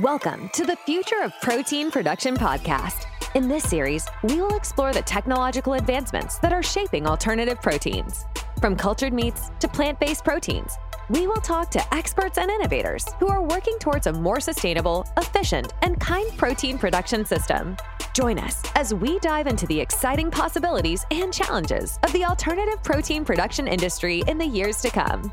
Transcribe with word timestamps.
Welcome 0.00 0.50
to 0.54 0.66
the 0.66 0.74
Future 0.74 1.22
of 1.22 1.32
Protein 1.40 1.88
Production 1.88 2.34
podcast. 2.34 3.04
In 3.36 3.46
this 3.46 3.62
series, 3.62 4.04
we 4.24 4.40
will 4.40 4.56
explore 4.56 4.92
the 4.92 5.02
technological 5.02 5.74
advancements 5.74 6.38
that 6.38 6.52
are 6.52 6.64
shaping 6.64 7.06
alternative 7.06 7.62
proteins. 7.62 8.24
From 8.60 8.74
cultured 8.74 9.12
meats 9.12 9.52
to 9.60 9.68
plant 9.68 10.00
based 10.00 10.24
proteins, 10.24 10.76
we 11.10 11.28
will 11.28 11.40
talk 11.40 11.70
to 11.70 11.94
experts 11.94 12.38
and 12.38 12.50
innovators 12.50 13.06
who 13.20 13.28
are 13.28 13.44
working 13.44 13.78
towards 13.78 14.08
a 14.08 14.12
more 14.12 14.40
sustainable, 14.40 15.06
efficient, 15.16 15.72
and 15.82 16.00
kind 16.00 16.36
protein 16.36 16.76
production 16.76 17.24
system. 17.24 17.76
Join 18.14 18.40
us 18.40 18.64
as 18.74 18.92
we 18.92 19.20
dive 19.20 19.46
into 19.46 19.68
the 19.68 19.78
exciting 19.78 20.28
possibilities 20.28 21.06
and 21.12 21.32
challenges 21.32 22.00
of 22.02 22.12
the 22.12 22.24
alternative 22.24 22.82
protein 22.82 23.24
production 23.24 23.68
industry 23.68 24.24
in 24.26 24.38
the 24.38 24.46
years 24.46 24.80
to 24.80 24.90
come. 24.90 25.30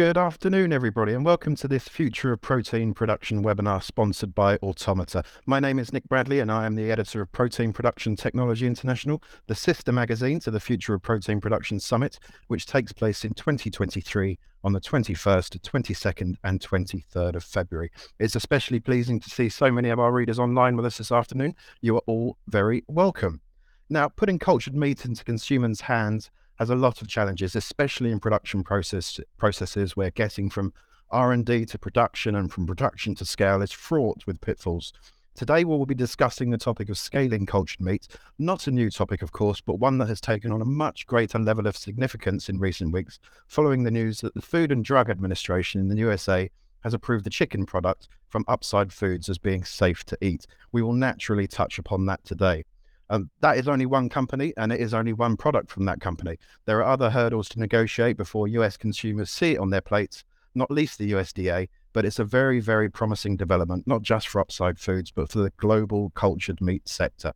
Good 0.00 0.16
afternoon, 0.16 0.72
everybody, 0.72 1.12
and 1.12 1.26
welcome 1.26 1.54
to 1.56 1.68
this 1.68 1.86
Future 1.86 2.32
of 2.32 2.40
Protein 2.40 2.94
Production 2.94 3.44
webinar 3.44 3.82
sponsored 3.82 4.34
by 4.34 4.56
Automata. 4.62 5.22
My 5.44 5.60
name 5.60 5.78
is 5.78 5.92
Nick 5.92 6.08
Bradley, 6.08 6.40
and 6.40 6.50
I 6.50 6.64
am 6.64 6.74
the 6.74 6.90
editor 6.90 7.20
of 7.20 7.30
Protein 7.32 7.74
Production 7.74 8.16
Technology 8.16 8.66
International, 8.66 9.22
the 9.46 9.54
sister 9.54 9.92
magazine 9.92 10.40
to 10.40 10.50
the 10.50 10.58
Future 10.58 10.94
of 10.94 11.02
Protein 11.02 11.38
Production 11.38 11.78
Summit, 11.78 12.18
which 12.46 12.64
takes 12.64 12.94
place 12.94 13.26
in 13.26 13.34
2023 13.34 14.38
on 14.64 14.72
the 14.72 14.80
21st, 14.80 15.60
22nd, 15.60 16.36
and 16.44 16.60
23rd 16.60 17.34
of 17.34 17.44
February. 17.44 17.90
It's 18.18 18.34
especially 18.34 18.80
pleasing 18.80 19.20
to 19.20 19.28
see 19.28 19.50
so 19.50 19.70
many 19.70 19.90
of 19.90 19.98
our 19.98 20.12
readers 20.12 20.38
online 20.38 20.76
with 20.76 20.86
us 20.86 20.96
this 20.96 21.12
afternoon. 21.12 21.54
You 21.82 21.96
are 21.96 22.02
all 22.06 22.38
very 22.48 22.84
welcome. 22.88 23.42
Now, 23.90 24.08
putting 24.08 24.38
cultured 24.38 24.74
meat 24.74 25.04
into 25.04 25.24
consumers' 25.24 25.82
hands 25.82 26.30
has 26.60 26.68
a 26.68 26.76
lot 26.76 27.00
of 27.00 27.08
challenges, 27.08 27.56
especially 27.56 28.12
in 28.12 28.20
production 28.20 28.62
process 28.62 29.18
processes 29.38 29.96
where 29.96 30.10
getting 30.10 30.50
from 30.50 30.74
R&D 31.10 31.64
to 31.64 31.78
production 31.78 32.34
and 32.36 32.52
from 32.52 32.66
production 32.66 33.14
to 33.14 33.24
scale 33.24 33.62
is 33.62 33.72
fraught 33.72 34.26
with 34.26 34.42
pitfalls. 34.42 34.92
Today 35.34 35.64
we 35.64 35.74
will 35.74 35.86
be 35.86 35.94
discussing 35.94 36.50
the 36.50 36.58
topic 36.58 36.90
of 36.90 36.98
scaling 36.98 37.46
cultured 37.46 37.80
meat, 37.80 38.08
not 38.38 38.66
a 38.66 38.70
new 38.70 38.90
topic 38.90 39.22
of 39.22 39.32
course, 39.32 39.62
but 39.62 39.78
one 39.78 39.96
that 39.98 40.08
has 40.08 40.20
taken 40.20 40.52
on 40.52 40.60
a 40.60 40.66
much 40.66 41.06
greater 41.06 41.38
level 41.38 41.66
of 41.66 41.78
significance 41.78 42.50
in 42.50 42.58
recent 42.58 42.92
weeks 42.92 43.18
following 43.46 43.84
the 43.84 43.90
news 43.90 44.20
that 44.20 44.34
the 44.34 44.42
Food 44.42 44.70
and 44.70 44.84
Drug 44.84 45.08
Administration 45.08 45.80
in 45.80 45.88
the 45.88 45.96
USA 45.96 46.50
has 46.84 46.92
approved 46.92 47.24
the 47.24 47.30
chicken 47.30 47.64
product 47.64 48.06
from 48.28 48.44
Upside 48.46 48.92
Foods 48.92 49.30
as 49.30 49.38
being 49.38 49.64
safe 49.64 50.04
to 50.04 50.18
eat. 50.20 50.46
We 50.72 50.82
will 50.82 50.92
naturally 50.92 51.46
touch 51.46 51.78
upon 51.78 52.04
that 52.06 52.22
today. 52.22 52.64
Um, 53.10 53.28
that 53.40 53.58
is 53.58 53.66
only 53.66 53.86
one 53.86 54.08
company 54.08 54.54
and 54.56 54.72
it 54.72 54.80
is 54.80 54.94
only 54.94 55.12
one 55.12 55.36
product 55.36 55.68
from 55.70 55.84
that 55.86 56.00
company. 56.00 56.38
There 56.64 56.78
are 56.78 56.92
other 56.92 57.10
hurdles 57.10 57.48
to 57.50 57.58
negotiate 57.58 58.16
before 58.16 58.46
US 58.48 58.76
consumers 58.76 59.30
see 59.30 59.52
it 59.52 59.58
on 59.58 59.70
their 59.70 59.80
plates, 59.80 60.22
not 60.54 60.70
least 60.70 60.98
the 60.98 61.10
USDA, 61.12 61.68
but 61.92 62.04
it's 62.04 62.20
a 62.20 62.24
very, 62.24 62.60
very 62.60 62.88
promising 62.88 63.36
development, 63.36 63.86
not 63.88 64.02
just 64.02 64.28
for 64.28 64.40
Upside 64.40 64.78
Foods, 64.78 65.10
but 65.10 65.30
for 65.30 65.40
the 65.40 65.52
global 65.56 66.10
cultured 66.10 66.60
meat 66.60 66.88
sector. 66.88 67.32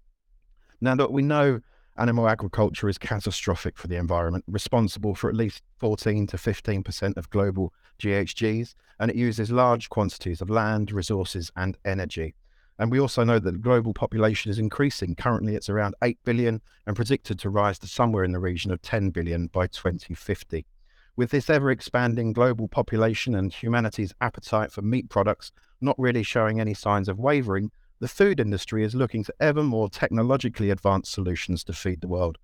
Now 0.81 0.95
that 0.95 1.11
we 1.11 1.23
know 1.23 1.59
animal 1.97 2.29
agriculture 2.29 2.89
is 2.89 2.97
catastrophic 2.97 3.77
for 3.77 3.89
the 3.89 3.97
environment, 3.97 4.45
responsible 4.47 5.17
for 5.17 5.29
at 5.29 5.37
least 5.37 5.63
14 5.79 6.29
to 6.29 6.37
15% 6.37 7.17
of 7.17 7.31
global 7.31 7.73
GHGs, 7.99 8.75
and 9.01 9.11
it 9.11 9.17
uses 9.17 9.51
large 9.51 9.89
quantities 9.89 10.41
of 10.41 10.51
land, 10.51 10.93
resources, 10.93 11.51
and 11.57 11.77
energy. 11.85 12.35
And 12.79 12.91
we 12.91 12.99
also 12.99 13.23
know 13.23 13.39
that 13.39 13.53
the 13.53 13.59
global 13.59 13.95
population 13.95 14.51
is 14.51 14.59
increasing. 14.59 15.15
Currently, 15.15 15.55
it's 15.55 15.69
around 15.69 15.95
8 16.03 16.19
billion 16.25 16.61
and 16.87 16.97
predicted 16.97 17.39
to 17.41 17.51
rise 17.51 17.79
to 17.81 17.87
somewhere 17.87 18.25
in 18.25 18.33
the 18.33 18.41
region 18.41 18.71
of 18.73 18.83
10 18.83 19.11
billion 19.11 19.47
by 19.47 19.69
2050. 19.69 20.67
With 21.17 21.31
this 21.31 21.49
ever 21.49 21.71
expanding 21.71 22.33
global 22.33 22.67
population 22.67 23.37
and 23.37 23.53
humanity's 23.53 24.13
appetite 24.21 24.73
for 24.73 24.83
meat 24.83 25.09
products 25.09 25.53
not 25.81 25.95
really 25.99 26.25
showing 26.25 26.61
any 26.61 26.75
signs 26.75 27.09
of 27.09 27.21
wavering, 27.21 27.71
the 28.01 28.09
food 28.09 28.41
industry 28.41 28.83
is 28.83 28.97
looking 28.97 29.23
to 29.23 29.35
ever 29.39 29.63
more 29.63 29.89
technologically 29.89 30.71
advanced 30.71 31.13
solutions 31.13 31.63
to 31.65 31.73
feed 31.73 32.01
the 32.01 32.09
world. 32.09 32.39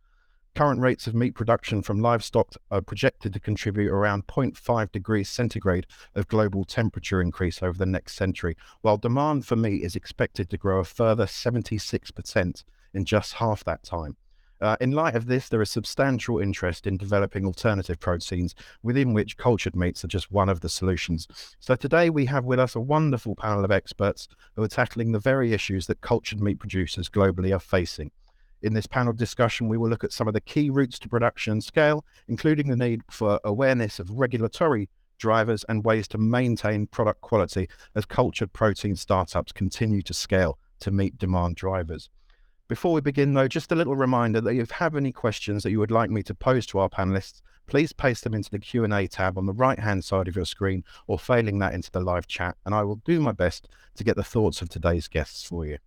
Current 0.55 0.81
rates 0.81 1.07
of 1.07 1.15
meat 1.15 1.35
production 1.35 1.81
from 1.81 2.03
livestock 2.03 2.55
are 2.71 2.83
projected 2.83 3.33
to 3.33 3.41
contribute 3.41 3.91
around 3.91 4.27
0.5 4.27 4.91
degrees 4.91 5.29
centigrade 5.29 5.87
of 6.15 6.29
global 6.29 6.65
temperature 6.65 7.23
increase 7.23 7.63
over 7.63 7.79
the 7.79 7.87
next 7.87 8.15
century, 8.15 8.57
while 8.81 8.97
demand 8.97 9.47
for 9.47 9.57
meat 9.57 9.83
is 9.83 9.95
expected 9.95 10.51
to 10.51 10.59
grow 10.59 10.81
a 10.81 10.85
further 10.85 11.27
76% 11.27 12.65
in 12.93 13.05
just 13.05 13.35
half 13.35 13.63
that 13.65 13.85
time. 13.85 14.17
Uh, 14.61 14.77
in 14.81 14.91
light 14.91 15.15
of 15.15 15.27
this, 15.27 15.49
there 15.49 15.63
is 15.63 15.71
substantial 15.71 16.39
interest 16.39 16.87
in 16.87 16.99
developing 16.99 17.47
alternative 17.47 17.99
proteins, 17.99 18.55
within 18.83 19.15
which 19.15 19.39
cultured 19.39 19.75
meats 19.75 20.05
are 20.05 20.09
just 20.09 20.31
one 20.31 20.51
of 20.51 20.61
the 20.61 20.69
solutions. 20.69 21.27
So 21.61 21.77
today 21.77 22.11
we 22.11 22.27
have 22.27 22.45
with 22.45 22.59
us 22.59 22.75
a 22.75 22.81
wonderful 22.81 23.37
panel 23.37 23.65
of 23.65 23.71
experts 23.71 24.29
who 24.57 24.63
are 24.63 24.69
tackling 24.69 25.13
the 25.13 25.19
very 25.19 25.55
issues 25.55 25.87
that 25.87 26.03
cultured 26.03 26.43
meat 26.43 26.59
producers 26.59 27.09
globally 27.09 27.55
are 27.55 27.61
facing. 27.61 28.11
In 28.63 28.75
this 28.75 28.87
panel 28.87 29.13
discussion, 29.13 29.69
we 29.69 29.79
will 29.79 29.89
look 29.89 30.05
at 30.05 30.13
some 30.13 30.29
of 30.29 30.35
the 30.35 30.41
key 30.41 30.69
routes 30.69 30.99
to 30.99 31.09
production 31.09 31.53
and 31.53 31.65
scale, 31.65 32.05
including 32.29 32.69
the 32.69 32.77
need 32.77 33.01
for 33.11 33.41
awareness 33.43 33.99
of 33.99 34.11
regulatory 34.11 34.89
drivers 35.19 35.65
and 35.69 35.85
ways 35.85 36.09
to 36.09 36.19
maintain 36.19 36.87
product 36.87 37.21
quality 37.21 37.69
as 37.95 38.05
cultured 38.05 38.53
protein 38.53 38.97
startups 38.97 39.53
continue 39.53 40.03
to 40.03 40.15
scale 40.15 40.59
to 40.81 40.91
meet 40.91 41.19
demand 41.19 41.57
drivers. 41.57 42.11
Before 42.69 42.93
we 42.93 43.01
begin, 43.01 43.35
though, 43.35 43.49
just 43.49 43.73
a 43.73 43.75
little 43.75 43.97
reminder 43.97 44.41
that 44.41 44.51
if 44.51 44.57
you 44.57 44.67
have 44.77 44.95
any 44.95 45.11
questions 45.11 45.63
that 45.63 45.71
you 45.71 45.79
would 45.79 45.91
like 45.91 46.11
me 46.11 46.23
to 46.23 46.35
pose 46.35 46.67
to 46.67 46.79
our 46.79 46.89
panelists, 46.89 47.43
please 47.67 47.93
paste 47.93 48.25
them 48.25 48.35
into 48.35 48.51
the 48.51 48.59
Q&A 48.59 49.07
tab 49.07 49.39
on 49.39 49.47
the 49.47 49.53
right-hand 49.53 50.05
side 50.05 50.29
of 50.29 50.37
your 50.37 50.45
screen 50.45 50.85
or 51.07 51.19
failing 51.19 51.59
that 51.61 51.75
into 51.75 51.91
the 51.91 52.01
live 52.01 52.27
chat, 52.27 52.57
and 52.65 52.75
I 52.75 52.83
will 52.83 53.01
do 53.05 53.21
my 53.21 53.33
best 53.33 53.69
to 53.97 54.05
get 54.05 54.17
the 54.17 54.25
thoughts 54.25 54.63
of 54.63 54.69
today's 54.69 55.09
guests 55.09 55.45
for 55.45 55.67
you. 55.67 55.79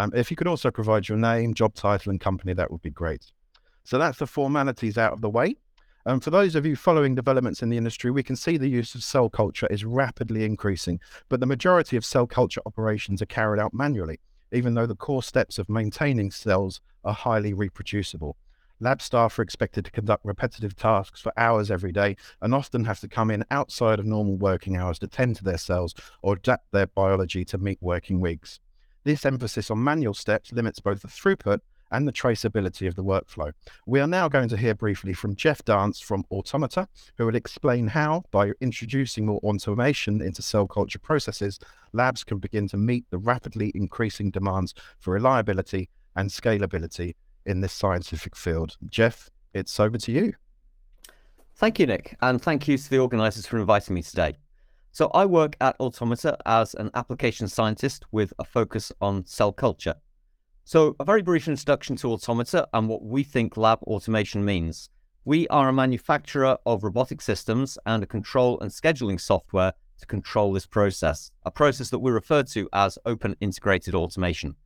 Um, 0.00 0.10
if 0.14 0.30
you 0.30 0.36
could 0.36 0.46
also 0.46 0.70
provide 0.70 1.10
your 1.10 1.18
name, 1.18 1.52
job 1.52 1.74
title, 1.74 2.08
and 2.08 2.18
company, 2.18 2.54
that 2.54 2.70
would 2.70 2.80
be 2.80 2.88
great. 2.88 3.32
So 3.84 3.98
that's 3.98 4.18
the 4.18 4.26
formalities 4.26 4.96
out 4.96 5.12
of 5.12 5.20
the 5.20 5.28
way. 5.28 5.56
And 6.06 6.14
um, 6.14 6.20
for 6.20 6.30
those 6.30 6.54
of 6.54 6.64
you 6.64 6.74
following 6.74 7.14
developments 7.14 7.60
in 7.60 7.68
the 7.68 7.76
industry, 7.76 8.10
we 8.10 8.22
can 8.22 8.34
see 8.34 8.56
the 8.56 8.66
use 8.66 8.94
of 8.94 9.02
cell 9.02 9.28
culture 9.28 9.66
is 9.66 9.84
rapidly 9.84 10.44
increasing, 10.46 11.00
but 11.28 11.38
the 11.38 11.46
majority 11.46 11.98
of 11.98 12.06
cell 12.06 12.26
culture 12.26 12.62
operations 12.64 13.20
are 13.20 13.26
carried 13.26 13.60
out 13.60 13.74
manually, 13.74 14.18
even 14.52 14.72
though 14.72 14.86
the 14.86 14.96
core 14.96 15.22
steps 15.22 15.58
of 15.58 15.68
maintaining 15.68 16.30
cells 16.30 16.80
are 17.04 17.12
highly 17.12 17.52
reproducible. 17.52 18.38
Lab 18.80 19.02
staff 19.02 19.38
are 19.38 19.42
expected 19.42 19.84
to 19.84 19.90
conduct 19.90 20.24
repetitive 20.24 20.74
tasks 20.76 21.20
for 21.20 21.34
hours 21.36 21.70
every 21.70 21.92
day 21.92 22.16
and 22.40 22.54
often 22.54 22.86
have 22.86 23.00
to 23.00 23.08
come 23.08 23.30
in 23.30 23.44
outside 23.50 23.98
of 23.98 24.06
normal 24.06 24.38
working 24.38 24.78
hours 24.78 24.98
to 25.00 25.06
tend 25.06 25.36
to 25.36 25.44
their 25.44 25.58
cells 25.58 25.94
or 26.22 26.36
adapt 26.36 26.72
their 26.72 26.86
biology 26.86 27.44
to 27.44 27.58
meet 27.58 27.76
working 27.82 28.18
weeks. 28.18 28.60
This 29.04 29.24
emphasis 29.24 29.70
on 29.70 29.82
manual 29.82 30.14
steps 30.14 30.52
limits 30.52 30.80
both 30.80 31.02
the 31.02 31.08
throughput 31.08 31.60
and 31.90 32.06
the 32.06 32.12
traceability 32.12 32.86
of 32.86 32.94
the 32.94 33.04
workflow. 33.04 33.52
We 33.86 34.00
are 34.00 34.06
now 34.06 34.28
going 34.28 34.48
to 34.50 34.56
hear 34.56 34.74
briefly 34.74 35.12
from 35.12 35.34
Jeff 35.34 35.64
Dance 35.64 36.00
from 36.00 36.24
Automata, 36.30 36.86
who 37.16 37.26
will 37.26 37.34
explain 37.34 37.88
how, 37.88 38.24
by 38.30 38.52
introducing 38.60 39.26
more 39.26 39.40
automation 39.42 40.20
into 40.20 40.42
cell 40.42 40.66
culture 40.66 40.98
processes, 40.98 41.58
labs 41.92 42.22
can 42.22 42.38
begin 42.38 42.68
to 42.68 42.76
meet 42.76 43.04
the 43.10 43.18
rapidly 43.18 43.72
increasing 43.74 44.30
demands 44.30 44.74
for 44.98 45.14
reliability 45.14 45.88
and 46.14 46.30
scalability 46.30 47.14
in 47.46 47.60
this 47.60 47.72
scientific 47.72 48.36
field. 48.36 48.76
Jeff, 48.88 49.30
it's 49.54 49.80
over 49.80 49.98
to 49.98 50.12
you. 50.12 50.34
Thank 51.56 51.78
you, 51.78 51.86
Nick, 51.86 52.16
and 52.22 52.40
thank 52.40 52.68
you 52.68 52.78
to 52.78 52.90
the 52.90 52.98
organisers 52.98 53.46
for 53.46 53.58
inviting 53.58 53.94
me 53.94 54.02
today. 54.02 54.36
So 54.92 55.08
I 55.14 55.24
work 55.24 55.56
at 55.60 55.78
Automata 55.78 56.36
as 56.46 56.74
an 56.74 56.90
application 56.94 57.46
scientist 57.46 58.04
with 58.10 58.32
a 58.40 58.44
focus 58.44 58.90
on 59.00 59.24
cell 59.24 59.52
culture. 59.52 59.94
So 60.64 60.96
a 60.98 61.04
very 61.04 61.22
brief 61.22 61.46
introduction 61.46 61.94
to 61.96 62.12
Automata 62.12 62.66
and 62.72 62.88
what 62.88 63.04
we 63.04 63.22
think 63.22 63.56
lab 63.56 63.80
automation 63.84 64.44
means. 64.44 64.90
We 65.24 65.46
are 65.48 65.68
a 65.68 65.72
manufacturer 65.72 66.58
of 66.66 66.82
robotic 66.82 67.22
systems 67.22 67.78
and 67.86 68.02
a 68.02 68.06
control 68.06 68.58
and 68.60 68.70
scheduling 68.70 69.20
software 69.20 69.74
to 70.00 70.06
control 70.06 70.52
this 70.52 70.66
process, 70.66 71.30
a 71.44 71.50
process 71.52 71.90
that 71.90 71.98
we 72.00 72.10
refer 72.10 72.42
to 72.44 72.68
as 72.72 72.98
open 73.06 73.36
integrated 73.40 73.94
automation. 73.94 74.56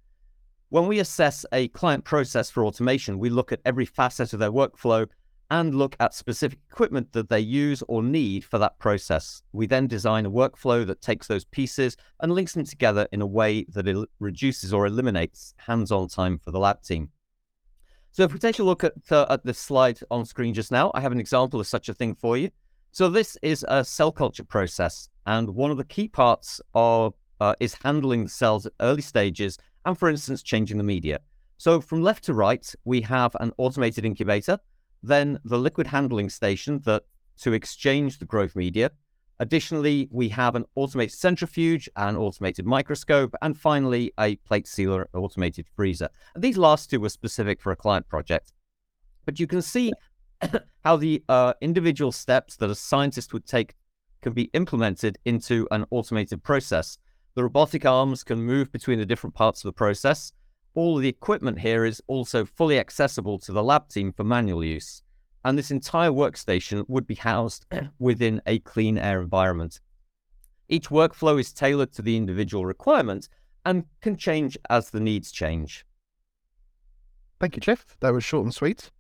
When 0.71 0.87
we 0.87 1.00
assess 1.00 1.44
a 1.53 1.69
client 1.69 2.05
process 2.05 2.50
for 2.50 2.65
automation, 2.65 3.19
we 3.19 3.31
look 3.31 3.53
at 3.53 3.61
every 3.65 3.85
facet 3.85 4.32
of 4.32 4.38
their 4.38 4.53
workflow 4.53 5.06
and 5.50 5.75
look 5.75 5.96
at 6.00 6.14
specific 6.14 6.58
equipment 6.70 7.12
that 7.12 7.29
they 7.29 7.41
use 7.41 7.82
or 7.88 8.02
need 8.02 8.44
for 8.44 8.58
that 8.58 8.79
process. 8.79 9.43
We 9.52 9.67
then 9.67 9.87
design 9.87 10.26
a 10.26 10.31
workflow 10.31 10.87
that 10.87 11.02
takes 11.02 11.26
those 11.26 11.44
pieces 11.44 11.96
and 12.20 12.32
links 12.32 12.55
them 12.55 12.64
together 12.64 13.06
in 13.12 13.20
a 13.20 13.26
way 13.26 13.64
that 13.70 13.87
it 13.87 14.08
reduces 14.20 14.73
or 14.73 14.87
eliminates 14.87 15.55
hands 15.58 15.93
on 15.93 16.08
time 16.08 16.38
for 16.38 16.50
the 16.50 16.58
lab 16.58 16.82
team. 16.82 17.11
So, 18.12 18.23
if 18.23 18.32
we 18.32 18.38
take 18.38 18.61
a 18.61 18.62
look 18.62 18.85
at, 18.85 18.93
uh, 19.11 19.26
at 19.29 19.44
this 19.44 19.58
slide 19.58 19.99
on 20.11 20.25
screen 20.25 20.55
just 20.55 20.70
now, 20.70 20.93
I 20.94 21.00
have 21.00 21.11
an 21.11 21.19
example 21.19 21.58
of 21.58 21.67
such 21.67 21.88
a 21.88 21.94
thing 21.94 22.14
for 22.14 22.37
you. 22.37 22.50
So, 22.93 23.08
this 23.08 23.37
is 23.43 23.64
a 23.69 23.85
cell 23.85 24.12
culture 24.12 24.44
process, 24.44 25.08
and 25.26 25.50
one 25.50 25.73
of 25.73 25.79
the 25.79 25.85
key 25.85 26.06
parts 26.06 26.61
of 26.75 27.14
uh, 27.40 27.55
is 27.58 27.75
handling 27.82 28.25
the 28.25 28.31
cells 28.31 28.67
at 28.67 28.73
early 28.81 29.02
stages 29.02 29.58
and, 29.85 29.99
for 29.99 30.08
instance, 30.08 30.43
changing 30.43 30.79
the 30.79 30.85
media. 30.85 31.19
So, 31.56 31.81
from 31.81 32.02
left 32.02 32.23
to 32.25 32.35
right, 32.35 32.73
we 32.85 33.00
have 33.00 33.35
an 33.40 33.50
automated 33.58 34.05
incubator 34.05 34.61
then 35.06 35.39
the 35.45 35.59
liquid 35.59 35.87
handling 35.87 36.31
station 36.31 36.81
that 36.85 37.03
to 37.41 37.53
exchange 37.53 38.19
the 38.19 38.25
growth 38.25 38.56
media. 38.56 38.91
Additionally, 39.41 40.09
we 40.12 40.29
have 40.29 40.55
an 40.55 40.65
automated 40.77 41.17
centrifuge, 41.17 41.89
an 41.97 42.17
automated 42.17 42.65
microscope, 42.65 43.35
and 43.43 43.59
finally 43.59 44.12
a 44.19 44.37
plate 44.37 44.69
sealer 44.69 45.09
automated 45.12 45.67
freezer. 45.75 46.09
And 46.35 46.45
these 46.45 46.56
last 46.56 46.91
two 46.91 47.01
were 47.01 47.09
specific 47.09 47.61
for 47.61 47.73
a 47.73 47.77
client 47.77 48.09
project. 48.09 48.53
But 49.25 49.41
you 49.41 49.47
can 49.47 49.61
see 49.61 49.93
how 50.85 50.97
the 50.97 51.23
uh, 51.29 51.55
individual 51.61 52.12
steps 52.12 52.57
that 52.57 52.71
a 52.71 52.75
scientist 52.75 53.33
would 53.33 53.47
take 53.47 53.75
can 54.23 54.33
be 54.33 54.50
implemented 54.55 55.19
into 55.25 55.67
an 55.71 55.85
automated 55.91 56.43
process. 56.43 56.99
The 57.35 57.43
robotic 57.43 57.85
arms 57.85 58.23
can 58.23 58.41
move 58.41 58.71
between 58.71 58.99
the 58.99 59.07
different 59.07 59.35
parts 59.35 59.65
of 59.65 59.69
the 59.69 59.77
process. 59.77 60.33
All 60.75 60.97
of 60.97 61.03
the 61.03 61.09
equipment 61.09 61.61
here 61.61 61.85
is 61.85 62.03
also 62.06 62.44
fully 62.44 62.79
accessible 62.79 63.38
to 63.41 63.53
the 63.53 63.62
lab 63.62 63.88
team 63.88 64.12
for 64.12 64.25
manual 64.25 64.65
use. 64.65 65.03
And 65.44 65.56
this 65.56 65.71
entire 65.71 66.11
workstation 66.11 66.85
would 66.88 67.06
be 67.06 67.15
housed 67.15 67.67
within 67.99 68.41
a 68.47 68.59
clean 68.61 68.99
air 68.99 69.21
environment. 69.21 69.81
Each 70.69 70.88
workflow 70.88 71.38
is 71.38 71.53
tailored 71.53 71.93
to 71.93 72.03
the 72.03 72.17
individual 72.17 72.67
requirement 72.67 73.29
and 73.65 73.85
can 74.00 74.17
change 74.17 74.59
as 74.71 74.91
the 74.91 75.00
needs 75.00 75.31
change. 75.31 75.85
Thank 77.41 77.56
you, 77.56 77.61
Jeff. 77.61 77.85
That 78.00 78.12
was 78.12 78.25
short 78.25 78.44
and 78.44 78.55
sweet. 78.55 78.91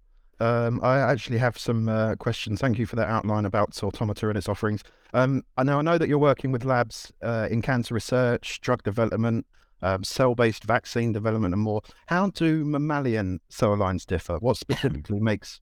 Um, 0.40 0.80
I 0.82 0.98
actually 0.98 1.38
have 1.38 1.56
some 1.56 1.88
uh, 1.88 2.16
questions. 2.16 2.60
Thank 2.60 2.78
you 2.78 2.86
for 2.86 2.96
that 2.96 3.08
outline 3.08 3.46
about 3.46 3.82
Automata 3.82 4.28
and 4.28 4.36
its 4.36 4.48
offerings. 4.48 4.82
Um, 5.12 5.42
I 5.56 5.62
know 5.62 5.78
I 5.78 5.82
know 5.82 5.96
that 5.96 6.08
you're 6.08 6.18
working 6.18 6.50
with 6.50 6.64
labs 6.64 7.12
uh, 7.22 7.48
in 7.50 7.62
cancer 7.62 7.94
research, 7.94 8.60
drug 8.60 8.82
development, 8.82 9.46
um, 9.84 10.02
cell-based 10.02 10.64
vaccine 10.64 11.12
development, 11.12 11.54
and 11.54 11.62
more. 11.62 11.82
How 12.06 12.30
do 12.30 12.64
mammalian 12.64 13.40
cell 13.50 13.76
lines 13.76 14.04
differ? 14.04 14.38
What 14.38 14.56
specifically 14.64 15.20
makes 15.20 15.60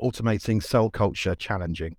automating 0.00 0.62
cell 0.62 0.90
culture 0.90 1.34
challenging? 1.34 1.96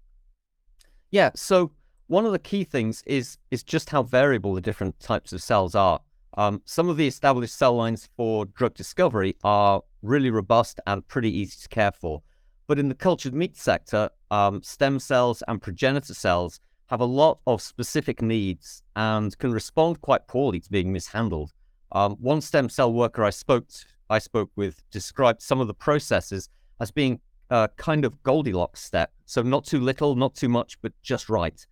Yeah, 1.12 1.30
so 1.36 1.72
one 2.08 2.26
of 2.26 2.32
the 2.32 2.40
key 2.40 2.64
things 2.64 3.04
is 3.06 3.38
is 3.52 3.64
just 3.64 3.90
how 3.90 4.04
variable 4.04 4.56
the 4.56 4.62
different 4.62 5.00
types 5.00 5.32
of 5.32 5.42
cells 5.42 5.76
are. 5.76 6.02
Um, 6.36 6.62
some 6.66 6.90
of 6.90 6.98
the 6.98 7.08
established 7.08 7.56
cell 7.56 7.76
lines 7.76 8.10
for 8.18 8.46
drug 8.46 8.74
discovery 8.74 9.36
are 9.44 9.82
really 10.02 10.32
robust 10.32 10.80
and 10.88 11.08
pretty 11.08 11.30
easy 11.30 11.58
to 11.62 11.70
care 11.70 11.92
for. 11.92 12.24
But 12.68 12.80
in 12.80 12.88
the 12.88 12.96
cultured 12.96 13.34
meat 13.34 13.58
sector, 13.58 14.10
um, 14.32 14.64
stem 14.64 15.00
cells 15.00 15.44
and 15.48 15.62
progenitor 15.62 16.14
cells 16.14 16.62
have 16.92 17.00
a 17.00 17.06
lot 17.06 17.40
of 17.48 17.62
specific 17.62 18.22
needs 18.22 18.84
and 18.98 19.36
can 19.38 19.54
respond 19.54 20.02
quite 20.02 20.28
poorly 20.28 20.60
to 20.60 20.70
being 20.70 20.92
mishandled. 20.92 21.54
Um, 21.94 22.18
one 22.20 22.42
stem 22.42 22.68
cell 22.68 22.92
worker 22.92 23.24
I 23.24 23.30
spoke 23.30 23.70
to, 23.70 23.86
I 24.10 24.20
spoke 24.20 24.52
with 24.58 24.84
described 24.92 25.42
some 25.42 25.62
of 25.62 25.68
the 25.68 25.74
processes 25.74 26.50
as 26.82 26.92
being 26.92 27.22
a 27.50 27.70
kind 27.78 28.04
of 28.04 28.22
Goldilocks 28.24 28.84
step, 28.84 29.14
so 29.26 29.42
not 29.42 29.64
too 29.64 29.80
little, 29.80 30.16
not 30.16 30.36
too 30.36 30.50
much, 30.50 30.78
but 30.82 30.92
just 31.02 31.30
right. 31.30 31.66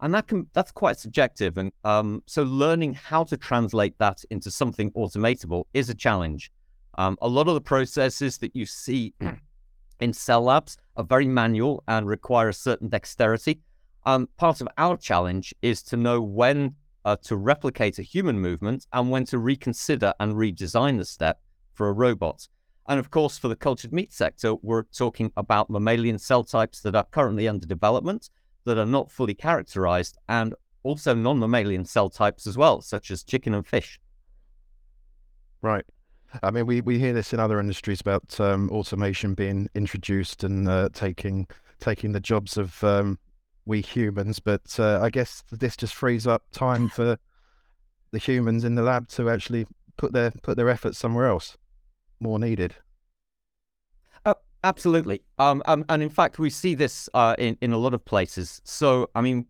And 0.00 0.12
that 0.12 0.26
can 0.26 0.46
that's 0.52 0.72
quite 0.72 0.98
subjective 0.98 1.56
and 1.56 1.72
um, 1.84 2.22
so 2.26 2.42
learning 2.42 2.92
how 2.92 3.24
to 3.24 3.36
translate 3.38 3.98
that 3.98 4.22
into 4.28 4.50
something 4.50 4.90
automatable 4.92 5.64
is 5.72 5.88
a 5.88 5.94
challenge. 5.94 6.52
Um, 6.98 7.16
a 7.22 7.28
lot 7.28 7.48
of 7.48 7.54
the 7.54 7.62
processes 7.62 8.36
that 8.38 8.54
you 8.54 8.66
see 8.66 9.14
in 10.00 10.12
cell 10.12 10.42
labs 10.42 10.76
are 10.98 11.04
very 11.04 11.26
manual 11.26 11.82
and 11.88 12.06
require 12.06 12.50
a 12.50 12.54
certain 12.54 12.90
dexterity 12.90 13.60
um, 14.06 14.28
part 14.38 14.60
of 14.62 14.68
our 14.78 14.96
challenge 14.96 15.54
is 15.60 15.82
to 15.82 15.96
know 15.96 16.22
when 16.22 16.74
uh, 17.04 17.16
to 17.22 17.36
replicate 17.36 17.98
a 17.98 18.02
human 18.02 18.40
movement 18.40 18.86
and 18.92 19.10
when 19.10 19.24
to 19.26 19.38
reconsider 19.38 20.14
and 20.18 20.34
redesign 20.34 20.96
the 20.96 21.04
step 21.04 21.40
for 21.74 21.88
a 21.88 21.92
robot 21.92 22.48
and 22.88 22.98
of 22.98 23.10
course 23.10 23.36
for 23.36 23.48
the 23.48 23.56
cultured 23.56 23.92
meat 23.92 24.12
sector 24.12 24.54
we're 24.62 24.84
talking 24.84 25.30
about 25.36 25.68
mammalian 25.68 26.18
cell 26.18 26.42
types 26.42 26.80
that 26.80 26.96
are 26.96 27.04
currently 27.10 27.46
under 27.46 27.66
development 27.66 28.30
that 28.64 28.78
are 28.78 28.86
not 28.86 29.10
fully 29.10 29.34
characterized 29.34 30.18
and 30.28 30.54
also 30.86 31.14
non 31.14 31.38
mammalian 31.38 31.84
cell 31.84 32.08
types 32.08 32.46
as 32.46 32.56
well, 32.56 32.80
such 32.80 33.10
as 33.10 33.22
chicken 33.22 33.54
and 33.54 33.66
fish. 33.66 33.98
Right. 35.62 35.84
I 36.42 36.50
mean, 36.50 36.66
we, 36.66 36.80
we 36.80 36.98
hear 36.98 37.12
this 37.12 37.32
in 37.32 37.40
other 37.40 37.58
industries 37.60 38.00
about 38.00 38.38
um, 38.40 38.70
automation 38.70 39.34
being 39.34 39.68
introduced 39.74 40.44
and 40.44 40.68
uh, 40.68 40.90
taking 40.92 41.46
taking 41.80 42.12
the 42.12 42.20
jobs 42.20 42.56
of 42.56 42.82
um, 42.84 43.18
we 43.66 43.82
humans, 43.82 44.40
but 44.40 44.78
uh, 44.78 45.00
I 45.02 45.10
guess 45.10 45.44
this 45.52 45.76
just 45.76 45.94
frees 45.94 46.26
up 46.26 46.44
time 46.52 46.88
for 46.96 47.18
the 48.12 48.18
humans 48.18 48.64
in 48.64 48.74
the 48.74 48.82
lab 48.82 49.08
to 49.08 49.28
actually 49.28 49.66
put 49.96 50.12
their 50.12 50.30
put 50.30 50.56
their 50.56 50.68
efforts 50.68 50.96
somewhere 50.98 51.26
else, 51.26 51.56
more 52.20 52.38
needed. 52.38 52.76
Absolutely. 54.66 55.22
Um, 55.38 55.62
um, 55.66 55.84
and 55.88 56.02
in 56.02 56.08
fact, 56.08 56.40
we 56.40 56.50
see 56.50 56.74
this 56.74 57.08
uh, 57.14 57.36
in, 57.38 57.56
in 57.60 57.72
a 57.72 57.78
lot 57.78 57.94
of 57.94 58.04
places. 58.04 58.60
So, 58.64 59.08
I 59.14 59.20
mean, 59.20 59.46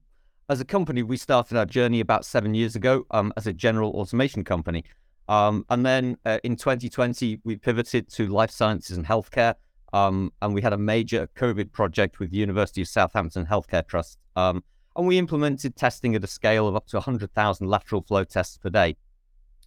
as 0.50 0.60
a 0.60 0.64
company, 0.64 1.02
we 1.02 1.16
started 1.16 1.56
our 1.56 1.64
journey 1.64 2.00
about 2.00 2.26
seven 2.26 2.52
years 2.52 2.76
ago 2.76 3.06
um, 3.12 3.32
as 3.34 3.46
a 3.46 3.52
general 3.54 3.92
automation 3.92 4.44
company. 4.44 4.84
Um, 5.26 5.64
and 5.70 5.86
then 5.86 6.18
uh, 6.26 6.38
in 6.44 6.56
2020, 6.56 7.40
we 7.44 7.56
pivoted 7.56 8.10
to 8.10 8.28
life 8.28 8.50
sciences 8.50 8.98
and 8.98 9.06
healthcare. 9.06 9.54
Um, 9.96 10.30
and 10.42 10.52
we 10.52 10.60
had 10.60 10.74
a 10.74 10.78
major 10.78 11.26
COVID 11.36 11.72
project 11.72 12.18
with 12.18 12.30
the 12.30 12.36
University 12.36 12.82
of 12.82 12.88
Southampton 12.88 13.46
Healthcare 13.46 13.86
Trust. 13.86 14.18
Um, 14.36 14.62
and 14.94 15.06
we 15.06 15.16
implemented 15.16 15.74
testing 15.74 16.14
at 16.14 16.22
a 16.22 16.26
scale 16.26 16.68
of 16.68 16.76
up 16.76 16.86
to 16.88 16.96
100,000 16.96 17.66
lateral 17.66 18.02
flow 18.02 18.24
tests 18.24 18.58
per 18.58 18.68
day. 18.68 18.96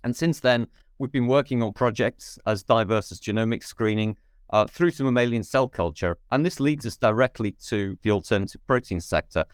And 0.03 0.15
since 0.15 0.39
then, 0.39 0.67
we've 0.99 1.11
been 1.11 1.25
working 1.25 1.63
on 1.63 1.73
projects 1.73 2.37
as 2.45 2.61
diverse 2.61 3.11
as 3.11 3.19
genomic 3.19 3.63
screening, 3.63 4.17
uh, 4.51 4.67
through 4.67 4.91
to 4.91 5.03
mammalian 5.03 5.43
cell 5.43 5.67
culture. 5.67 6.15
And 6.31 6.45
this 6.45 6.59
leads 6.59 6.85
us 6.85 6.95
directly 6.95 7.53
to 7.65 7.97
the 8.03 8.11
alternative 8.11 8.61
protein 8.67 9.01
sector. 9.01 9.45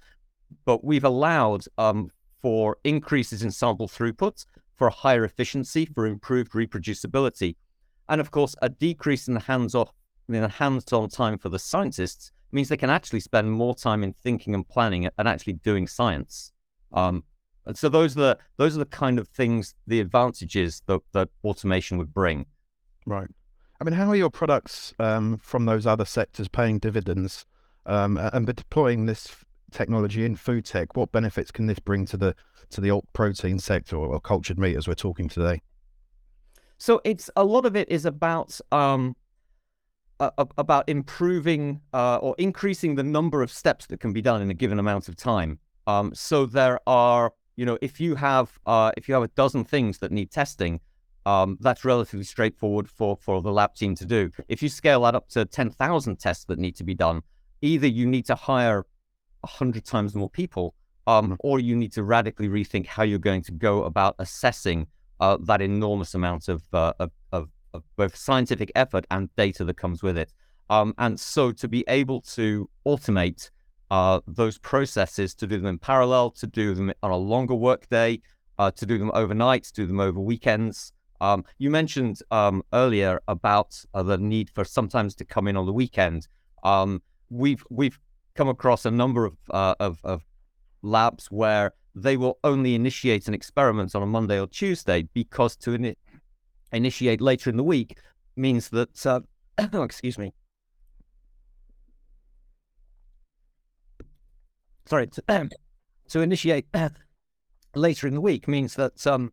But 0.66 0.84
we've 0.84 1.06
allowed 1.06 1.64
um, 1.78 2.12
for 2.42 2.80
increases 2.84 3.44
in 3.44 3.52
sample 3.52 3.88
throughput, 3.88 4.46
for 4.76 4.90
higher 4.90 5.24
efficiency, 5.24 5.86
for 5.86 6.06
improved 6.06 6.52
reproducibility. 6.52 7.56
And 8.10 8.20
of 8.20 8.32
course, 8.32 8.56
a 8.62 8.68
decrease 8.68 9.30
in 9.30 9.36
the 9.36 9.40
hands-off, 9.40 9.90
in 9.90 9.94
the 10.28 10.48
hands-on 10.48 11.10
time 11.10 11.38
for 11.38 11.50
the 11.50 11.60
scientists 11.60 12.32
means 12.52 12.70
they 12.70 12.78
can 12.78 12.90
actually 12.90 13.20
spend 13.20 13.52
more 13.52 13.76
time 13.76 14.04
in 14.04 14.14
thinking 14.24 14.56
and 14.56 14.68
planning 14.68 15.10
and 15.18 15.28
actually 15.28 15.54
doing 15.54 15.88
science. 15.88 16.52
Um, 16.94 17.24
and 17.66 17.78
so 17.78 17.90
those 17.90 18.16
are 18.16 18.22
the 18.22 18.38
those 18.58 18.76
are 18.76 18.80
the 18.80 18.86
kind 18.86 19.20
of 19.20 19.28
things, 19.28 19.74
the 19.88 20.00
advantages 20.00 20.82
that, 20.86 21.02
that 21.14 21.30
automation 21.44 21.98
would 21.98 22.14
bring. 22.14 22.46
Right. 23.06 23.28
I 23.80 23.84
mean, 23.84 23.94
how 23.94 24.10
are 24.10 24.16
your 24.16 24.30
products 24.30 24.94
um, 25.00 25.38
from 25.38 25.66
those 25.66 25.86
other 25.86 26.06
sectors 26.06 26.48
paying 26.48 26.80
dividends? 26.80 27.46
Um, 27.88 28.18
and 28.18 28.48
deploying 28.48 29.06
this 29.06 29.36
technology 29.72 30.26
in 30.26 30.36
food 30.36 30.66
tech, 30.66 30.96
what 30.96 31.12
benefits 31.12 31.52
can 31.52 31.68
this 31.68 31.80
bring 31.80 32.06
to 32.08 32.18
the 32.18 32.36
to 32.72 32.82
the 32.82 32.90
alt 32.90 33.06
protein 33.14 33.60
sector 33.60 33.96
or, 33.96 34.20
cultured 34.20 34.58
meat 34.58 34.76
as 34.76 34.88
we're 34.88 34.96
talking 34.96 35.30
today? 35.30 35.62
So 36.78 37.00
it's 37.04 37.30
a 37.36 37.44
lot 37.44 37.66
of 37.66 37.76
it 37.76 37.90
is 37.90 38.06
about 38.06 38.60
um, 38.72 39.16
uh, 40.20 40.32
about 40.58 40.88
improving 40.88 41.82
uh, 41.94 42.18
or 42.18 42.36
increasing 42.38 42.96
the 42.96 43.04
number 43.04 43.42
of 43.42 43.52
steps 43.52 43.86
that 43.88 44.00
can 44.00 44.14
be 44.14 44.22
done 44.22 44.42
in 44.42 44.50
a 44.50 44.54
given 44.54 44.80
amount 44.80 45.08
of 45.10 45.16
time. 45.16 45.60
Um, 45.88 46.14
so 46.14 46.46
there 46.46 46.80
are, 46.88 47.34
you 47.56 47.66
know, 47.66 47.78
if 47.82 48.00
you 48.00 48.16
have 48.16 48.58
uh, 48.66 48.92
if 48.98 49.08
you 49.08 49.14
have 49.14 49.24
a 49.24 49.28
dozen 49.30 49.64
things 49.64 50.00
that 50.00 50.12
need 50.12 50.32
testing, 50.32 50.80
um, 51.26 51.58
that's 51.60 51.84
relatively 51.84 52.24
straightforward 52.24 52.90
for, 52.90 53.18
for 53.18 53.42
the 53.42 53.52
lab 53.52 53.76
team 53.76 53.96
to 53.96 54.06
do. 54.06 54.32
If 54.48 54.62
you 54.62 54.70
scale 54.70 55.02
that 55.02 55.16
up 55.16 55.28
to 55.30 55.46
10,000 55.46 56.20
tests 56.20 56.46
that 56.46 56.60
need 56.60 56.76
to 56.76 56.84
be 56.84 56.94
done, 56.94 57.22
either 57.62 57.88
you 57.88 58.06
need 58.06 58.26
to 58.28 58.36
hire 58.36 58.86
100 59.42 59.86
times 59.86 60.14
more 60.16 60.30
people, 60.30 60.76
um, 61.08 61.26
mm-hmm. 61.26 61.34
or 61.40 61.60
you 61.60 61.76
need 61.76 61.92
to 61.94 62.04
radically 62.04 62.48
rethink 62.48 62.86
how 62.86 63.04
you're 63.04 63.20
going 63.20 63.42
to 63.44 63.52
go 63.52 63.84
about 63.84 64.16
assessing 64.20 64.88
uh, 65.20 65.38
that 65.42 65.62
enormous 65.62 66.14
amount 66.14 66.48
of, 66.48 66.62
uh, 66.74 66.94
of, 67.00 67.12
of, 67.32 67.50
of, 67.76 67.84
both 67.96 68.16
scientific 68.16 68.72
effort 68.76 69.06
and 69.12 69.30
data 69.36 69.64
that 69.66 69.78
comes 69.78 70.04
with 70.04 70.18
it. 70.18 70.32
Um, 70.70 70.94
and 70.98 71.20
so 71.20 71.52
to 71.52 71.68
be 71.68 71.84
able 71.88 72.22
to 72.22 72.70
automate 72.86 73.50
uh, 73.92 74.20
those 74.28 74.58
processes, 74.58 75.36
to 75.36 75.48
do 75.48 75.58
them 75.58 75.68
in 75.68 75.78
parallel, 75.78 76.32
to 76.32 76.48
do 76.48 76.74
them 76.74 76.92
on 77.04 77.12
a 77.12 77.18
longer 77.18 77.56
workday, 77.56 78.22
uh, 78.58 78.72
to 78.72 78.86
do 78.86 78.98
them 78.98 79.12
overnight, 79.14 79.64
to 79.66 79.74
do 79.74 79.86
them 79.86 80.00
over 80.00 80.20
weekends, 80.20 80.92
um, 81.22 81.46
you 81.58 81.70
mentioned 81.70 82.20
um, 82.32 82.64
earlier 82.74 83.22
about 83.28 83.80
uh, 83.94 84.04
the 84.04 84.18
need 84.18 84.50
for 84.50 84.66
sometimes 84.66 85.16
to 85.16 85.26
come 85.26 85.48
in 85.48 85.58
on 85.58 85.66
the 85.66 85.74
weekend. 85.74 86.28
Um, 86.64 87.02
we've 87.30 87.64
we've 87.70 88.00
come 88.36 88.50
across 88.50 88.86
a 88.86 88.92
number 88.92 89.26
of, 89.26 89.38
uh, 89.50 89.76
of, 89.80 90.00
of 90.04 90.24
labs 90.82 91.28
where 91.32 91.74
they 91.96 92.18
will 92.18 92.38
only 92.44 92.76
initiate 92.76 93.30
an 93.30 93.34
experiment 93.34 93.96
on 93.96 94.04
a 94.04 94.06
Monday 94.06 94.40
or 94.40 94.48
Tuesday 94.48 95.08
because 95.14 95.56
to 95.56 95.72
initiate 96.76 97.22
later 97.22 97.50
in 97.50 97.58
the 97.58 97.64
week 97.64 97.98
means 98.36 98.70
that 98.70 99.06
uh, 99.06 99.22
excuse 99.84 100.18
me. 100.18 100.34
Sorry, 104.86 105.08
to, 105.08 105.24
to 106.10 106.22
initiate 106.22 106.68
later 107.76 108.08
in 108.08 108.14
the 108.14 108.22
week 108.22 108.48
means 108.48 108.76
that 108.76 109.06
um, 109.08 109.32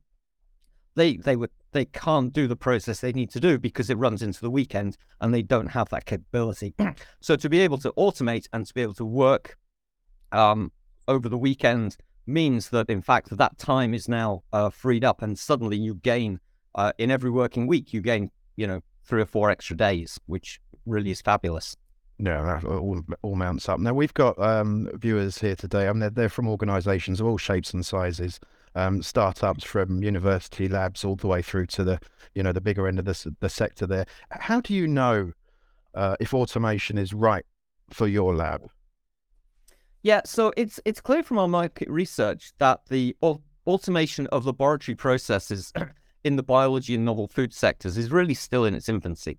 they 0.94 1.16
they 1.16 1.36
would 1.36 1.50
they 1.72 1.84
can't 1.86 2.32
do 2.32 2.46
the 2.46 2.56
process 2.56 3.00
they 3.00 3.12
need 3.12 3.30
to 3.30 3.40
do 3.40 3.58
because 3.58 3.88
it 3.88 3.96
runs 3.96 4.22
into 4.22 4.40
the 4.40 4.50
weekend 4.50 4.96
and 5.20 5.32
they 5.32 5.42
don't 5.42 5.68
have 5.68 5.88
that 5.88 6.04
capability. 6.04 6.74
so 7.20 7.34
to 7.34 7.48
be 7.48 7.60
able 7.60 7.78
to 7.78 7.90
automate 7.92 8.46
and 8.52 8.66
to 8.66 8.74
be 8.74 8.82
able 8.82 8.94
to 8.94 9.04
work 9.04 9.56
um, 10.32 10.70
over 11.08 11.28
the 11.28 11.38
weekend 11.38 11.96
means 12.26 12.68
that, 12.70 12.88
in 12.88 13.02
fact, 13.02 13.36
that 13.36 13.58
time 13.58 13.94
is 13.94 14.08
now 14.08 14.42
uh, 14.52 14.70
freed 14.70 15.04
up, 15.04 15.22
and 15.22 15.38
suddenly 15.38 15.76
you 15.76 15.94
gain 15.94 16.40
uh, 16.74 16.92
in 16.98 17.10
every 17.10 17.30
working 17.30 17.66
week, 17.66 17.92
you 17.92 18.00
gain, 18.00 18.30
you 18.56 18.66
know, 18.66 18.80
three 19.04 19.22
or 19.22 19.26
four 19.26 19.50
extra 19.50 19.76
days, 19.76 20.18
which 20.26 20.60
really 20.86 21.10
is 21.10 21.20
fabulous. 21.20 21.76
Yeah, 22.18 22.42
that 22.42 22.64
all, 22.64 23.00
all 23.22 23.34
mounts 23.34 23.68
up. 23.68 23.80
Now 23.80 23.94
we've 23.94 24.14
got 24.14 24.38
um, 24.38 24.88
viewers 24.94 25.38
here 25.38 25.56
today. 25.56 25.88
I 25.88 25.92
mean, 25.92 26.00
they're, 26.00 26.10
they're 26.10 26.28
from 26.28 26.48
organisations 26.48 27.20
of 27.20 27.26
all 27.26 27.38
shapes 27.38 27.74
and 27.74 27.84
sizes, 27.84 28.38
um, 28.74 29.02
startups 29.02 29.64
from 29.64 30.02
university 30.02 30.68
labs 30.68 31.04
all 31.04 31.16
the 31.16 31.26
way 31.26 31.42
through 31.42 31.66
to 31.66 31.84
the, 31.84 31.98
you 32.34 32.42
know, 32.42 32.52
the 32.52 32.60
bigger 32.60 32.86
end 32.86 32.98
of 32.98 33.06
the 33.06 33.34
the 33.40 33.48
sector. 33.48 33.86
There, 33.86 34.06
how 34.30 34.60
do 34.60 34.72
you 34.72 34.86
know 34.86 35.32
uh, 35.94 36.16
if 36.20 36.32
automation 36.32 36.96
is 36.96 37.12
right 37.12 37.44
for 37.90 38.06
your 38.06 38.36
lab? 38.36 38.68
Yeah, 40.02 40.20
so 40.24 40.52
it's 40.56 40.80
it's 40.84 41.00
clear 41.00 41.22
from 41.22 41.38
our 41.38 41.48
market 41.48 41.88
research 41.88 42.52
that 42.58 42.80
the 42.88 43.16
automation 43.66 44.26
of 44.28 44.46
laboratory 44.46 44.94
processes 44.94 45.72
in 46.24 46.36
the 46.36 46.42
biology 46.42 46.94
and 46.94 47.04
novel 47.04 47.26
food 47.26 47.52
sectors 47.52 47.96
is 47.96 48.10
really 48.10 48.34
still 48.34 48.64
in 48.64 48.74
its 48.74 48.88
infancy. 48.88 49.38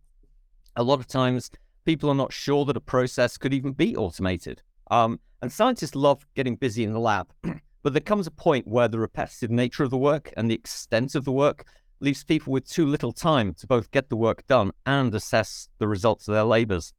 A 0.75 0.83
lot 0.83 0.99
of 0.99 1.07
times, 1.07 1.49
people 1.85 2.09
are 2.09 2.15
not 2.15 2.33
sure 2.33 2.65
that 2.65 2.77
a 2.77 2.81
process 2.81 3.37
could 3.37 3.53
even 3.53 3.71
be 3.73 3.95
automated. 3.95 4.61
Um, 4.91 5.19
and 5.41 5.51
scientists 5.51 5.95
love 5.95 6.25
getting 6.35 6.55
busy 6.55 6.83
in 6.83 6.93
the 6.93 6.99
lab, 6.99 7.27
but 7.83 7.93
there 7.93 8.01
comes 8.01 8.27
a 8.27 8.31
point 8.31 8.67
where 8.67 8.87
the 8.87 8.99
repetitive 8.99 9.51
nature 9.51 9.83
of 9.83 9.89
the 9.89 9.97
work 9.97 10.33
and 10.37 10.49
the 10.49 10.55
extent 10.55 11.15
of 11.15 11.25
the 11.25 11.31
work 11.31 11.65
leaves 11.99 12.23
people 12.23 12.51
with 12.51 12.67
too 12.67 12.85
little 12.85 13.13
time 13.13 13.53
to 13.53 13.67
both 13.67 13.91
get 13.91 14.09
the 14.09 14.15
work 14.15 14.45
done 14.47 14.71
and 14.85 15.13
assess 15.15 15.69
the 15.79 15.87
results 15.87 16.27
of 16.27 16.33
their 16.33 16.43
labors. 16.43 16.93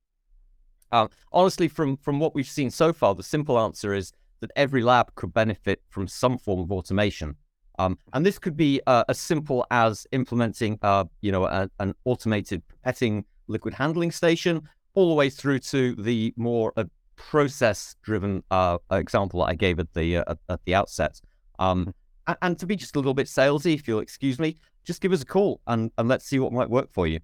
Um, 0.92 1.08
honestly, 1.32 1.68
from, 1.68 1.96
from 1.96 2.20
what 2.20 2.34
we've 2.34 2.46
seen 2.46 2.70
so 2.70 2.92
far, 2.92 3.14
the 3.14 3.22
simple 3.22 3.58
answer 3.58 3.92
is 3.92 4.12
that 4.40 4.50
every 4.56 4.82
lab 4.82 5.14
could 5.14 5.34
benefit 5.34 5.82
from 5.88 6.06
some 6.06 6.38
form 6.38 6.60
of 6.60 6.70
automation. 6.70 7.36
Um, 7.78 7.98
and 8.12 8.24
this 8.24 8.38
could 8.38 8.56
be 8.56 8.80
uh, 8.86 9.04
as 9.08 9.18
simple 9.18 9.66
as 9.70 10.06
implementing, 10.12 10.78
uh, 10.82 11.04
you 11.20 11.32
know, 11.32 11.44
a, 11.46 11.68
an 11.80 11.94
automated 12.04 12.62
pipetting 12.86 13.24
liquid 13.48 13.74
handling 13.74 14.10
station, 14.10 14.62
all 14.94 15.08
the 15.08 15.14
way 15.14 15.28
through 15.28 15.58
to 15.58 15.94
the 15.96 16.32
more 16.36 16.72
uh, 16.76 16.84
process-driven 17.16 18.42
uh, 18.50 18.78
example 18.92 19.40
that 19.40 19.46
I 19.46 19.54
gave 19.54 19.78
at 19.78 19.92
the 19.92 20.18
uh, 20.18 20.34
at 20.48 20.64
the 20.64 20.74
outset. 20.74 21.20
Um, 21.58 21.94
and, 22.26 22.36
and, 22.42 22.58
to 22.58 22.66
be 22.66 22.76
just 22.76 22.96
a 22.96 22.98
little 22.98 23.14
bit 23.14 23.26
salesy, 23.26 23.74
if 23.74 23.86
you'll 23.86 24.00
excuse 24.00 24.38
me, 24.38 24.56
just 24.84 25.00
give 25.00 25.12
us 25.12 25.22
a 25.22 25.26
call 25.26 25.60
and, 25.66 25.90
and 25.98 26.08
let's 26.08 26.24
see 26.24 26.38
what 26.38 26.52
might 26.52 26.70
work 26.70 26.92
for 26.92 27.06
you. 27.06 27.20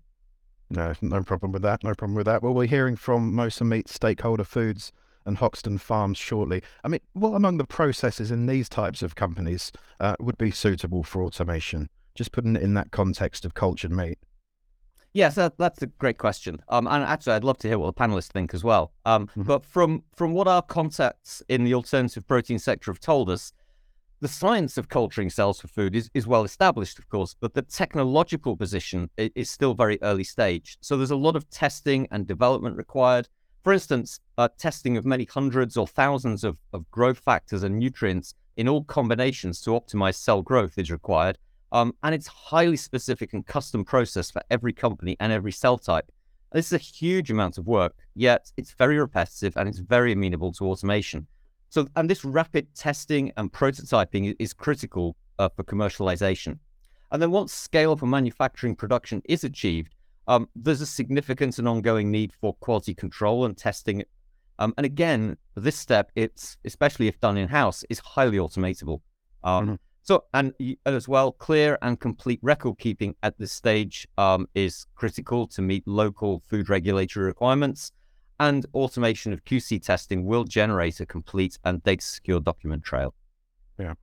No, 0.71 0.92
no 1.00 1.23
problem 1.23 1.52
with 1.52 1.62
that. 1.62 1.83
No 1.83 1.95
problem 1.95 2.14
with 2.14 2.26
that. 2.26 2.42
Well, 2.42 2.54
we're 2.54 2.66
hearing 2.66 2.97
from 2.97 3.33
Mosa 3.33 3.66
Meat 3.66 3.87
Steakholder 3.87 4.47
Foods 4.47 4.92
and 5.27 5.37
Hoxton 5.39 5.79
Farms 5.79 6.19
shortly. 6.19 6.62
I 6.85 6.89
mean, 6.89 7.00
what 7.12 7.31
among 7.31 7.59
the 7.59 7.65
processes 7.65 8.31
in 8.31 8.47
these 8.47 8.69
types 8.69 9.03
of 9.03 9.15
companies 9.15 9.73
uh, 10.00 10.17
would 10.21 10.39
be 10.39 10.50
suitable 10.50 11.03
for 11.03 11.23
automation? 11.23 11.89
Just 12.15 12.33
putting 12.33 12.57
it 12.57 12.62
in 12.62 12.75
that 12.75 12.91
context 12.91 13.45
of 13.45 13.55
cultured 13.55 13.93
meat. 13.93 14.19
Yes, 15.12 15.35
that, 15.35 15.59
that's 15.59 15.83
a 15.83 15.87
great 15.87 16.19
question. 16.19 16.62
Um, 16.69 16.87
and 16.87 17.03
actually, 17.03 17.33
I'd 17.33 17.45
love 17.45 17.59
to 17.59 17.69
hear 17.69 17.79
what 17.79 17.95
the 17.95 18.00
panelists 18.00 18.29
think 18.29 18.55
as 18.55 18.62
well. 18.62 18.93
Um, 19.05 19.27
mm-hmm. 19.27 19.43
But 19.43 19.65
from 19.65 20.05
from 20.15 20.33
what 20.33 20.47
our 20.47 20.62
contacts 20.62 21.43
in 21.49 21.65
the 21.65 21.75
alternative 21.75 22.27
protein 22.29 22.61
sector 22.61 22.93
have 22.93 23.00
told 23.00 23.29
us, 23.29 23.53
the 24.21 24.29
science 24.29 24.77
of 24.77 24.89
culturing 24.89 25.31
cells 25.31 25.61
for 25.61 25.69
food 25.69 25.97
is, 25.97 26.11
is 26.15 26.27
well 26.27 26.45
established, 26.45 26.99
of 26.99 27.09
course, 27.09 27.35
but 27.41 27.55
the 27.55 27.62
technological 27.62 28.57
position 28.57 29.11
is 29.17 29.50
still 29.50 29.75
very 29.75 29.99
early 30.03 30.25
stage. 30.25 30.77
So 30.81 30.97
there's 30.97 31.11
a 31.11 31.17
lot 31.17 31.37
of 31.37 31.49
testing 31.50 32.07
and 32.11 32.27
development 32.27 32.77
required. 32.77 33.29
For 33.62 33.75
instance, 33.75 34.21
uh, 34.38 34.49
testing 34.57 34.97
of 34.97 35.05
many 35.05 35.25
hundreds 35.26 35.76
or 35.76 35.87
thousands 35.87 36.45
of, 36.45 36.57
of 36.73 36.90
growth 36.90 37.19
factors 37.19 37.62
and 37.62 37.79
nutrients 37.79 38.35
in 38.57 38.69
all 38.69 38.85
combinations 38.85 39.61
to 39.62 39.71
optimize 39.71 40.14
cell 40.14 40.40
growth 40.40 40.79
is 40.79 40.90
required. 40.90 41.37
Um, 41.73 41.95
and 42.02 42.14
it's 42.14 42.26
highly 42.26 42.76
specific 42.76 43.33
and 43.35 43.47
custom 43.47 43.85
process 43.85 44.31
for 44.31 44.43
every 44.50 44.73
company 44.73 45.17
and 45.21 45.31
every 45.31 45.52
cell 45.52 45.76
type. 45.76 46.11
This 46.52 46.67
is 46.67 46.73
a 46.73 46.79
huge 46.79 47.31
amount 47.31 47.59
of 47.59 47.67
work, 47.67 47.95
yet 48.14 48.50
it's 48.57 48.73
very 48.73 48.99
repetitive 48.99 49.57
and 49.57 49.69
it's 49.69 49.79
very 49.79 50.12
amenable 50.12 50.52
to 50.52 50.67
automation. 50.67 51.26
So, 51.69 51.87
and 51.95 52.11
this 52.11 52.25
rapid 52.25 52.75
testing 52.75 53.31
and 53.37 53.52
prototyping 53.52 54.35
is 54.40 54.52
critical 54.52 55.17
uh, 55.38 55.49
for 55.55 55.62
commercialization. 55.62 56.59
And 57.12 57.23
then 57.23 57.31
once 57.31 57.52
scale 57.52 57.97
and 58.00 58.11
manufacturing 58.11 58.75
production 58.75 59.23
is 59.26 59.45
achieved, 59.45 59.95
um, 60.29 60.49
there's 60.55 60.81
a 60.81 60.87
significant 60.87 61.59
and 61.59 61.69
ongoing 61.69 62.11
need 62.11 62.33
for 62.41 62.55
quality 62.55 62.95
control 62.95 63.45
and 63.45 63.57
testing. 63.57 64.05
Um, 64.59 64.75
and 64.77 64.85
again, 64.85 65.37
this 65.55 65.77
step, 65.77 66.11
it's 66.15 66.57
especially 66.65 67.09
if 67.09 67.21
done 67.21 67.37
in 67.37 67.49
house, 67.49 67.85
is 67.91 67.99
highly 68.00 68.39
automatable. 68.39 69.00
Um, 69.43 69.65
mm-hmm. 69.65 69.75
So, 70.03 70.25
and 70.35 70.53
as 70.87 71.09
well, 71.09 71.33
clear 71.33 71.79
and 71.83 72.00
complete 72.00 72.41
record 72.43 72.79
keeping 72.79 73.15
at 73.23 73.39
this 73.39 73.53
stage 73.53 74.09
um, 74.19 74.49
is 74.55 74.87
critical 74.95 75.47
to 75.49 75.62
meet 75.62 75.87
local 75.87 76.43
food 76.47 76.69
regulatory 76.69 77.27
requirements. 77.27 77.93
And 78.41 78.65
automation 78.75 79.33
of 79.35 79.45
QC 79.45 79.83
testing 79.83 80.25
will 80.25 80.45
generate 80.45 81.00
a 81.00 81.07
complete 81.07 81.59
and 81.65 81.83
data 81.83 82.05
secure 82.05 82.41
document 82.41 82.83
trail. 82.83 83.15
Yeah. 83.79 83.95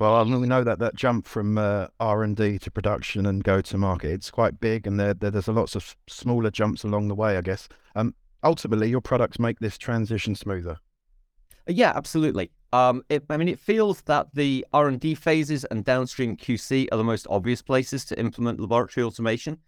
Well, 0.00 0.24
we 0.24 0.46
know 0.46 0.64
that 0.64 0.78
that 0.78 0.94
jump 0.94 1.26
from 1.26 1.58
uh, 1.58 1.88
R 2.00 2.22
and 2.22 2.34
D 2.34 2.58
to 2.60 2.70
production 2.70 3.26
and 3.26 3.44
go 3.44 3.60
to 3.60 3.76
market 3.76 4.12
it's 4.12 4.30
quite 4.30 4.58
big, 4.58 4.86
and 4.86 4.98
there, 4.98 5.12
there, 5.12 5.30
there's 5.30 5.46
lots 5.46 5.76
of 5.76 5.94
smaller 6.08 6.50
jumps 6.50 6.84
along 6.84 7.08
the 7.08 7.14
way, 7.14 7.36
I 7.36 7.42
guess. 7.42 7.68
Um, 7.94 8.14
ultimately, 8.42 8.88
your 8.88 9.02
products 9.02 9.38
make 9.38 9.58
this 9.58 9.76
transition 9.76 10.34
smoother. 10.34 10.78
Yeah, 11.66 11.92
absolutely. 11.94 12.50
Um, 12.72 13.02
it, 13.10 13.24
I 13.28 13.36
mean, 13.36 13.48
it 13.48 13.58
feels 13.58 14.00
that 14.02 14.28
the 14.32 14.64
R 14.72 14.88
and 14.88 14.98
D 14.98 15.14
phases 15.14 15.66
and 15.66 15.84
downstream 15.84 16.34
QC 16.34 16.88
are 16.90 16.96
the 16.96 17.04
most 17.04 17.26
obvious 17.28 17.60
places 17.60 18.06
to 18.06 18.18
implement 18.18 18.58
laboratory 18.58 19.04
automation. 19.04 19.58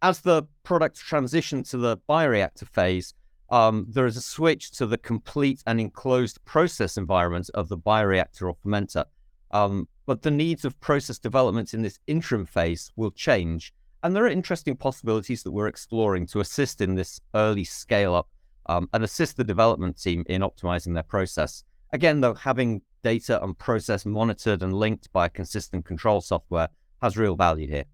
As 0.00 0.20
the 0.20 0.44
products 0.62 1.00
transition 1.00 1.64
to 1.64 1.76
the 1.76 1.96
bioreactor 2.08 2.68
phase, 2.68 3.14
um, 3.50 3.86
there 3.88 4.06
is 4.06 4.16
a 4.16 4.22
switch 4.22 4.70
to 4.78 4.86
the 4.86 4.96
complete 4.96 5.60
and 5.66 5.80
enclosed 5.80 6.44
process 6.44 6.96
environment 6.96 7.50
of 7.54 7.68
the 7.68 7.76
bioreactor 7.76 8.42
or 8.42 8.54
fermenter 8.64 9.06
um, 9.52 9.88
but 10.06 10.22
the 10.22 10.30
needs 10.30 10.64
of 10.64 10.78
process 10.80 11.18
development 11.18 11.74
in 11.74 11.82
this 11.82 11.98
interim 12.06 12.46
phase 12.46 12.90
will 12.96 13.10
change. 13.10 13.72
And 14.02 14.16
there 14.16 14.24
are 14.24 14.28
interesting 14.28 14.76
possibilities 14.76 15.42
that 15.42 15.52
we're 15.52 15.68
exploring 15.68 16.26
to 16.28 16.40
assist 16.40 16.80
in 16.80 16.94
this 16.94 17.20
early 17.34 17.64
scale 17.64 18.14
up 18.14 18.28
um, 18.66 18.88
and 18.92 19.04
assist 19.04 19.36
the 19.36 19.44
development 19.44 20.00
team 20.00 20.24
in 20.28 20.42
optimizing 20.42 20.94
their 20.94 21.02
process. 21.02 21.64
Again, 21.92 22.20
though, 22.20 22.34
having 22.34 22.82
data 23.04 23.42
and 23.42 23.56
process 23.58 24.06
monitored 24.06 24.62
and 24.62 24.72
linked 24.72 25.12
by 25.12 25.28
consistent 25.28 25.84
control 25.84 26.20
software 26.20 26.68
has 27.00 27.16
real 27.16 27.36
value 27.36 27.68
here. 27.68 27.84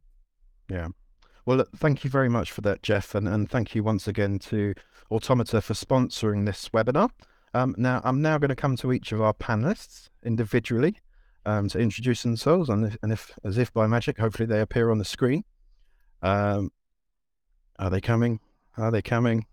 Yeah. 0.71 0.89
Well, 1.45 1.65
thank 1.77 2.05
you 2.05 2.11
very 2.11 2.29
much 2.29 2.53
for 2.53 2.61
that, 2.63 2.83
Jeff. 2.83 3.15
And, 3.15 3.27
and 3.27 3.51
thank 3.51 3.75
you 3.75 3.83
once 3.83 4.07
again 4.07 4.39
to 4.41 4.75
Automata 5.11 5.61
for 5.61 5.75
sponsoring 5.75 6.47
this 6.47 6.69
webinar. 6.69 7.11
Um, 7.55 7.75
now, 7.79 8.03
I'm 8.05 8.21
now 8.21 8.39
going 8.39 8.51
to 8.51 8.57
come 8.57 8.77
to 8.77 8.93
each 8.93 9.13
of 9.13 9.23
our 9.23 9.33
panelists 9.33 10.11
individually 10.23 10.97
um, 11.49 11.67
to 11.71 11.79
introduce 11.79 12.23
themselves, 12.23 12.69
and 12.69 12.85
if, 12.85 12.97
and 13.03 13.11
if, 13.11 13.33
as 13.43 13.57
if 13.57 13.73
by 13.73 13.87
magic, 13.87 14.19
hopefully 14.19 14.47
they 14.47 14.61
appear 14.61 14.91
on 14.91 14.99
the 14.99 15.05
screen. 15.05 15.45
Um, 16.21 16.71
are 17.79 17.89
they 17.89 18.03
coming? 18.03 18.41
Are 18.77 18.91
they 18.91 19.01
coming? 19.01 19.47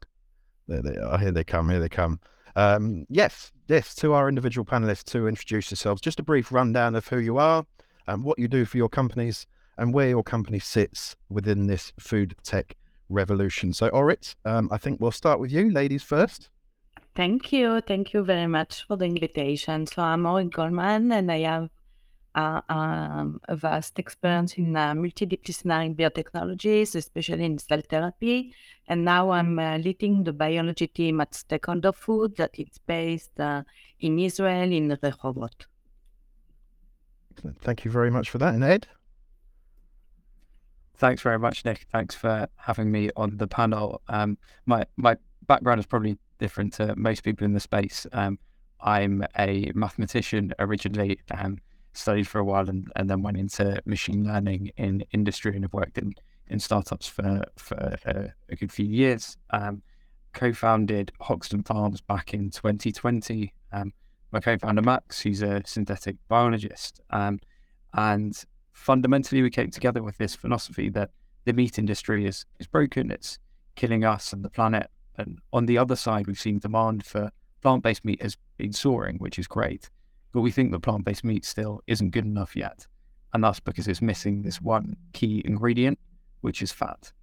There 0.67 0.81
they 0.81 0.97
are. 0.97 1.17
Here 1.17 1.31
they 1.31 1.45
come. 1.45 1.69
Here 1.69 1.79
they 1.79 1.87
come. 1.87 2.19
Um, 2.57 3.05
yes, 3.07 3.53
yes. 3.69 3.95
To 3.95 4.11
our 4.11 4.27
individual 4.27 4.65
panelists 4.65 5.05
to 5.05 5.27
introduce 5.27 5.71
yourselves. 5.71 6.01
Just 6.01 6.19
a 6.19 6.23
brief 6.23 6.51
rundown 6.51 6.95
of 6.95 7.07
who 7.07 7.17
you 7.17 7.37
are, 7.37 7.65
and 8.07 8.25
what 8.25 8.39
you 8.39 8.49
do 8.49 8.65
for 8.65 8.75
your 8.75 8.89
companies, 8.89 9.47
and 9.77 9.93
where 9.93 10.09
your 10.09 10.23
company 10.23 10.59
sits 10.59 11.15
within 11.29 11.67
this 11.67 11.93
food 11.97 12.35
tech 12.43 12.75
revolution. 13.07 13.71
So, 13.71 13.87
Orit, 13.89 14.35
um, 14.43 14.67
I 14.69 14.77
think 14.77 14.99
we'll 14.99 15.11
start 15.11 15.39
with 15.39 15.51
you, 15.51 15.71
ladies 15.71 16.03
first. 16.03 16.49
Thank 17.15 17.53
you. 17.53 17.79
Thank 17.79 18.13
you 18.13 18.25
very 18.25 18.47
much 18.47 18.85
for 18.85 18.97
the 18.97 19.05
invitation. 19.05 19.87
So 19.87 20.01
I'm 20.01 20.25
Orit 20.25 20.51
Goldman 20.51 21.13
and 21.13 21.31
I 21.31 21.39
have 21.39 21.69
uh, 22.35 22.61
um, 22.69 23.39
a 23.47 23.55
vast 23.55 23.97
experience 23.97 24.53
in 24.53 24.75
uh, 24.75 24.93
multidisciplinary 24.93 25.95
biotechnologies, 25.95 26.95
especially 26.95 27.45
in 27.45 27.57
cell 27.57 27.81
therapy. 27.89 28.53
And 28.87 29.03
now 29.03 29.31
I'm 29.31 29.57
uh, 29.57 29.77
leading 29.77 30.23
the 30.23 30.33
biology 30.33 30.87
team 30.87 31.21
at 31.21 31.31
Steakholder 31.31 31.95
Food 31.95 32.35
that 32.37 32.51
is 32.59 32.77
based 32.85 33.39
uh, 33.39 33.63
in 33.99 34.19
Israel 34.19 34.71
in 34.71 34.89
Rehovot. 34.89 35.65
Thank 37.61 37.85
you 37.85 37.91
very 37.91 38.11
much 38.11 38.29
for 38.29 38.37
that. 38.37 38.53
And 38.53 38.63
Ed? 38.63 38.87
Thanks 40.97 41.21
very 41.21 41.39
much, 41.39 41.65
Nick. 41.65 41.87
Thanks 41.91 42.15
for 42.15 42.47
having 42.55 42.91
me 42.91 43.09
on 43.17 43.37
the 43.37 43.47
panel. 43.47 44.01
Um, 44.07 44.37
my 44.65 44.85
my 44.95 45.17
background 45.45 45.79
is 45.79 45.85
probably 45.85 46.17
different 46.39 46.73
to 46.73 46.95
most 46.95 47.23
people 47.23 47.45
in 47.45 47.53
the 47.53 47.59
space. 47.59 48.07
Um, 48.13 48.39
I'm 48.79 49.25
a 49.37 49.71
mathematician 49.75 50.53
originally, 50.59 51.19
um, 51.31 51.57
studied 51.97 52.27
for 52.27 52.39
a 52.39 52.43
while, 52.43 52.69
and, 52.69 52.91
and 52.95 53.09
then 53.09 53.21
went 53.21 53.37
into 53.37 53.81
machine 53.85 54.25
learning 54.25 54.71
in 54.77 55.03
industry 55.11 55.55
and 55.55 55.63
have 55.63 55.73
worked 55.73 55.97
in, 55.97 56.13
in 56.47 56.59
startups 56.59 57.07
for, 57.07 57.43
for 57.57 57.75
a, 58.05 58.33
a 58.49 58.55
good 58.55 58.71
few 58.71 58.85
years. 58.85 59.37
Um, 59.51 59.81
co-founded 60.35 61.11
Hoxton 61.21 61.63
Farms 61.63 62.01
back 62.01 62.33
in 62.33 62.51
2020. 62.51 63.53
Um, 63.71 63.93
my 64.31 64.39
co-founder 64.39 64.81
Max, 64.81 65.21
he's 65.21 65.41
a 65.41 65.63
synthetic 65.65 66.17
biologist, 66.27 66.99
um, 67.09 67.39
and 67.93 68.37
fundamentally 68.73 69.41
we 69.41 69.49
came 69.49 69.71
together 69.71 70.03
with 70.03 70.17
this 70.17 70.35
philosophy 70.35 70.89
that 70.89 71.09
the 71.45 71.53
meat 71.53 71.79
industry 71.79 72.25
is 72.25 72.45
is 72.59 72.67
broken, 72.67 73.11
it's 73.11 73.39
killing 73.75 74.03
us 74.03 74.33
and 74.33 74.43
the 74.43 74.49
planet, 74.49 74.89
and 75.17 75.39
on 75.53 75.65
the 75.65 75.77
other 75.77 75.95
side 75.95 76.27
we've 76.27 76.39
seen 76.39 76.59
demand 76.59 77.05
for 77.05 77.31
plant-based 77.61 78.03
meat 78.03 78.21
has 78.21 78.37
been 78.57 78.73
soaring, 78.73 79.17
which 79.17 79.39
is 79.39 79.47
great, 79.47 79.89
but 80.35 80.41
we 80.41 80.51
think 80.51 80.69
that 80.73 80.81
plant-based 80.81 81.23
meat 81.23 81.45
still 81.45 81.81
isn't 81.87 82.09
good 82.09 82.25
enough 82.25 82.57
yet, 82.57 82.85
and 83.33 83.41
that's 83.41 83.61
because 83.61 83.87
it's 83.87 84.01
missing 84.01 84.41
this 84.41 84.61
one 84.61 84.97
key 85.13 85.41
ingredient, 85.45 85.97
which 86.41 86.61
is 86.61 86.73
fat. 86.73 87.13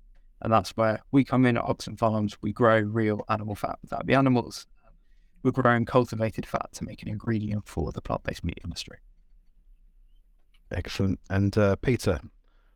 And 0.41 0.51
that's 0.51 0.71
where 0.79 0.99
we 1.11 1.23
come 1.23 1.45
in 1.45 1.59
at 1.59 1.65
Hoxton 1.65 1.99
Farms. 1.99 2.39
We 2.41 2.55
grow 2.55 2.79
real 2.79 3.23
animal 3.29 3.55
fat 3.55 3.79
without 3.83 4.07
the 4.07 4.15
animals. 4.15 4.67
We're 5.43 5.51
growing 5.51 5.85
cultivated 5.85 6.47
fat 6.47 6.73
to 6.73 6.85
make 6.85 7.03
an 7.03 7.09
ingredient 7.11 7.69
for 7.69 7.93
the 7.93 8.01
plant 8.01 8.23
based 8.23 8.45
meat 8.45 8.61
industry. 8.65 8.97
Excellent. 10.71 11.21
And 11.29 11.57
uh, 11.59 11.77
Peter, 11.77 12.19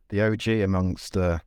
the 0.09 0.21
OG 0.21 0.47
amongst 0.49 1.17
uh, 1.17 1.39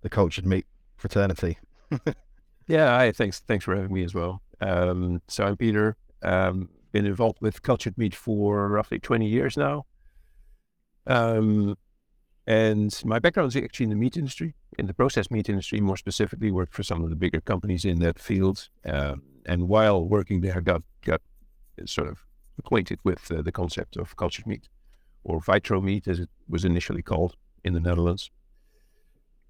the 0.00 0.08
cultured 0.08 0.46
meat 0.46 0.64
fraternity. 0.96 1.58
yeah, 2.66 2.96
hi, 2.96 3.12
thanks. 3.12 3.40
Thanks 3.40 3.66
for 3.66 3.76
having 3.76 3.92
me 3.92 4.04
as 4.04 4.14
well. 4.14 4.40
Um, 4.62 5.20
so 5.28 5.44
I'm 5.44 5.58
Peter. 5.58 5.98
Um, 6.22 6.70
been 6.92 7.06
involved 7.06 7.38
with 7.40 7.62
cultured 7.62 7.96
meat 7.98 8.14
for 8.14 8.68
roughly 8.68 8.98
20 8.98 9.26
years 9.26 9.56
now. 9.56 9.86
Um, 11.06 11.76
and 12.46 12.98
my 13.04 13.18
background 13.18 13.48
is 13.48 13.56
actually 13.56 13.84
in 13.84 13.90
the 13.90 13.96
meat 13.96 14.16
industry, 14.16 14.54
in 14.78 14.86
the 14.86 14.94
processed 14.94 15.30
meat 15.30 15.48
industry, 15.48 15.80
more 15.80 15.96
specifically, 15.96 16.52
worked 16.52 16.74
for 16.74 16.84
some 16.84 17.02
of 17.02 17.10
the 17.10 17.16
bigger 17.16 17.40
companies 17.40 17.84
in 17.84 17.98
that 18.00 18.18
field. 18.18 18.68
Um, 18.84 19.22
and 19.46 19.68
while 19.68 20.04
working 20.04 20.40
there, 20.40 20.60
got 20.60 20.82
got 21.04 21.20
sort 21.84 22.08
of 22.08 22.24
acquainted 22.58 22.98
with 23.04 23.30
uh, 23.30 23.42
the 23.42 23.52
concept 23.52 23.96
of 23.96 24.16
cultured 24.16 24.46
meat, 24.46 24.68
or 25.24 25.40
vitro 25.40 25.80
meat, 25.80 26.06
as 26.06 26.20
it 26.20 26.30
was 26.48 26.64
initially 26.64 27.02
called 27.02 27.36
in 27.64 27.72
the 27.72 27.80
Netherlands. 27.80 28.30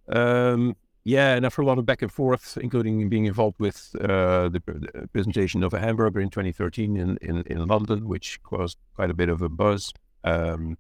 Um, 0.09 0.76
yeah, 1.06 1.36
and 1.36 1.46
after 1.46 1.62
a 1.62 1.64
lot 1.64 1.78
of 1.78 1.86
back 1.86 2.02
and 2.02 2.10
forth, 2.10 2.58
including 2.60 3.08
being 3.08 3.26
involved 3.26 3.60
with 3.60 3.94
uh, 4.00 4.48
the, 4.48 5.08
presentation 5.12 5.62
of 5.62 5.72
a 5.72 5.78
hamburger 5.78 6.18
in 6.18 6.30
2013 6.30 6.96
in, 6.96 7.16
in, 7.22 7.42
in, 7.42 7.64
London, 7.64 8.08
which 8.08 8.42
caused 8.42 8.76
quite 8.96 9.08
a 9.08 9.14
bit 9.14 9.28
of 9.28 9.40
a 9.40 9.48
buzz, 9.48 9.92
um, 10.25 10.76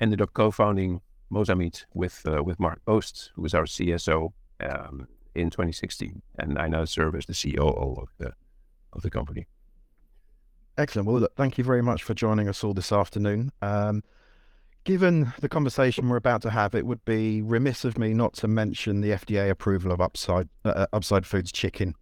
ended 0.00 0.22
up 0.22 0.32
co-founding 0.34 1.00
Mosa 1.32 1.58
Meat 1.58 1.84
with 1.94 2.24
uh, 2.26 2.44
with 2.44 2.60
Mark 2.60 2.80
Post, 2.84 3.32
who 3.34 3.42
was 3.42 3.52
our 3.52 3.64
CSO 3.64 4.32
um, 4.60 5.08
in 5.34 5.50
2016, 5.50 6.22
and 6.38 6.56
I 6.56 6.68
now 6.68 6.84
serve 6.84 7.16
as 7.16 7.26
the 7.26 7.34
COO 7.34 8.00
of 8.00 8.08
the 8.18 8.32
of 8.92 9.02
the 9.02 9.10
company. 9.10 9.48
Excellent. 10.78 11.08
Well, 11.08 11.18
look, 11.18 11.34
thank 11.34 11.58
you 11.58 11.64
very 11.64 11.82
much 11.82 12.04
for 12.04 12.14
joining 12.14 12.48
us 12.48 12.62
all 12.62 12.72
this 12.72 12.92
afternoon. 12.92 13.50
Um, 13.62 14.04
given 14.84 15.32
the 15.40 15.48
conversation 15.48 16.08
we're 16.08 16.16
about 16.16 16.42
to 16.42 16.50
have, 16.50 16.74
it 16.74 16.86
would 16.86 17.04
be 17.04 17.42
remiss 17.42 17.84
of 17.84 17.98
me 17.98 18.14
not 18.14 18.34
to 18.34 18.48
mention 18.48 19.00
the 19.00 19.10
FDA 19.10 19.50
approval 19.50 19.92
of 19.92 20.00
Upside 20.00 20.48
uh, 20.64 20.86
Upside 20.92 21.26
Foods 21.26 21.52
chicken 21.52 21.94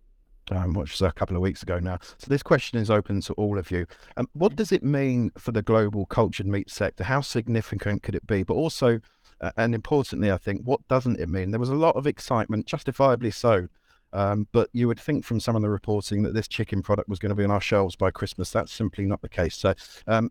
um, 0.50 0.74
which 0.74 0.92
was 0.92 1.02
a 1.02 1.12
couple 1.12 1.36
of 1.36 1.42
weeks 1.42 1.62
ago 1.62 1.78
now. 1.78 1.98
So 2.18 2.26
this 2.28 2.42
question 2.42 2.78
is 2.78 2.90
open 2.90 3.20
to 3.22 3.32
all 3.34 3.58
of 3.58 3.70
you. 3.70 3.86
Um, 4.16 4.28
what 4.32 4.56
does 4.56 4.72
it 4.72 4.82
mean 4.82 5.30
for 5.36 5.52
the 5.52 5.62
global 5.62 6.06
cultured 6.06 6.46
meat 6.46 6.70
sector? 6.70 7.04
How 7.04 7.20
significant 7.20 8.02
could 8.02 8.14
it 8.14 8.26
be? 8.26 8.42
But 8.42 8.54
also, 8.54 9.00
uh, 9.40 9.50
and 9.56 9.74
importantly, 9.74 10.30
I 10.30 10.38
think, 10.38 10.62
what 10.64 10.86
doesn't 10.88 11.20
it 11.20 11.28
mean? 11.28 11.50
There 11.50 11.60
was 11.60 11.68
a 11.68 11.74
lot 11.74 11.96
of 11.96 12.06
excitement, 12.06 12.66
justifiably 12.66 13.30
so. 13.30 13.68
Um, 14.14 14.48
but 14.52 14.70
you 14.72 14.88
would 14.88 14.98
think 14.98 15.26
from 15.26 15.38
some 15.38 15.54
of 15.54 15.60
the 15.60 15.68
reporting 15.68 16.22
that 16.22 16.32
this 16.32 16.48
chicken 16.48 16.82
product 16.82 17.10
was 17.10 17.18
going 17.18 17.28
to 17.28 17.36
be 17.36 17.44
on 17.44 17.50
our 17.50 17.60
shelves 17.60 17.94
by 17.94 18.10
Christmas. 18.10 18.50
That's 18.50 18.72
simply 18.72 19.04
not 19.04 19.20
the 19.20 19.28
case. 19.28 19.54
So, 19.54 19.74
um, 20.06 20.30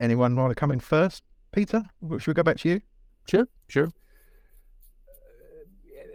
anyone 0.00 0.34
want 0.34 0.50
to 0.50 0.54
come 0.54 0.70
in 0.70 0.80
first? 0.80 1.22
Peter, 1.52 1.82
should 2.18 2.26
we 2.28 2.34
go 2.34 2.42
back 2.42 2.58
to 2.58 2.68
you? 2.68 2.80
Sure, 3.26 3.46
sure 3.68 3.92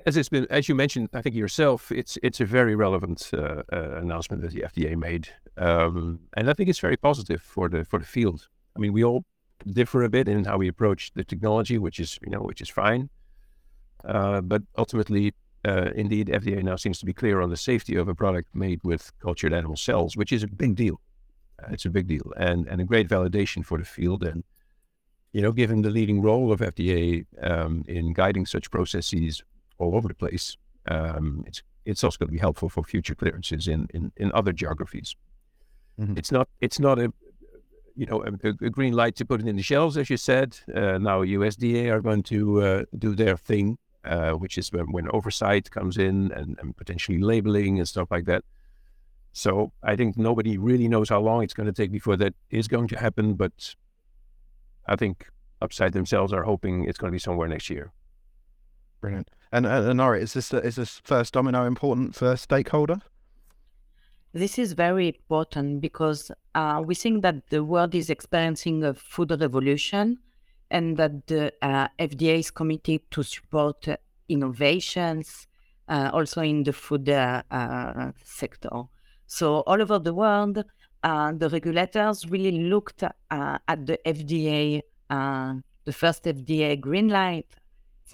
as 0.05 0.17
it's 0.17 0.29
been, 0.29 0.45
as 0.49 0.67
you 0.67 0.75
mentioned, 0.75 1.09
I 1.13 1.21
think 1.21 1.35
yourself, 1.35 1.91
it's 1.91 2.17
it's 2.23 2.41
a 2.41 2.45
very 2.45 2.75
relevant 2.75 3.29
uh, 3.33 3.63
uh, 3.71 3.97
announcement 3.97 4.41
that 4.41 4.51
the 4.51 4.61
FDA 4.61 4.97
made, 4.97 5.29
um, 5.57 6.19
and 6.35 6.49
I 6.49 6.53
think 6.53 6.69
it's 6.69 6.79
very 6.79 6.97
positive 6.97 7.41
for 7.41 7.69
the 7.69 7.85
for 7.85 7.99
the 7.99 8.05
field. 8.05 8.47
I 8.75 8.79
mean, 8.79 8.93
we 8.93 9.03
all 9.03 9.23
differ 9.71 10.03
a 10.03 10.09
bit 10.09 10.27
in 10.27 10.43
how 10.43 10.57
we 10.57 10.67
approach 10.67 11.11
the 11.13 11.23
technology, 11.23 11.77
which 11.77 11.99
is 11.99 12.19
you 12.23 12.31
know 12.31 12.41
which 12.41 12.61
is 12.61 12.69
fine, 12.69 13.09
uh, 14.05 14.41
but 14.41 14.61
ultimately, 14.77 15.33
uh, 15.65 15.91
indeed, 15.95 16.27
FDA 16.27 16.61
now 16.63 16.75
seems 16.75 16.99
to 16.99 17.05
be 17.05 17.13
clear 17.13 17.41
on 17.41 17.49
the 17.49 17.57
safety 17.57 17.95
of 17.95 18.07
a 18.07 18.15
product 18.15 18.53
made 18.53 18.81
with 18.83 19.11
cultured 19.19 19.53
animal 19.53 19.77
cells, 19.77 20.17
which 20.17 20.31
is 20.31 20.43
a 20.43 20.47
big 20.47 20.75
deal. 20.75 20.99
Uh, 21.61 21.67
it's 21.71 21.85
a 21.85 21.89
big 21.89 22.07
deal, 22.07 22.33
and 22.37 22.67
and 22.67 22.81
a 22.81 22.85
great 22.85 23.07
validation 23.07 23.63
for 23.65 23.77
the 23.77 23.85
field, 23.85 24.23
and 24.23 24.43
you 25.33 25.41
know, 25.41 25.51
given 25.51 25.81
the 25.81 25.89
leading 25.89 26.21
role 26.21 26.51
of 26.51 26.59
FDA 26.59 27.25
um, 27.41 27.83
in 27.87 28.13
guiding 28.13 28.45
such 28.45 28.71
processes 28.71 29.43
all 29.79 29.95
over 29.95 30.07
the 30.07 30.13
place. 30.13 30.57
Um, 30.87 31.43
it's 31.47 31.61
it's 31.85 32.03
also 32.03 32.17
going 32.17 32.29
to 32.29 32.33
be 32.33 32.39
helpful 32.39 32.69
for 32.69 32.83
future 32.83 33.15
clearances 33.15 33.67
in 33.67 33.87
in, 33.93 34.11
in 34.17 34.31
other 34.33 34.53
geographies. 34.53 35.15
Mm-hmm. 35.99 36.17
It's 36.17 36.31
not 36.31 36.47
it's 36.61 36.79
not 36.79 36.99
a 36.99 37.11
you 37.95 38.05
know 38.05 38.23
a, 38.23 38.47
a, 38.47 38.69
green 38.69 38.93
light 38.93 39.15
to 39.17 39.25
put 39.25 39.41
it 39.41 39.47
in 39.47 39.55
the 39.55 39.63
shelves, 39.63 39.97
as 39.97 40.09
you 40.09 40.17
said. 40.17 40.57
Uh, 40.73 40.97
now 40.97 41.23
USDA 41.23 41.91
are 41.91 42.01
going 42.01 42.23
to 42.23 42.61
uh, 42.61 42.83
do 42.97 43.15
their 43.15 43.37
thing, 43.37 43.77
uh, 44.05 44.31
which 44.31 44.57
is 44.57 44.71
when, 44.71 44.91
when 44.91 45.09
oversight 45.11 45.69
comes 45.71 45.97
in 45.97 46.31
and, 46.31 46.57
and 46.59 46.77
potentially 46.77 47.19
labeling 47.19 47.79
and 47.79 47.87
stuff 47.87 48.09
like 48.11 48.25
that. 48.25 48.43
So 49.31 49.71
I 49.81 49.95
think 49.95 50.15
nobody 50.15 50.57
really 50.57 50.87
knows 50.87 51.09
how 51.09 51.19
long 51.19 51.43
it's 51.43 51.55
going 51.55 51.65
to 51.65 51.73
take 51.73 51.91
before 51.91 52.17
that 52.17 52.35
is 52.51 52.67
going 52.67 52.87
to 52.89 52.99
happen, 52.99 53.33
but 53.33 53.75
I 54.87 54.95
think 54.95 55.27
Upside 55.63 55.93
themselves 55.93 56.33
are 56.33 56.43
hoping 56.43 56.83
it's 56.83 56.97
going 56.97 57.09
to 57.09 57.15
be 57.15 57.19
somewhere 57.19 57.47
next 57.47 57.69
year. 57.69 57.93
Brilliant. 58.99 59.29
And 59.49 59.65
uh, 59.65 59.93
Nora, 59.93 60.19
is 60.19 60.33
this 60.33 60.53
is 60.53 60.75
this 60.75 60.99
first 61.05 61.33
domino 61.33 61.65
important 61.65 62.15
for 62.15 62.33
Steakholder? 62.33 63.01
This 64.33 64.59
is 64.59 64.73
very 64.73 65.07
important 65.07 65.79
because 65.79 66.31
uh, 66.53 66.83
we 66.85 66.95
think 66.95 67.21
that 67.21 67.49
the 67.49 67.63
world 67.63 67.95
is 67.95 68.09
experiencing 68.09 68.83
a 68.83 68.93
food 68.93 69.31
revolution, 69.31 70.19
and 70.69 70.97
that 70.97 71.27
the 71.27 71.53
uh, 71.61 71.87
FDA 71.97 72.39
is 72.39 72.51
committed 72.51 73.09
to 73.11 73.23
support 73.23 73.87
innovations, 74.27 75.47
uh, 75.87 76.09
also 76.11 76.41
in 76.41 76.63
the 76.63 76.73
food 76.73 77.07
uh, 77.07 77.41
uh, 77.51 78.11
sector. 78.21 78.83
So 79.27 79.61
all 79.61 79.81
over 79.81 79.99
the 79.99 80.13
world, 80.13 80.65
the 81.03 81.49
regulators 81.51 82.29
really 82.29 82.63
looked 82.63 83.03
at 83.03 83.85
the 83.85 83.99
FDA, 84.05 84.81
the 85.09 85.93
first 85.93 86.23
FDA 86.23 86.79
green 86.79 87.09
light 87.09 87.47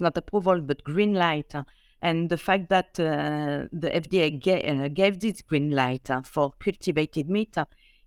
not 0.00 0.16
approval, 0.16 0.60
but 0.60 0.82
green 0.82 1.14
light. 1.14 1.54
And 2.02 2.30
the 2.30 2.38
fact 2.38 2.70
that 2.70 2.98
uh, 2.98 3.68
the 3.70 3.90
FDA 3.90 4.40
ga- 4.40 4.66
uh, 4.66 4.88
gave 4.88 5.20
this 5.20 5.42
green 5.42 5.70
light 5.72 6.10
uh, 6.10 6.22
for 6.22 6.52
cultivated 6.58 7.28
meat, 7.28 7.56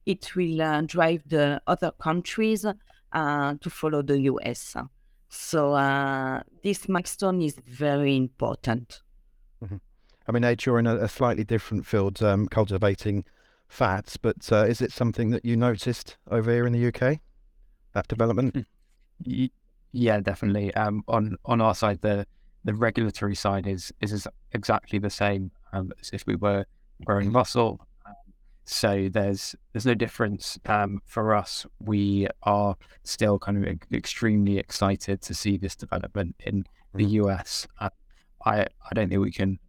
it 0.05 0.35
will 0.35 0.81
drive 0.87 1.21
the 1.27 1.61
other 1.67 1.91
countries 1.91 2.65
to 3.13 3.69
follow 3.69 4.01
the 4.01 4.21
US. 4.21 4.75
So 5.29 6.41
this 6.63 6.89
milestone 6.89 7.41
is 7.41 7.59
very 7.67 8.15
important. 8.15 9.01
Mm-hmm. 9.63 9.77
I 10.27 10.31
mean, 10.31 10.43
Ed, 10.43 10.65
you're 10.65 10.79
in 10.79 10.87
a, 10.87 10.95
a 10.95 11.07
slightly 11.07 11.43
different 11.43 11.85
field, 11.85 12.23
um, 12.23 12.47
cultivating 12.47 13.25
fats, 13.73 14.17
but 14.17 14.51
uh, 14.51 14.65
is 14.65 14.81
it 14.81 14.91
something 14.91 15.31
that 15.31 15.43
you 15.43 15.57
noticed 15.57 16.17
over 16.29 16.51
here 16.51 16.65
in 16.65 16.73
the 16.73 16.87
UK, 16.87 17.19
that 17.93 18.07
development? 18.07 18.65
Yeah, 19.91 20.19
definitely. 20.21 20.73
Um, 20.75 21.03
on 21.07 21.37
on 21.45 21.61
our 21.61 21.75
side, 21.75 22.01
the 22.01 22.25
the 22.63 22.73
regulatory 22.73 23.35
side 23.35 23.67
is 23.67 23.91
is 24.01 24.27
exactly 24.51 24.99
the 24.99 25.09
same 25.09 25.51
um, 25.71 25.91
as 25.99 26.09
if 26.11 26.25
we 26.25 26.35
were 26.35 26.65
growing 27.05 27.31
muscle. 27.31 27.85
Um, 28.05 28.13
so 28.65 29.09
there's 29.11 29.55
there's 29.71 29.85
no 29.85 29.95
difference 29.95 30.59
um, 30.65 31.01
for 31.05 31.35
us. 31.35 31.65
We 31.79 32.27
are 32.43 32.75
still 33.03 33.39
kind 33.39 33.65
of 33.65 33.79
extremely 33.91 34.57
excited 34.57 35.21
to 35.23 35.33
see 35.33 35.57
this 35.57 35.75
development 35.75 36.35
in 36.39 36.65
the 36.93 37.05
mm-hmm. 37.05 37.29
US. 37.29 37.67
Uh, 37.79 37.89
I 38.45 38.61
I 38.61 38.93
don't 38.93 39.09
think 39.09 39.21
we 39.21 39.31
can 39.31 39.59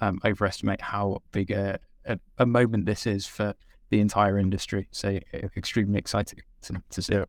um, 0.00 0.20
overestimate 0.24 0.80
how 0.80 1.22
big 1.32 1.50
a, 1.50 1.78
a, 2.06 2.18
a 2.38 2.46
moment 2.46 2.86
this 2.86 3.06
is 3.06 3.26
for 3.26 3.54
the 3.90 4.00
entire 4.00 4.38
industry. 4.38 4.88
So 4.90 5.18
extremely 5.56 5.98
exciting 5.98 6.40
to, 6.62 6.82
to 6.90 7.02
see. 7.02 7.14
Yeah. 7.14 7.24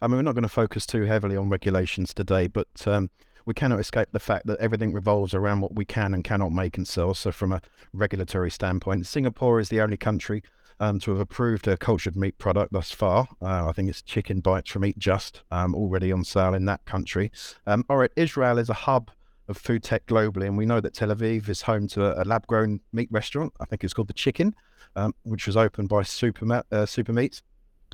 I 0.00 0.08
mean, 0.08 0.16
we're 0.16 0.22
not 0.22 0.34
going 0.34 0.42
to 0.42 0.48
focus 0.48 0.84
too 0.84 1.04
heavily 1.04 1.36
on 1.36 1.48
regulations 1.48 2.12
today, 2.12 2.48
but 2.48 2.68
um, 2.86 3.10
we 3.46 3.54
cannot 3.54 3.80
escape 3.80 4.08
the 4.12 4.18
fact 4.18 4.46
that 4.46 4.58
everything 4.58 4.92
revolves 4.92 5.34
around 5.34 5.60
what 5.60 5.74
we 5.74 5.84
can 5.84 6.14
and 6.14 6.24
cannot 6.24 6.52
make 6.52 6.76
and 6.76 6.86
sell. 6.86 7.14
So, 7.14 7.30
from 7.30 7.52
a 7.52 7.60
regulatory 7.92 8.50
standpoint, 8.50 9.06
Singapore 9.06 9.60
is 9.60 9.68
the 9.68 9.80
only 9.80 9.96
country 9.96 10.42
um, 10.80 10.98
to 11.00 11.12
have 11.12 11.20
approved 11.20 11.68
a 11.68 11.76
cultured 11.76 12.16
meat 12.16 12.36
product 12.38 12.72
thus 12.72 12.90
far. 12.90 13.28
Uh, 13.40 13.68
I 13.68 13.72
think 13.72 13.88
it's 13.88 14.02
chicken 14.02 14.40
bites 14.40 14.70
from 14.70 14.84
Eat 14.84 14.98
Just 14.98 15.42
um, 15.52 15.74
already 15.74 16.10
on 16.10 16.24
sale 16.24 16.54
in 16.54 16.64
that 16.66 16.84
country. 16.84 17.30
Um, 17.66 17.84
all 17.88 17.96
right, 17.96 18.10
Israel 18.16 18.58
is 18.58 18.68
a 18.68 18.74
hub 18.74 19.10
of 19.48 19.56
food 19.56 19.82
tech 19.82 20.06
globally, 20.06 20.46
and 20.46 20.56
we 20.56 20.66
know 20.66 20.80
that 20.80 20.94
Tel 20.94 21.08
Aviv 21.08 21.48
is 21.48 21.62
home 21.62 21.88
to 21.88 22.04
a, 22.04 22.22
a 22.22 22.24
lab-grown 22.24 22.80
meat 22.92 23.08
restaurant. 23.10 23.52
I 23.60 23.64
think 23.64 23.82
it's 23.84 23.92
called 23.92 24.08
the 24.08 24.14
Chicken, 24.14 24.54
um, 24.96 25.14
which 25.24 25.46
was 25.46 25.56
opened 25.56 25.88
by 25.88 26.02
Super 26.02 26.52
uh, 26.52 26.62
SuperMeat 26.86 27.42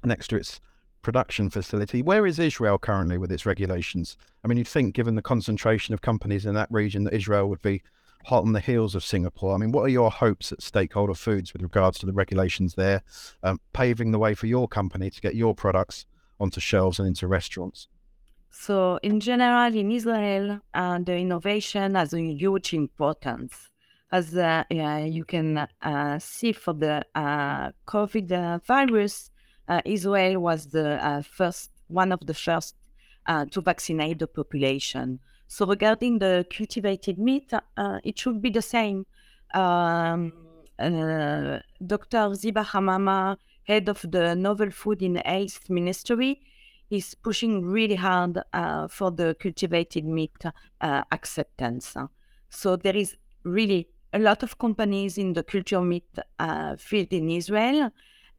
next 0.05 0.29
to 0.29 0.37
its 0.37 0.61
production 1.03 1.49
facility. 1.49 2.03
Where 2.03 2.27
is 2.27 2.39
Israel 2.39 2.79
currently 2.79 3.19
with 3.19 3.33
its 3.33 3.47
regulations? 3.47 4.17
I 4.45 4.49
mean, 4.49 4.59
you'd 4.59 4.69
think, 4.69 4.95
given 4.95 5.15
the 5.15 5.23
concentration 5.23 5.95
of 5.95 6.03
companies 6.03 6.45
in 6.45 6.55
that 6.55 6.71
region, 6.71 7.05
that 7.05 7.15
Israel 7.15 7.49
would 7.49 7.63
be 7.63 7.83
hot 8.25 8.43
on 8.43 8.53
the 8.53 8.61
heels 8.61 8.95
of 8.95 9.05
Singapore. 9.05 9.55
I 9.55 9.59
mean, 9.59 9.73
what 9.73 9.83
are 9.83 9.89
your 9.89 10.11
hopes 10.11 10.53
at 10.53 10.59
Steakholder 10.59 11.17
Foods 11.17 11.53
with 11.53 11.63
regards 11.63 11.99
to 12.01 12.07
the 12.07 12.13
regulations 12.13 12.75
there, 12.75 13.03
um, 13.43 13.61
paving 13.73 14.11
the 14.11 14.19
way 14.19 14.35
for 14.35 14.47
your 14.47 14.69
company 14.69 15.09
to 15.09 15.21
get 15.21 15.35
your 15.35 15.55
products 15.55 16.05
onto 16.39 16.61
shelves 16.61 16.99
and 16.99 17.09
into 17.09 17.27
restaurants? 17.27 17.89
So, 18.51 18.99
in 19.03 19.21
general, 19.21 19.75
in 19.75 19.91
Israel, 19.91 20.61
uh, 20.75 20.99
the 20.99 21.17
innovation 21.17 21.95
has 21.95 22.13
a 22.15 22.21
huge 22.21 22.73
importance. 22.75 23.69
As 24.11 24.35
uh, 24.35 24.65
you 24.71 25.25
can 25.25 25.69
uh, 25.83 26.19
see 26.19 26.53
for 26.53 26.73
the 26.73 27.05
uh, 27.15 27.71
COVID 27.87 28.33
uh, 28.33 28.59
virus, 28.67 29.31
uh, 29.69 29.83
Israel 29.85 30.41
was 30.41 30.67
the 30.67 31.25
first, 31.31 31.71
one 31.89 32.13
of 32.13 32.21
the 32.25 32.33
first 32.33 32.75
to 33.51 33.61
vaccinate 33.61 34.19
the 34.19 34.27
population. 34.27 35.21
So 35.47 35.67
regarding 35.67 36.19
the 36.19 36.47
cultivated 36.51 37.19
meat, 37.19 37.53
it 38.03 38.19
should 38.19 38.41
be 38.41 38.49
the 38.49 38.63
same. 38.63 39.05
Um, 39.53 40.33
Dr. 40.79 42.33
Ziva 42.33 42.65
Hamama, 42.65 43.37
head 43.65 43.91
of 43.91 44.01
the 44.11 44.35
Novel 44.35 44.71
Food 44.71 45.03
in 45.03 45.17
Health 45.17 45.69
Ministry, 45.69 46.41
is 46.91 47.15
pushing 47.15 47.65
really 47.65 47.97
hard 47.97 48.41
uh, 48.53 48.89
for 48.89 49.11
the 49.11 49.37
cultivated 49.41 50.05
meat 50.05 50.45
uh, 50.81 51.03
acceptance. 51.13 51.97
So 52.49 52.77
there 52.77 52.97
is 52.97 53.17
really 53.45 53.89
a 54.13 54.19
lot 54.19 54.43
of 54.43 54.59
companies 54.59 55.19
in 55.19 55.35
the 55.35 55.43
culture 55.43 55.83
meat 55.83 56.09
uh, 56.39 56.77
field 56.77 57.13
in 57.13 57.31
Israel, 57.31 57.91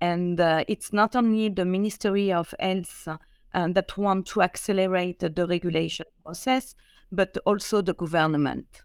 and 0.01 0.39
uh, 0.39 0.63
it's 0.67 0.91
not 0.91 1.15
only 1.15 1.49
the 1.49 1.65
Ministry 1.65 2.31
of 2.31 2.53
Health 2.59 3.07
that 3.53 3.97
want 3.97 4.25
to 4.27 4.41
accelerate 4.41 5.19
the 5.19 5.45
regulation 5.45 6.05
process, 6.23 6.75
but 7.11 7.37
also 7.45 7.81
the 7.81 7.93
government. 7.93 8.83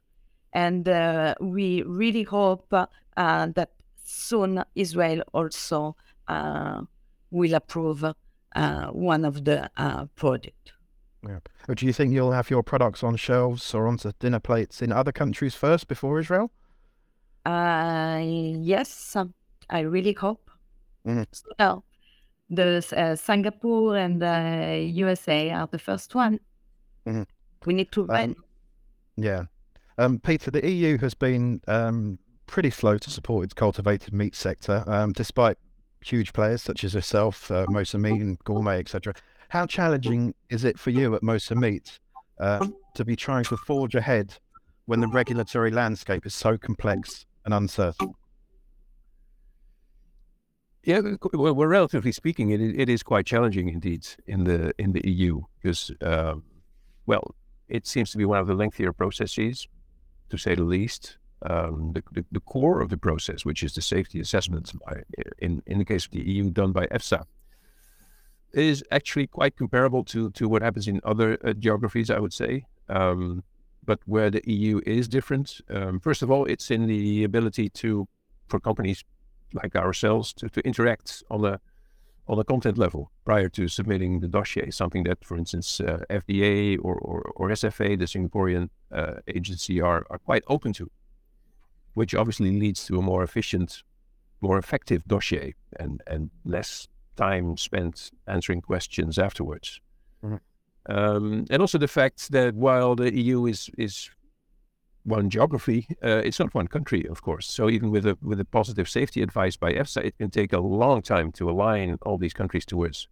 And 0.53 0.89
uh, 0.89 1.35
we 1.41 1.83
really 1.83 2.23
hope 2.23 2.73
uh, 2.73 2.87
that 3.17 3.71
soon 4.03 4.65
Israel 4.75 5.23
also 5.33 5.97
uh, 6.29 6.83
will 7.31 7.55
approve 7.55 8.05
uh, 8.55 8.87
one 8.89 9.25
of 9.25 9.45
the 9.45 9.71
uh. 9.77 10.07
Yeah. 11.27 11.39
Do 11.75 11.87
you 11.87 11.93
think 11.93 12.13
you'll 12.13 12.33
have 12.33 12.51
your 12.51 12.63
products 12.63 13.03
on 13.03 13.17
shelves 13.17 13.75
or 13.75 13.87
onto 13.87 14.13
dinner 14.19 14.41
plates 14.41 14.83
in 14.83 14.93
other 14.93 15.13
countries 15.13 15.55
first 15.55 15.89
before 15.89 16.19
Israel? 16.21 16.51
Uh, 17.47 18.21
yes, 18.23 19.17
I 19.71 19.81
really 19.81 20.13
hope. 20.13 20.51
Mm. 21.07 21.27
So, 21.59 21.85
the 22.51 22.85
uh, 22.97 23.17
Singapore 23.17 23.97
and 23.97 24.21
the 24.21 24.91
USA 24.95 25.51
are 25.51 25.67
the 25.67 25.79
first 25.79 26.15
one. 26.15 26.41
Mm-hmm. 27.07 27.23
We 27.67 27.75
need 27.75 27.93
to 27.93 28.09
um, 28.11 28.37
Yeah. 29.17 29.45
Um, 29.97 30.19
Peter, 30.19 30.51
the 30.51 30.69
EU 30.69 30.99
has 30.99 31.15
been 31.15 31.61
um, 31.69 32.19
pretty 32.47 32.71
slow 32.71 32.99
to 32.99 33.11
support 33.11 33.45
its 33.45 33.55
cultivated 33.55 34.13
meat 34.13 34.35
sector, 34.35 34.85
um, 34.87 35.13
despite 35.13 35.57
huge 36.05 36.33
players 36.33 36.63
such 36.63 36.85
as 36.85 36.95
yourself, 36.95 37.51
uh, 37.51 37.67
Mosa 37.67 38.01
Meat 38.01 38.21
and 38.21 38.39
Gourmey, 38.41 38.79
etc. 38.79 39.15
How 39.49 39.67
challenging 39.67 40.35
is 40.51 40.65
it 40.65 40.79
for 40.79 40.91
you 40.91 41.15
at 41.15 41.23
Mosa 41.23 41.57
Meat 41.57 41.99
uh, 42.41 42.67
to 42.95 43.05
be 43.05 43.17
trying 43.17 43.45
to 43.45 43.57
forge 43.57 43.95
ahead 43.95 44.35
when 44.87 45.01
the 45.01 45.09
regulatory 45.09 45.71
landscape 45.71 46.27
is 46.27 46.35
so 46.35 46.59
complex 46.59 47.27
and 47.45 47.55
uncertain? 47.55 48.15
Yeah, 50.85 51.01
well, 51.33 51.55
well 51.55 51.69
relatively 51.69 52.13
speaking, 52.13 52.51
it, 52.51 52.61
it 52.61 52.89
is 52.89 53.03
quite 53.03 53.25
challenging 53.25 53.69
indeed 53.69 54.07
in 54.27 54.45
the 54.45 54.75
in 54.79 54.93
the 54.93 55.09
EU 55.09 55.41
because, 55.63 55.91
uh, 56.03 56.35
well, 57.07 57.35
it 57.69 57.87
seems 57.87 58.11
to 58.11 58.19
be 58.19 58.27
one 58.27 58.39
of 58.39 58.47
the 58.47 58.55
lengthier 58.55 58.93
processes, 58.93 59.67
to 60.29 60.37
say 60.37 60.55
the 60.55 60.65
least. 60.65 61.17
Um, 61.45 61.93
the, 61.93 62.03
the, 62.13 62.25
the, 62.33 62.41
core 62.41 62.81
of 62.81 62.89
the 62.89 62.97
process, 62.97 63.45
which 63.45 63.63
is 63.63 63.75
the 63.75 63.83
safety 63.83 64.19
assessment, 64.19 64.73
by, 64.87 65.03
in, 65.39 65.63
in 65.67 65.79
the 65.79 65.85
case 65.85 66.07
of 66.07 66.13
the 66.13 66.23
EU, 66.23 66.49
done 66.49 66.73
by 66.73 66.87
EFSA, 66.87 67.25
is 68.55 68.83
actually 68.91 69.27
quite 69.27 69.57
comparable 69.57 70.05
to, 70.05 70.31
to 70.31 70.49
what 70.49 70.63
happens 70.63 70.89
in 70.89 71.01
other 71.05 71.39
uh, 71.45 71.53
geographies, 71.53 72.11
I 72.11 72.19
would 72.19 72.33
say. 72.33 72.65
Um, 72.89 73.43
but 73.85 74.01
where 74.07 74.31
the 74.31 74.43
EU 74.51 74.81
is 74.87 75.07
different, 75.07 75.61
um, 75.69 76.01
first 76.01 76.23
of 76.23 76.31
all, 76.31 76.47
it's 76.47 76.71
in 76.71 76.87
the 76.87 77.25
ability 77.25 77.69
to, 77.71 78.09
for 78.49 78.59
companies 78.59 79.05
like 79.53 79.77
ourselves, 79.77 80.33
to, 80.35 80.49
to 80.49 80.61
interact 80.63 81.23
on 81.31 81.45
a 81.45 81.61
on 82.27 82.39
a 82.39 82.45
content 82.45 82.79
level 82.79 83.11
prior 83.25 83.49
to 83.51 83.69
submitting 83.69 84.21
the 84.21 84.29
dossier, 84.29 84.71
something 84.71 85.05
that, 85.05 85.23
for 85.25 85.37
instance, 85.37 85.81
uh, 85.81 85.99
FDA 86.09 86.79
or, 86.83 86.95
or, 86.95 87.33
or, 87.37 87.51
SFA, 87.51 87.99
the 87.99 88.07
Singaporean 88.07 88.71
uh, 88.93 89.17
agency, 89.29 89.81
are, 89.81 90.07
are 90.09 90.19
quite 90.19 90.43
open 90.49 90.73
to, 90.73 90.91
which 91.95 92.15
obviously 92.15 92.59
leads 92.59 92.85
to 92.87 92.99
a 92.99 93.03
more 93.03 93.23
efficient, 93.23 93.83
more 94.41 94.59
effective 94.59 95.05
dossier 95.07 95.55
and, 95.79 96.03
and 96.07 96.31
less 96.45 96.89
time 97.17 97.57
spent 97.57 98.11
answering 98.27 98.61
questions 98.61 99.19
afterwards. 99.19 99.81
Mm-hmm. 100.25 100.37
Um, 100.87 101.47
and 101.51 101.63
also 101.63 101.79
the 101.79 101.89
fact 101.89 102.31
that 102.33 102.55
while 102.55 102.95
the 102.95 103.15
EU 103.15 103.47
is 103.47 103.71
is 103.79 104.11
one 105.05 105.31
geography. 105.31 105.87
Uh, 106.03 106.23
it's 106.25 106.39
not 106.39 106.55
one 106.55 106.67
country, 106.67 107.07
of 107.09 107.23
course. 107.23 107.47
So 107.47 107.71
even 107.71 107.91
with 107.91 108.07
a 108.07 108.19
with 108.21 108.41
a 108.41 108.45
positive 108.45 108.89
safety 108.89 109.23
advice 109.23 109.57
by 109.57 109.73
EFSA, 109.73 110.05
it 110.05 110.19
can 110.19 110.31
take 110.31 110.53
a 110.53 110.59
long 110.59 111.03
time 111.03 111.31
to 111.33 111.49
align 111.49 111.99
all 112.03 112.19
these 112.19 112.33
countries 112.33 112.65
towards 112.65 113.07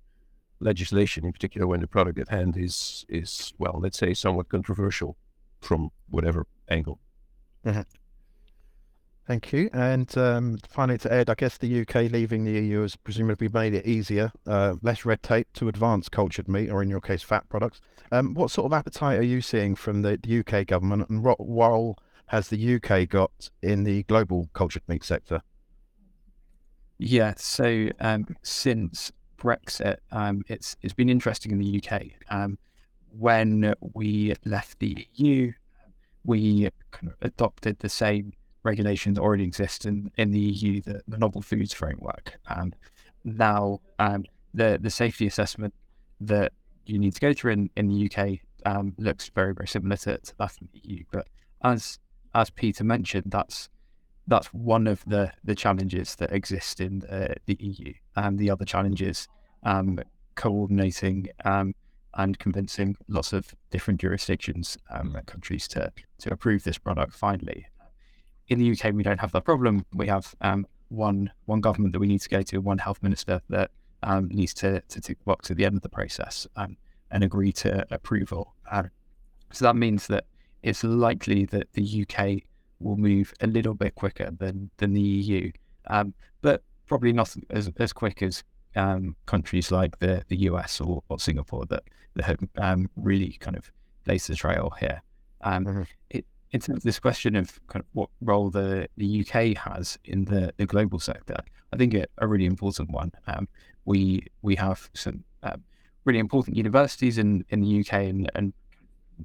legislation, 0.60 1.24
in 1.24 1.32
particular 1.32 1.66
when 1.66 1.80
the 1.80 1.86
product 1.86 2.18
at 2.18 2.28
hand 2.28 2.56
is 2.56 3.04
is 3.08 3.52
well, 3.58 3.78
let's 3.80 3.98
say, 3.98 4.14
somewhat 4.14 4.48
controversial 4.48 5.16
from 5.60 5.90
whatever 6.08 6.46
angle. 6.68 6.98
Mm-hmm. 7.64 7.82
Thank 9.26 9.52
you. 9.52 9.70
And 9.72 10.16
um, 10.18 10.58
finally, 10.68 10.98
to 10.98 11.12
Ed, 11.12 11.30
I 11.30 11.34
guess 11.34 11.56
the 11.56 11.82
UK 11.82 12.10
leaving 12.10 12.44
the 12.44 12.52
EU 12.52 12.82
has 12.82 12.96
presumably 12.96 13.48
made 13.48 13.72
it 13.72 13.86
easier, 13.86 14.32
uh, 14.46 14.74
less 14.82 15.04
red 15.04 15.22
tape 15.22 15.46
to 15.54 15.68
advance 15.68 16.08
cultured 16.08 16.48
meat, 16.48 16.70
or 16.70 16.82
in 16.82 16.88
your 16.88 17.00
case, 17.00 17.22
fat 17.22 17.48
products. 17.48 17.80
Um, 18.10 18.34
what 18.34 18.50
sort 18.50 18.66
of 18.66 18.72
appetite 18.72 19.18
are 19.18 19.24
you 19.24 19.40
seeing 19.40 19.76
from 19.76 20.02
the, 20.02 20.18
the 20.22 20.40
UK 20.40 20.66
government, 20.66 21.08
and 21.08 21.22
what 21.22 21.38
role 21.38 21.98
has 22.26 22.48
the 22.48 22.74
UK 22.76 23.08
got 23.08 23.50
in 23.62 23.84
the 23.84 24.02
global 24.04 24.48
cultured 24.54 24.82
meat 24.88 25.04
sector? 25.04 25.40
Yeah, 26.98 27.34
so 27.36 27.88
um, 28.00 28.26
since 28.42 29.12
Brexit, 29.38 29.98
um, 30.10 30.42
it's 30.48 30.76
it's 30.82 30.94
been 30.94 31.08
interesting 31.08 31.52
in 31.52 31.58
the 31.58 31.82
UK. 31.82 32.02
Um, 32.28 32.58
when 33.16 33.74
we 33.94 34.34
left 34.44 34.78
the 34.78 35.06
EU, 35.14 35.52
we 36.24 36.70
kind 36.90 37.08
of 37.08 37.14
adopted 37.20 37.78
the 37.78 37.88
same 37.88 38.32
regulations 38.64 39.18
already 39.18 39.44
exist 39.44 39.86
in, 39.86 40.10
in 40.16 40.30
the 40.30 40.38
EU, 40.38 40.80
the, 40.80 41.02
the 41.08 41.18
novel 41.18 41.42
foods 41.42 41.72
framework. 41.72 42.38
And 42.48 42.76
now 43.24 43.80
um, 43.98 44.24
the 44.54 44.78
the 44.80 44.90
safety 44.90 45.26
assessment 45.26 45.74
that 46.20 46.52
you 46.86 46.98
need 46.98 47.14
to 47.14 47.20
go 47.20 47.32
through 47.32 47.52
in, 47.52 47.70
in 47.76 47.88
the 47.88 48.10
UK 48.10 48.38
um, 48.66 48.94
looks 48.98 49.30
very 49.34 49.54
very 49.54 49.68
similar 49.68 49.96
to, 49.96 50.18
to 50.18 50.36
that 50.38 50.56
in 50.60 50.68
the 50.72 50.80
EU. 50.84 51.04
But 51.10 51.26
as 51.62 51.98
as 52.34 52.50
Peter 52.50 52.84
mentioned, 52.84 53.24
that's 53.26 53.68
that's 54.26 54.48
one 54.48 54.86
of 54.86 55.02
the 55.06 55.32
the 55.44 55.54
challenges 55.54 56.14
that 56.16 56.32
exist 56.32 56.80
in 56.80 57.00
the, 57.00 57.34
the 57.46 57.56
EU. 57.60 57.92
And 58.16 58.38
the 58.38 58.50
other 58.50 58.64
challenges 58.64 59.28
um, 59.64 59.98
coordinating 60.34 61.28
um, 61.44 61.74
and 62.14 62.38
convincing 62.38 62.96
lots 63.08 63.32
of 63.32 63.54
different 63.70 64.00
jurisdictions 64.00 64.76
um, 64.90 65.14
and 65.16 65.26
countries 65.26 65.66
to 65.68 65.92
to 66.18 66.32
approve 66.32 66.64
this 66.64 66.78
product 66.78 67.12
finally 67.12 67.66
in 68.48 68.58
the 68.58 68.70
UK, 68.72 68.92
we 68.94 69.02
don't 69.02 69.20
have 69.20 69.32
that 69.32 69.44
problem. 69.44 69.84
We 69.94 70.06
have 70.08 70.34
um, 70.40 70.66
one 70.88 71.30
one 71.46 71.60
government 71.60 71.92
that 71.92 72.00
we 72.00 72.06
need 72.06 72.20
to 72.20 72.28
go 72.28 72.42
to, 72.42 72.58
one 72.58 72.78
health 72.78 73.02
minister 73.02 73.40
that 73.48 73.70
um, 74.02 74.28
needs 74.28 74.54
to, 74.54 74.80
to 74.80 75.00
tick 75.00 75.18
the 75.18 75.24
box 75.24 75.50
at 75.50 75.56
the 75.56 75.64
end 75.64 75.76
of 75.76 75.82
the 75.82 75.88
process 75.88 76.46
um, 76.56 76.76
and 77.10 77.24
agree 77.24 77.52
to 77.52 77.86
approval. 77.90 78.54
Um, 78.70 78.90
so 79.52 79.64
that 79.64 79.76
means 79.76 80.06
that 80.08 80.24
it's 80.62 80.84
likely 80.84 81.44
that 81.46 81.72
the 81.72 82.06
UK 82.06 82.42
will 82.80 82.96
move 82.96 83.32
a 83.40 83.46
little 83.46 83.74
bit 83.74 83.94
quicker 83.94 84.30
than, 84.38 84.70
than 84.78 84.92
the 84.92 85.00
EU, 85.00 85.52
um, 85.88 86.14
but 86.40 86.62
probably 86.86 87.12
not 87.12 87.34
as, 87.50 87.70
as 87.78 87.92
quick 87.92 88.22
as 88.22 88.42
um, 88.74 89.14
countries 89.26 89.70
like 89.70 89.98
the, 89.98 90.22
the 90.28 90.36
US 90.48 90.80
or, 90.80 91.02
or 91.08 91.18
Singapore 91.18 91.66
that, 91.66 91.84
that 92.14 92.24
have 92.24 92.86
really 92.96 93.36
kind 93.40 93.56
of 93.56 93.70
blazed 94.04 94.28
the 94.28 94.34
trail 94.34 94.72
here. 94.80 95.02
Mm-hmm. 95.44 95.82
It, 96.10 96.26
in 96.52 96.60
terms 96.60 96.78
of 96.78 96.82
this 96.82 96.98
question 96.98 97.34
of 97.34 97.60
kind 97.66 97.82
of 97.82 97.86
what 97.92 98.10
role 98.20 98.50
the, 98.50 98.88
the 98.96 99.20
UK 99.20 99.56
has 99.56 99.98
in 100.04 100.24
the, 100.26 100.52
the 100.56 100.66
global 100.66 100.98
sector, 100.98 101.36
I 101.72 101.76
think 101.76 101.94
it, 101.94 102.10
a 102.18 102.26
really 102.26 102.46
important 102.46 102.90
one. 102.90 103.12
Um, 103.26 103.48
we 103.84 104.26
we 104.42 104.54
have 104.56 104.90
some 104.94 105.24
um, 105.42 105.64
really 106.04 106.18
important 106.18 106.56
universities 106.56 107.18
in, 107.18 107.44
in 107.48 107.60
the 107.60 107.80
UK 107.80 107.92
and, 107.94 108.30
and 108.34 108.52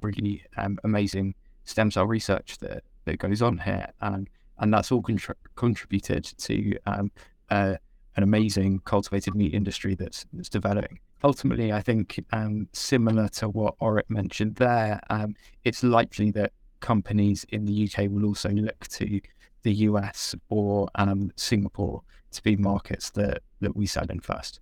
really 0.00 0.44
um, 0.56 0.78
amazing 0.84 1.34
stem 1.64 1.90
cell 1.90 2.06
research 2.06 2.58
that, 2.58 2.82
that 3.04 3.18
goes 3.18 3.42
on 3.42 3.58
here. 3.58 3.88
And, 4.00 4.28
and 4.58 4.72
that's 4.72 4.90
all 4.90 5.02
contr- 5.02 5.34
contributed 5.56 6.24
to 6.24 6.76
uh, 6.86 7.04
an 7.50 8.22
amazing 8.22 8.80
cultivated 8.84 9.34
meat 9.34 9.54
industry 9.54 9.94
that's, 9.94 10.24
that's 10.32 10.48
developing. 10.48 10.98
Ultimately, 11.24 11.72
I 11.72 11.82
think 11.82 12.24
um, 12.32 12.68
similar 12.72 13.28
to 13.28 13.48
what 13.48 13.74
Orit 13.80 14.08
mentioned 14.08 14.56
there, 14.56 15.00
um, 15.10 15.34
it's 15.64 15.82
likely 15.82 16.30
that 16.32 16.52
companies 16.80 17.44
in 17.50 17.64
the 17.64 17.88
UK 17.88 18.10
will 18.10 18.24
also 18.24 18.50
look 18.50 18.86
to 18.88 19.20
the 19.62 19.72
US 19.72 20.34
or 20.48 20.88
um, 20.94 21.32
Singapore 21.36 22.02
to 22.32 22.42
be 22.42 22.56
markets 22.56 23.10
that, 23.10 23.42
that 23.60 23.76
we 23.76 23.86
sell 23.86 24.06
in 24.08 24.20
first. 24.20 24.60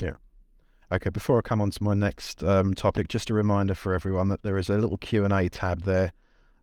Yeah. 0.00 0.12
Okay, 0.92 1.10
before 1.10 1.38
I 1.38 1.40
come 1.42 1.60
on 1.60 1.70
to 1.70 1.82
my 1.82 1.94
next 1.94 2.42
um, 2.42 2.74
topic, 2.74 3.08
just 3.08 3.30
a 3.30 3.34
reminder 3.34 3.74
for 3.74 3.94
everyone 3.94 4.28
that 4.28 4.42
there 4.42 4.58
is 4.58 4.68
a 4.68 4.78
little 4.78 4.98
Q&A 4.98 5.48
tab 5.48 5.82
there 5.82 6.12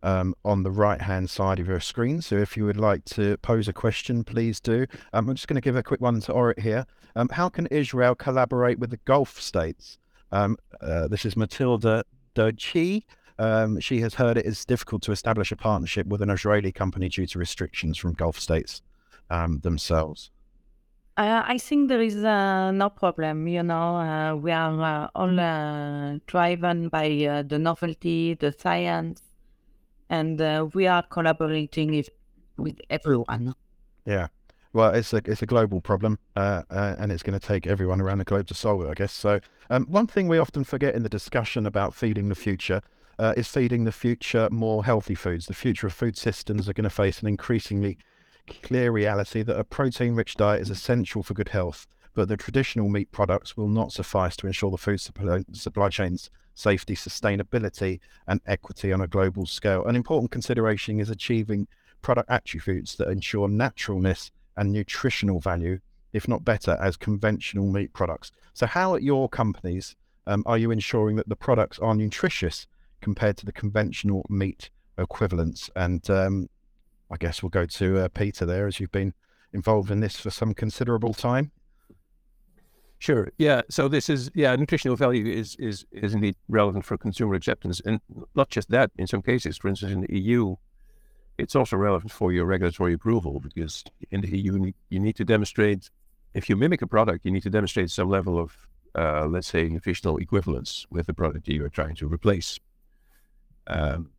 um, 0.02 0.34
on 0.44 0.62
the 0.62 0.70
right-hand 0.70 1.30
side 1.30 1.58
of 1.58 1.66
your 1.66 1.80
screen. 1.80 2.20
So 2.20 2.36
if 2.36 2.56
you 2.56 2.64
would 2.64 2.76
like 2.76 3.04
to 3.06 3.36
pose 3.38 3.68
a 3.68 3.72
question, 3.72 4.22
please 4.22 4.60
do. 4.60 4.86
Um, 5.12 5.28
I'm 5.28 5.34
just 5.34 5.48
going 5.48 5.56
to 5.56 5.60
give 5.60 5.76
a 5.76 5.82
quick 5.82 6.00
one 6.00 6.20
to 6.20 6.32
Orit 6.32 6.60
here. 6.60 6.86
Um, 7.16 7.28
how 7.30 7.48
can 7.48 7.66
Israel 7.66 8.14
collaborate 8.14 8.78
with 8.78 8.90
the 8.90 8.98
Gulf 8.98 9.40
states? 9.40 9.98
Um, 10.30 10.56
uh, 10.80 11.08
this 11.08 11.24
is 11.24 11.36
Matilda 11.36 12.04
Dochi. 12.34 13.04
Um, 13.38 13.80
she 13.80 14.00
has 14.00 14.14
heard 14.14 14.36
it 14.36 14.46
is 14.46 14.64
difficult 14.64 15.02
to 15.02 15.12
establish 15.12 15.50
a 15.50 15.56
partnership 15.56 16.06
with 16.06 16.22
an 16.22 16.30
Israeli 16.30 16.70
company 16.70 17.08
due 17.08 17.26
to 17.26 17.38
restrictions 17.38 17.98
from 17.98 18.12
Gulf 18.12 18.38
states 18.38 18.82
um, 19.30 19.60
themselves. 19.60 20.30
Uh, 21.16 21.42
I 21.46 21.58
think 21.58 21.88
there 21.88 22.02
is 22.02 22.16
uh, 22.24 22.72
no 22.72 22.90
problem. 22.90 23.46
You 23.46 23.62
know, 23.62 23.96
uh, 23.96 24.34
we 24.34 24.50
are 24.50 24.80
uh, 24.80 25.08
all 25.14 25.38
uh, 25.38 26.18
driven 26.26 26.88
by 26.88 27.24
uh, 27.24 27.42
the 27.42 27.58
novelty, 27.58 28.34
the 28.34 28.52
science, 28.52 29.22
and 30.10 30.40
we 30.74 30.88
are 30.88 31.02
collaborating 31.02 31.94
if, 31.94 32.08
with 32.56 32.80
everyone. 32.90 33.54
Yeah. 34.04 34.28
Well, 34.72 34.92
it's 34.92 35.12
a 35.12 35.22
it's 35.24 35.40
a 35.40 35.46
global 35.46 35.80
problem, 35.80 36.18
and 36.34 37.12
it's 37.12 37.22
going 37.22 37.38
to 37.38 37.46
take 37.46 37.68
everyone 37.68 38.00
around 38.00 38.18
the 38.18 38.24
globe 38.24 38.48
to 38.48 38.54
solve 38.54 38.82
it, 38.82 38.90
I 38.90 38.94
guess. 38.94 39.12
So, 39.12 39.38
um, 39.70 39.86
one 39.86 40.08
thing 40.08 40.26
we 40.26 40.38
often 40.38 40.64
forget 40.64 40.96
in 40.96 41.04
the 41.04 41.08
discussion 41.08 41.64
about 41.64 41.94
feeding 41.94 42.28
the 42.28 42.34
future 42.34 42.80
is 43.36 43.48
feeding 43.48 43.84
the 43.84 43.92
future 43.92 44.48
more 44.50 44.84
healthy 44.84 45.14
foods. 45.14 45.46
The 45.46 45.54
future 45.54 45.86
of 45.86 45.92
food 45.92 46.16
systems 46.16 46.68
are 46.68 46.72
going 46.72 46.84
to 46.84 46.90
face 46.90 47.20
an 47.20 47.28
increasingly 47.28 47.98
clear 48.62 48.90
reality 48.90 49.42
that 49.42 49.58
a 49.58 49.64
protein 49.64 50.14
rich 50.14 50.34
diet 50.34 50.60
is 50.60 50.70
essential 50.70 51.22
for 51.22 51.34
good 51.34 51.48
health, 51.48 51.86
but 52.14 52.28
the 52.28 52.36
traditional 52.36 52.88
meat 52.88 53.10
products 53.10 53.56
will 53.56 53.68
not 53.68 53.92
suffice 53.92 54.36
to 54.36 54.46
ensure 54.46 54.70
the 54.70 54.78
food 54.78 55.00
supply, 55.00 55.44
supply 55.52 55.88
chain's 55.88 56.30
safety, 56.54 56.94
sustainability, 56.94 58.00
and 58.26 58.40
equity 58.46 58.92
on 58.92 59.00
a 59.00 59.08
global 59.08 59.46
scale. 59.46 59.84
An 59.86 59.96
important 59.96 60.30
consideration 60.30 61.00
is 61.00 61.10
achieving 61.10 61.66
product 62.02 62.30
attributes 62.30 62.94
that 62.96 63.08
ensure 63.08 63.48
naturalness 63.48 64.30
and 64.56 64.72
nutritional 64.72 65.40
value, 65.40 65.80
if 66.12 66.28
not 66.28 66.44
better, 66.44 66.78
as 66.80 66.96
conventional 66.96 67.66
meat 67.66 67.92
products. 67.92 68.30
So, 68.52 68.66
how 68.66 68.94
at 68.94 69.02
your 69.02 69.28
companies 69.28 69.96
um, 70.26 70.42
are 70.46 70.58
you 70.58 70.70
ensuring 70.70 71.16
that 71.16 71.28
the 71.28 71.36
products 71.36 71.78
are 71.80 71.94
nutritious 71.94 72.66
compared 73.04 73.36
to 73.36 73.46
the 73.46 73.52
conventional 73.52 74.24
meat 74.28 74.70
equivalents? 74.98 75.70
And 75.76 76.08
um, 76.10 76.48
I 77.10 77.16
guess 77.16 77.42
we'll 77.42 77.50
go 77.50 77.66
to 77.66 77.98
uh, 78.00 78.08
Peter 78.08 78.44
there, 78.46 78.66
as 78.66 78.80
you've 78.80 78.90
been 78.90 79.12
involved 79.52 79.90
in 79.90 80.00
this 80.00 80.16
for 80.16 80.30
some 80.30 80.54
considerable 80.54 81.14
time. 81.14 81.52
Sure. 82.98 83.28
Yeah. 83.36 83.60
So 83.68 83.86
this 83.86 84.08
is 84.08 84.30
yeah, 84.34 84.56
nutritional 84.56 84.96
value 84.96 85.26
is 85.26 85.56
is 85.58 85.84
is 85.92 86.14
indeed 86.14 86.36
relevant 86.48 86.84
for 86.86 86.96
consumer 86.96 87.34
acceptance, 87.34 87.80
and 87.84 88.00
not 88.34 88.48
just 88.48 88.70
that. 88.70 88.90
In 88.96 89.06
some 89.06 89.20
cases, 89.20 89.58
for 89.58 89.68
instance, 89.68 89.92
in 89.92 90.00
the 90.00 90.18
EU, 90.18 90.56
it's 91.36 91.54
also 91.54 91.76
relevant 91.76 92.10
for 92.10 92.32
your 92.32 92.46
regulatory 92.46 92.94
approval 92.94 93.40
because 93.40 93.84
in 94.10 94.22
the 94.22 94.38
EU 94.38 94.72
you 94.88 95.00
need 95.00 95.16
to 95.16 95.24
demonstrate 95.24 95.90
if 96.32 96.48
you 96.48 96.56
mimic 96.56 96.80
a 96.82 96.86
product, 96.86 97.24
you 97.24 97.30
need 97.30 97.42
to 97.42 97.50
demonstrate 97.50 97.90
some 97.90 98.08
level 98.08 98.38
of 98.38 98.56
uh, 98.94 99.26
let's 99.26 99.48
say 99.48 99.68
nutritional 99.68 100.16
equivalence 100.18 100.86
with 100.90 101.06
the 101.06 101.14
product 101.14 101.48
you 101.48 101.64
are 101.64 101.68
trying 101.68 101.96
to 101.96 102.06
replace. 102.06 102.58
Um, 103.66 104.10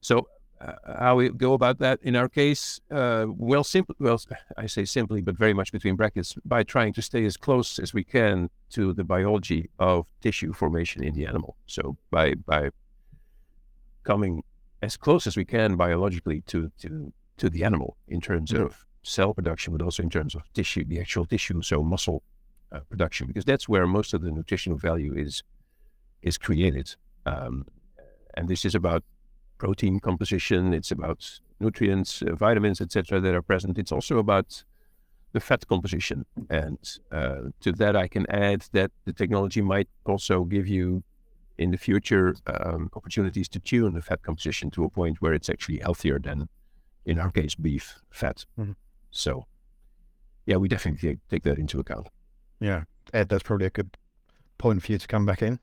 so 0.00 0.28
uh, 0.60 0.72
how 0.98 1.16
we 1.16 1.28
go 1.28 1.52
about 1.52 1.78
that 1.78 1.98
in 2.02 2.16
our 2.16 2.28
case, 2.28 2.80
uh, 2.90 3.26
well, 3.28 3.62
simply, 3.62 3.94
well, 3.98 4.20
I 4.56 4.66
say 4.66 4.84
simply, 4.84 5.20
but 5.20 5.36
very 5.36 5.52
much 5.52 5.70
between 5.70 5.96
brackets, 5.96 6.34
by 6.44 6.62
trying 6.62 6.94
to 6.94 7.02
stay 7.02 7.24
as 7.26 7.36
close 7.36 7.78
as 7.78 7.92
we 7.92 8.04
can 8.04 8.48
to 8.70 8.92
the 8.92 9.04
biology 9.04 9.68
of 9.78 10.06
tissue 10.22 10.52
formation 10.52 11.04
in 11.04 11.14
the 11.14 11.26
animal. 11.26 11.56
So 11.66 11.96
by 12.10 12.34
by 12.34 12.70
coming 14.04 14.42
as 14.82 14.96
close 14.96 15.26
as 15.26 15.36
we 15.36 15.44
can 15.44 15.76
biologically 15.76 16.40
to 16.42 16.70
to 16.80 17.12
to 17.36 17.50
the 17.50 17.64
animal 17.64 17.96
in 18.08 18.20
terms 18.20 18.52
yeah. 18.52 18.60
of 18.60 18.86
cell 19.02 19.34
production, 19.34 19.76
but 19.76 19.82
also 19.82 20.02
in 20.02 20.10
terms 20.10 20.34
of 20.34 20.42
tissue, 20.54 20.84
the 20.84 21.00
actual 21.00 21.26
tissue, 21.26 21.60
so 21.62 21.82
muscle 21.82 22.22
uh, 22.72 22.80
production, 22.88 23.26
because 23.26 23.44
that's 23.44 23.68
where 23.68 23.86
most 23.86 24.14
of 24.14 24.22
the 24.22 24.30
nutritional 24.30 24.78
value 24.78 25.14
is 25.14 25.42
is 26.22 26.38
created. 26.38 26.96
Um, 27.26 27.66
and 28.36 28.48
this 28.48 28.64
is 28.64 28.74
about 28.74 29.02
protein 29.58 30.00
composition, 30.00 30.74
it's 30.74 30.90
about 30.90 31.40
nutrients, 31.60 32.22
uh, 32.22 32.34
vitamins, 32.34 32.80
etc., 32.80 33.20
that 33.20 33.34
are 33.34 33.42
present. 33.42 33.78
It's 33.78 33.92
also 33.92 34.18
about 34.18 34.64
the 35.32 35.40
fat 35.40 35.66
composition. 35.66 36.24
And 36.50 36.78
uh, 37.10 37.50
to 37.60 37.72
that, 37.72 37.96
I 37.96 38.08
can 38.08 38.26
add 38.30 38.64
that 38.72 38.90
the 39.04 39.12
technology 39.12 39.62
might 39.62 39.88
also 40.04 40.44
give 40.44 40.66
you 40.66 41.02
in 41.58 41.70
the 41.70 41.78
future 41.78 42.36
um, 42.46 42.90
opportunities 42.94 43.48
to 43.48 43.58
tune 43.58 43.94
the 43.94 44.02
fat 44.02 44.22
composition 44.22 44.70
to 44.72 44.84
a 44.84 44.90
point 44.90 45.22
where 45.22 45.32
it's 45.32 45.48
actually 45.48 45.78
healthier 45.78 46.18
than, 46.18 46.48
in 47.06 47.18
our 47.18 47.30
case, 47.30 47.54
beef 47.54 47.98
fat. 48.10 48.44
Mm-hmm. 48.58 48.72
So, 49.10 49.46
yeah, 50.44 50.56
we 50.56 50.68
definitely 50.68 51.08
take, 51.08 51.18
take 51.28 51.42
that 51.44 51.58
into 51.58 51.80
account. 51.80 52.08
Yeah, 52.60 52.84
Ed, 53.12 53.28
that's 53.28 53.42
probably 53.42 53.66
a 53.66 53.70
good 53.70 53.96
point 54.58 54.82
for 54.82 54.92
you 54.92 54.98
to 54.98 55.06
come 55.06 55.24
back 55.24 55.42
in. 55.42 55.58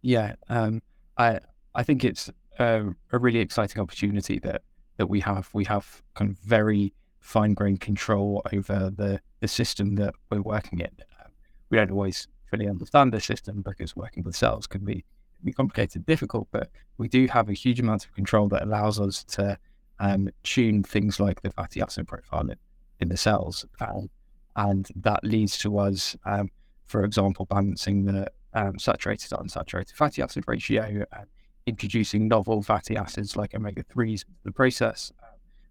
Yeah, 0.00 0.34
um, 0.48 0.82
I 1.22 1.40
I 1.74 1.82
think 1.82 2.04
it's 2.04 2.30
a, 2.58 2.94
a 3.12 3.18
really 3.18 3.40
exciting 3.40 3.80
opportunity 3.80 4.38
that 4.40 4.62
that 4.98 5.08
we 5.08 5.20
have. 5.20 5.48
We 5.52 5.64
have 5.64 6.02
kind 6.14 6.30
of 6.30 6.38
very 6.38 6.92
fine 7.20 7.54
grained 7.54 7.80
control 7.80 8.42
over 8.52 8.90
the 8.90 9.20
the 9.40 9.48
system 9.48 9.96
that 9.96 10.14
we're 10.30 10.42
working 10.42 10.80
in. 10.80 10.94
Um, 11.20 11.30
we 11.70 11.78
don't 11.78 11.90
always 11.90 12.28
fully 12.50 12.68
understand 12.68 13.12
the 13.12 13.20
system 13.20 13.62
because 13.62 13.96
working 13.96 14.22
with 14.24 14.36
cells 14.36 14.66
can 14.66 14.84
be 14.84 15.04
be 15.44 15.52
complicated, 15.52 16.06
difficult, 16.06 16.46
but 16.52 16.70
we 16.98 17.08
do 17.08 17.26
have 17.26 17.48
a 17.48 17.52
huge 17.52 17.80
amount 17.80 18.04
of 18.04 18.14
control 18.14 18.48
that 18.48 18.62
allows 18.62 19.00
us 19.00 19.24
to 19.24 19.58
um, 19.98 20.28
tune 20.44 20.82
things 20.84 21.18
like 21.18 21.42
the 21.42 21.50
fatty 21.50 21.80
acid 21.80 22.06
profile 22.06 22.48
in, 22.48 22.56
in 23.00 23.08
the 23.08 23.16
cells. 23.16 23.66
Um, 23.80 24.08
and 24.54 24.88
that 24.96 25.24
leads 25.24 25.58
to 25.58 25.78
us, 25.78 26.16
um, 26.24 26.50
for 26.86 27.04
example, 27.04 27.46
balancing 27.46 28.04
the 28.04 28.30
um, 28.54 28.78
saturated 28.78 29.30
unsaturated 29.30 29.92
fatty 29.92 30.22
acid 30.22 30.44
ratio, 30.46 31.04
uh, 31.12 31.24
introducing 31.66 32.28
novel 32.28 32.62
fatty 32.62 32.96
acids 32.96 33.36
like 33.36 33.54
omega 33.54 33.84
3s 33.84 34.10
into 34.10 34.26
the 34.44 34.52
process, 34.52 35.12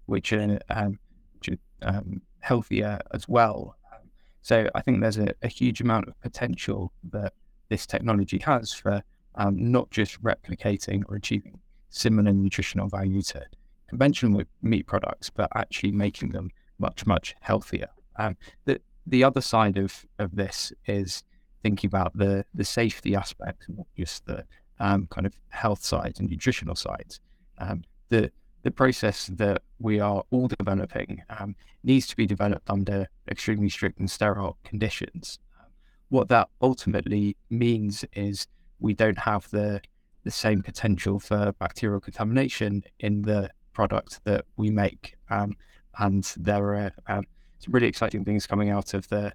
which 0.06 0.34
are, 0.34 0.60
um, 0.70 1.00
which 1.34 1.50
are 1.50 1.88
um, 1.88 2.22
healthier 2.40 3.00
as 3.12 3.28
well. 3.28 3.76
Um, 3.94 4.10
so 4.42 4.70
I 4.74 4.82
think 4.82 5.02
there's 5.02 5.18
a, 5.18 5.34
a, 5.42 5.48
huge 5.48 5.82
amount 5.82 6.08
of 6.08 6.20
potential 6.22 6.92
that 7.12 7.34
this 7.70 7.86
technology 7.86 8.40
has 8.40 8.74
for 8.74 9.04
um, 9.36 9.72
not 9.72 9.90
just 9.92 10.22
replicating 10.24 11.04
or 11.08 11.16
achieving 11.16 11.60
similar 11.90 12.32
nutritional 12.32 12.88
value 12.88 13.22
to 13.22 13.46
conventional 13.88 14.44
meat 14.62 14.88
products, 14.88 15.30
but 15.30 15.50
actually 15.56 15.92
making 15.92 16.30
them 16.30 16.50
much, 16.80 17.06
much 17.06 17.36
healthier. 17.42 17.90
Um, 18.16 18.38
the, 18.66 18.80
the 19.06 19.24
other 19.24 19.42
side 19.42 19.78
of, 19.78 20.06
of 20.20 20.36
this 20.36 20.72
is 20.86 21.24
thinking 21.64 21.88
about 21.88 22.16
the, 22.18 22.46
the 22.54 22.64
safety 22.64 23.16
aspect, 23.16 23.66
not 23.70 23.88
just 23.98 24.26
the 24.26 24.44
um, 24.80 25.08
kind 25.08 25.28
of 25.28 25.34
health 25.50 25.84
sides 25.84 26.20
and 26.20 26.30
nutritional 26.30 26.76
sides. 26.76 27.20
Um, 27.58 27.84
the 28.10 28.32
the 28.64 28.72
process 28.72 29.28
that 29.28 29.64
we 29.80 30.00
are 30.00 30.24
all 30.30 30.48
developing 30.48 31.24
um, 31.30 31.56
needs 31.84 32.06
to 32.08 32.16
be 32.16 32.28
developed 32.28 32.70
under 32.70 33.08
extremely 33.28 33.70
strict 33.70 34.00
and 34.00 34.10
sterile 34.10 34.58
conditions. 34.64 35.40
Um, 35.60 35.68
what 36.10 36.30
that 36.30 36.48
ultimately 36.62 37.36
means 37.50 38.06
is 38.14 38.46
we 38.80 38.94
don't 38.94 39.18
have 39.18 39.50
the 39.50 39.82
the 40.24 40.32
same 40.32 40.62
potential 40.62 41.20
for 41.20 41.52
bacterial 41.54 42.00
contamination 42.00 42.84
in 43.00 43.24
the 43.24 43.50
product 43.74 44.24
that 44.26 44.46
we 44.58 44.70
make. 44.70 45.16
Um, 45.30 45.56
and 45.98 46.24
there 46.38 46.76
are 46.76 46.92
um, 47.08 47.24
some 47.58 47.74
really 47.74 47.88
exciting 47.88 48.24
things 48.24 48.46
coming 48.46 48.70
out 48.70 48.94
of 48.94 49.08
the 49.10 49.34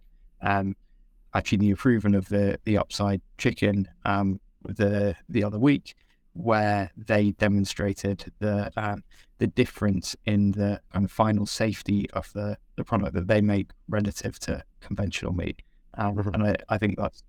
actually 1.36 1.58
the 1.58 1.70
improvement 1.70 2.16
of 2.16 2.28
the 2.28 2.58
the 2.64 2.78
upside 2.78 3.20
chicken 3.38 3.88
um, 4.04 4.40
the 4.64 5.14
the 5.28 5.44
other 5.44 5.58
week, 5.58 5.94
where 6.32 6.90
they 6.96 7.32
demonstrated 7.32 8.32
the 8.38 8.70
um, 8.76 9.02
the 9.38 9.46
difference 9.46 10.16
in 10.24 10.52
the 10.52 10.80
kind 10.92 11.04
of 11.04 11.12
final 11.12 11.44
safety 11.46 12.08
of 12.12 12.32
the, 12.32 12.56
the 12.76 12.84
product 12.84 13.12
that 13.12 13.26
they 13.28 13.40
make 13.40 13.70
relative 13.88 14.38
to 14.38 14.62
conventional 14.80 15.34
meat. 15.34 15.60
Um, 15.98 16.16
mm-hmm. 16.16 16.28
And 16.34 16.42
I, 16.42 16.56
I 16.70 16.78
think 16.78 16.96
that's 16.96 17.22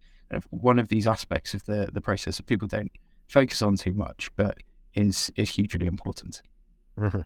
one 0.51 0.79
of 0.79 0.87
these 0.87 1.05
aspects 1.05 1.53
of 1.53 1.65
the, 1.65 1.89
the 1.91 2.01
process 2.01 2.37
that 2.37 2.45
people 2.45 2.67
don't 2.67 2.91
focus 3.27 3.61
on 3.61 3.75
too 3.75 3.93
much, 3.93 4.29
but 4.35 4.57
is 4.93 5.31
is 5.35 5.49
hugely 5.49 5.85
important. 5.85 6.41
Mm-hmm. 6.97 7.21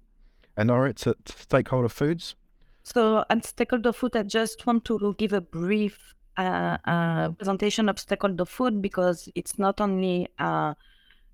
And 0.58 0.72
Orit 0.72 1.08
at 1.08 1.24
Steakholder 1.26 1.92
Foods. 1.92 2.36
So 2.84 3.24
at 3.30 3.44
Steakholder 3.44 3.94
Food, 3.94 4.16
I 4.16 4.24
just 4.24 4.66
want 4.66 4.86
to 4.86 5.16
give 5.18 5.34
a 5.34 5.42
brief 5.42 6.16
uh, 6.38 6.78
uh, 6.86 7.30
presentation 7.32 7.90
of 7.90 7.98
Steakholder 7.98 8.48
Food 8.48 8.82
because 8.82 9.28
it's 9.36 9.60
not 9.60 9.82
only 9.82 10.28
uh, 10.40 10.74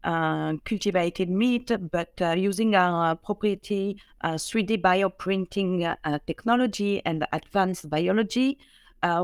uh 0.04 0.54
cultivated 0.66 1.30
meat, 1.30 1.72
but 1.92 2.14
uh, 2.22 2.32
using 2.32 2.76
our 2.76 3.16
proprietary 3.16 3.98
3D 4.24 4.74
uh, 4.74 4.90
bioprinting 4.90 5.96
technology 6.26 7.02
and 7.06 7.28
advanced 7.32 7.90
biology, 7.90 8.58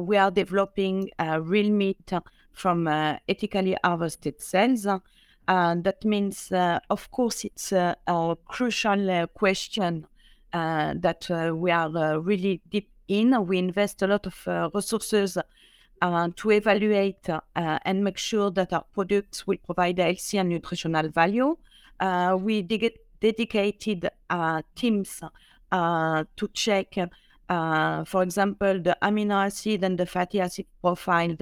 we 0.02 0.18
are 0.18 0.30
developing 0.32 1.10
real 1.42 1.70
meat 1.72 2.12
from 2.52 2.88
ethically 3.28 3.76
harvested 3.84 4.40
cells. 4.42 4.84
that 5.48 5.98
means, 6.06 6.52
of 6.90 7.10
course, 7.12 7.46
it's 7.46 7.72
a 7.72 8.38
crucial 8.46 9.28
question 9.34 10.06
that 10.52 11.52
we 11.56 11.72
are 11.72 12.20
really 12.20 12.62
deep 12.70 12.90
in. 13.08 13.46
We 13.48 13.58
invest 13.58 14.02
a 14.02 14.08
lot 14.08 14.28
of 14.28 14.74
resources 14.74 15.38
to 16.02 16.52
evaluate 16.52 17.30
and 17.56 18.04
make 18.04 18.18
sure 18.18 18.52
that 18.52 18.74
our 18.74 18.86
products 18.94 19.48
will 19.48 19.58
provide 19.66 20.00
healthy 20.00 20.38
and 20.38 20.50
nutritional 20.50 21.10
value. 21.10 21.56
we 22.40 22.62
de- 22.62 22.98
dedicated 23.22 24.10
teams 24.76 25.22
to 25.72 26.48
check 26.54 26.98
uh, 27.50 28.06
for 28.06 28.24
example, 28.24 28.80
the 28.80 28.98
amino 29.02 29.46
acid 29.46 29.84
and 29.84 29.98
the 29.98 30.06
fatty 30.06 30.40
acid 30.40 30.66
profile 30.82 31.36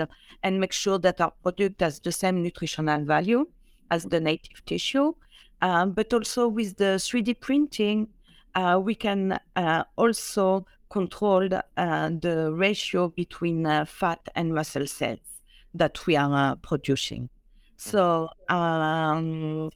and 0.43 0.59
make 0.59 0.73
sure 0.73 0.97
that 0.97 1.21
our 1.21 1.31
product 1.43 1.81
has 1.81 1.99
the 1.99 2.11
same 2.11 2.41
nutritional 2.41 3.05
value 3.05 3.45
as 3.91 4.03
the 4.05 4.19
native 4.19 4.65
tissue. 4.65 5.13
Um, 5.61 5.91
but 5.91 6.11
also 6.13 6.47
with 6.47 6.77
the 6.77 6.97
3D 6.97 7.39
printing, 7.39 8.07
uh, 8.55 8.79
we 8.83 8.95
can 8.95 9.39
uh, 9.55 9.83
also 9.95 10.65
control 10.91 11.47
uh, 11.53 12.09
the 12.09 12.51
ratio 12.53 13.07
between 13.07 13.65
uh, 13.65 13.85
fat 13.85 14.19
and 14.35 14.53
muscle 14.53 14.85
cells 14.85 15.41
that 15.73 16.05
we 16.05 16.15
are 16.15 16.51
uh, 16.51 16.55
producing. 16.55 17.29
So 17.77 18.29
um, 18.49 19.71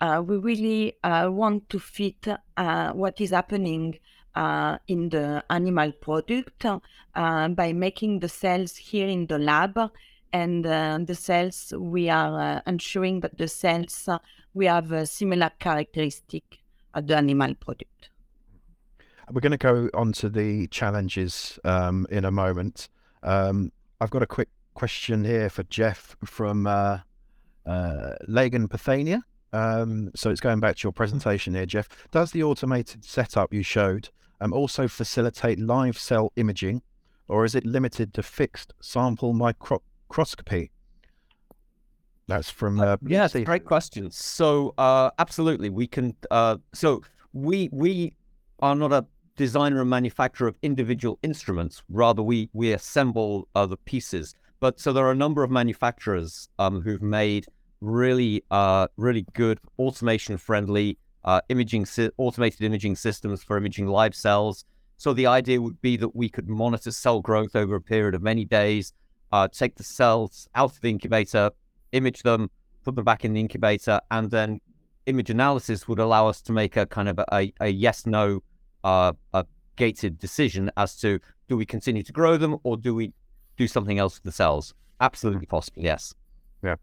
uh, 0.00 0.22
we 0.24 0.36
really 0.36 0.94
want 1.02 1.68
to 1.70 1.80
fit 1.80 2.28
what 2.56 3.20
is 3.20 3.30
happening 3.30 3.98
in 4.86 5.08
the 5.08 5.42
animal 5.50 5.92
product 5.92 6.66
by 7.14 7.72
making 7.74 8.20
the 8.20 8.28
cells 8.28 8.76
here 8.76 9.08
in 9.08 9.26
the 9.26 9.38
lab 9.38 9.90
and 10.32 10.64
the 10.64 11.14
cells 11.14 11.72
we 11.76 12.08
are 12.08 12.62
ensuring 12.66 13.20
that 13.20 13.36
the 13.38 13.48
cells 13.48 14.08
we 14.54 14.66
have 14.66 14.92
a 14.92 15.06
similar 15.06 15.50
characteristic 15.58 16.58
of 16.94 17.06
the 17.06 17.16
animal 17.16 17.54
product. 17.54 17.87
We're 19.30 19.40
going 19.40 19.52
to 19.52 19.58
go 19.58 19.90
on 19.94 20.12
to 20.14 20.28
the 20.28 20.66
challenges 20.68 21.58
um, 21.64 22.06
in 22.10 22.24
a 22.24 22.30
moment. 22.30 22.88
Um, 23.22 23.72
I've 24.00 24.10
got 24.10 24.22
a 24.22 24.26
quick 24.26 24.48
question 24.74 25.24
here 25.24 25.50
for 25.50 25.64
Jeff 25.64 26.16
from 26.24 26.66
uh, 26.66 27.00
uh, 27.66 28.14
Lagan 28.26 28.68
Pathania. 28.68 29.20
Um, 29.52 30.10
so 30.14 30.30
it's 30.30 30.40
going 30.40 30.60
back 30.60 30.76
to 30.76 30.84
your 30.84 30.92
presentation 30.92 31.54
here, 31.54 31.66
Jeff. 31.66 31.88
Does 32.10 32.32
the 32.32 32.42
automated 32.42 33.04
setup 33.04 33.52
you 33.52 33.62
showed 33.62 34.08
um, 34.40 34.52
also 34.52 34.88
facilitate 34.88 35.58
live 35.58 35.98
cell 35.98 36.32
imaging, 36.36 36.82
or 37.28 37.44
is 37.44 37.54
it 37.54 37.66
limited 37.66 38.14
to 38.14 38.22
fixed 38.22 38.72
sample 38.80 39.32
microscopy? 39.32 40.70
That's 42.28 42.50
from 42.50 42.78
uh, 42.78 42.84
uh 42.84 42.96
yeah, 43.06 43.26
great 43.28 43.64
question. 43.64 44.10
So 44.10 44.74
uh, 44.76 45.10
absolutely, 45.18 45.70
we 45.70 45.86
can. 45.86 46.14
Uh, 46.30 46.58
so 46.74 47.02
we 47.32 47.70
we 47.72 48.14
are 48.60 48.76
not 48.76 48.92
a 48.92 49.06
designer 49.38 49.80
and 49.80 49.88
manufacturer 49.88 50.48
of 50.48 50.56
individual 50.62 51.18
instruments. 51.22 51.82
Rather, 51.88 52.22
we 52.22 52.50
we 52.52 52.72
assemble 52.72 53.48
uh, 53.54 53.64
the 53.64 53.78
pieces. 53.78 54.34
But 54.60 54.80
so 54.80 54.92
there 54.92 55.06
are 55.06 55.12
a 55.12 55.22
number 55.24 55.42
of 55.44 55.50
manufacturers 55.50 56.48
um, 56.58 56.82
who've 56.82 57.00
made 57.00 57.46
really 57.80 58.44
uh, 58.50 58.88
really 58.96 59.24
good 59.32 59.60
automation 59.78 60.36
friendly 60.36 60.98
uh, 61.24 61.40
imaging 61.48 61.86
si- 61.86 62.10
automated 62.18 62.62
imaging 62.62 62.96
systems 62.96 63.42
for 63.42 63.56
imaging 63.56 63.86
live 63.86 64.14
cells. 64.14 64.64
So 64.96 65.12
the 65.12 65.26
idea 65.26 65.62
would 65.62 65.80
be 65.80 65.96
that 65.96 66.16
we 66.16 66.28
could 66.28 66.48
monitor 66.48 66.90
cell 66.90 67.20
growth 67.20 67.54
over 67.54 67.76
a 67.76 67.80
period 67.80 68.16
of 68.16 68.22
many 68.22 68.44
days, 68.44 68.92
uh, 69.30 69.46
take 69.46 69.76
the 69.76 69.84
cells 69.84 70.48
out 70.56 70.72
of 70.72 70.80
the 70.80 70.90
incubator, 70.90 71.52
image 71.92 72.22
them, 72.22 72.50
put 72.84 72.96
them 72.96 73.04
back 73.04 73.24
in 73.24 73.32
the 73.32 73.40
incubator, 73.40 74.00
and 74.10 74.30
then 74.32 74.60
image 75.06 75.30
analysis 75.30 75.86
would 75.86 76.00
allow 76.00 76.26
us 76.26 76.42
to 76.42 76.52
make 76.52 76.76
a 76.76 76.84
kind 76.86 77.08
of 77.08 77.20
a, 77.30 77.52
a 77.60 77.68
yes 77.68 78.04
no 78.06 78.42
uh, 78.84 79.12
a 79.32 79.44
gated 79.76 80.18
decision 80.18 80.70
as 80.76 80.96
to 80.96 81.20
do 81.48 81.56
we 81.56 81.64
continue 81.64 82.02
to 82.02 82.12
grow 82.12 82.36
them 82.36 82.58
or 82.62 82.76
do 82.76 82.94
we 82.94 83.12
do 83.56 83.66
something 83.66 83.98
else 83.98 84.16
with 84.16 84.24
the 84.24 84.32
cells? 84.32 84.74
Absolutely 85.00 85.46
possible, 85.46 85.82
yes. 85.82 86.14
Yeah. 86.62 86.76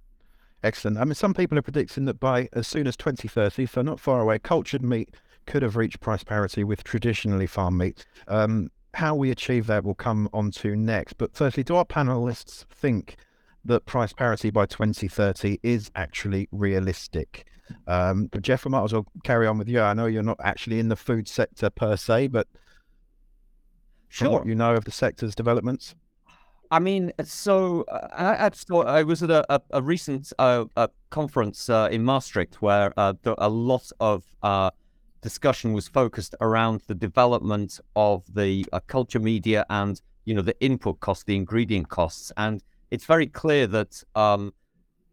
Excellent. 0.63 0.97
I 0.97 1.05
mean, 1.05 1.15
some 1.15 1.33
people 1.33 1.57
are 1.57 1.61
predicting 1.61 2.05
that 2.05 2.19
by 2.19 2.49
as 2.53 2.67
soon 2.67 2.87
as 2.87 2.95
2030, 2.97 3.65
so 3.65 3.81
not 3.81 3.99
far 3.99 4.21
away, 4.21 4.39
cultured 4.39 4.81
meat 4.81 5.13
could 5.45 5.61
have 5.61 5.75
reached 5.75 5.99
price 5.99 6.23
parity 6.23 6.63
with 6.63 6.83
traditionally 6.83 7.45
farmed 7.45 7.77
meat. 7.77 8.05
Um, 8.27 8.71
how 8.95 9.13
we 9.13 9.29
achieve 9.29 9.67
that 9.67 9.83
will 9.83 9.95
come 9.95 10.29
on 10.33 10.51
to 10.51 10.75
next. 10.75 11.13
But 11.13 11.35
firstly, 11.35 11.63
do 11.63 11.75
our 11.75 11.85
panelists 11.85 12.65
think 12.69 13.17
that 13.63 13.85
price 13.85 14.13
parity 14.13 14.49
by 14.49 14.65
2030 14.65 15.59
is 15.61 15.91
actually 15.95 16.47
realistic? 16.51 17.45
Um, 17.87 18.27
but 18.31 18.41
Jeff, 18.41 18.65
I 18.65 18.69
might 18.69 18.83
as 18.83 18.93
well 18.93 19.05
carry 19.23 19.47
on 19.47 19.57
with 19.57 19.69
you. 19.69 19.81
I 19.81 19.93
know 19.93 20.05
you're 20.05 20.23
not 20.23 20.39
actually 20.43 20.79
in 20.79 20.89
the 20.89 20.95
food 20.95 21.27
sector 21.27 21.69
per 21.69 21.95
se, 21.95 22.27
but 22.27 22.47
sure. 24.09 24.27
from 24.27 24.33
what 24.33 24.45
you 24.45 24.55
know 24.55 24.75
of 24.75 24.85
the 24.85 24.91
sector's 24.91 25.35
developments. 25.35 25.95
I 26.71 26.79
mean, 26.79 27.13
so 27.23 27.83
uh, 27.83 28.07
I, 28.11 28.47
I, 28.47 28.99
I, 28.99 29.03
was 29.03 29.21
at 29.21 29.29
a, 29.29 29.45
a, 29.53 29.61
a 29.71 29.81
recent 29.81 30.33
uh, 30.39 30.65
a 30.75 30.89
conference 31.09 31.69
uh, 31.69 31.89
in 31.91 32.03
Maastricht 32.03 32.61
where 32.61 32.91
uh, 32.97 33.13
the, 33.21 33.35
a 33.37 33.49
lot 33.49 33.91
of 33.99 34.23
uh, 34.41 34.71
discussion 35.21 35.73
was 35.73 35.87
focused 35.87 36.35
around 36.41 36.81
the 36.87 36.95
development 36.95 37.79
of 37.95 38.23
the 38.33 38.65
uh, 38.73 38.79
culture 38.87 39.19
media 39.19 39.65
and 39.69 40.01
you 40.25 40.33
know 40.33 40.41
the 40.41 40.59
input 40.59 40.99
costs, 40.99 41.23
the 41.23 41.35
ingredient 41.35 41.89
costs, 41.89 42.31
and 42.37 42.63
it's 42.89 43.05
very 43.05 43.27
clear 43.27 43.67
that 43.67 44.03
um, 44.15 44.53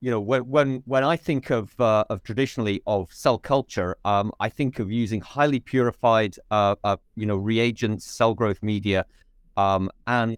you 0.03 0.11
know, 0.11 0.19
when 0.19 0.43
when 0.49 0.83
when 0.85 1.05
I 1.05 1.17
think 1.17 1.51
of 1.51 1.81
uh, 1.81 2.05
of 2.11 2.25
traditionally 2.25 2.83
of 2.89 3.13
cell 3.13 3.39
culture, 3.39 3.97
um, 4.05 4.33
I 4.41 4.49
think 4.49 4.81
of 4.81 4.91
using 4.91 5.21
highly 5.21 5.61
purified, 5.61 6.35
uh, 6.51 6.75
uh, 6.83 6.97
you 7.15 7.25
know, 7.25 7.37
reagents, 7.37 8.05
cell 8.05 8.35
growth 8.35 8.61
media, 8.65 9.07
um, 9.57 9.89
and 10.09 10.37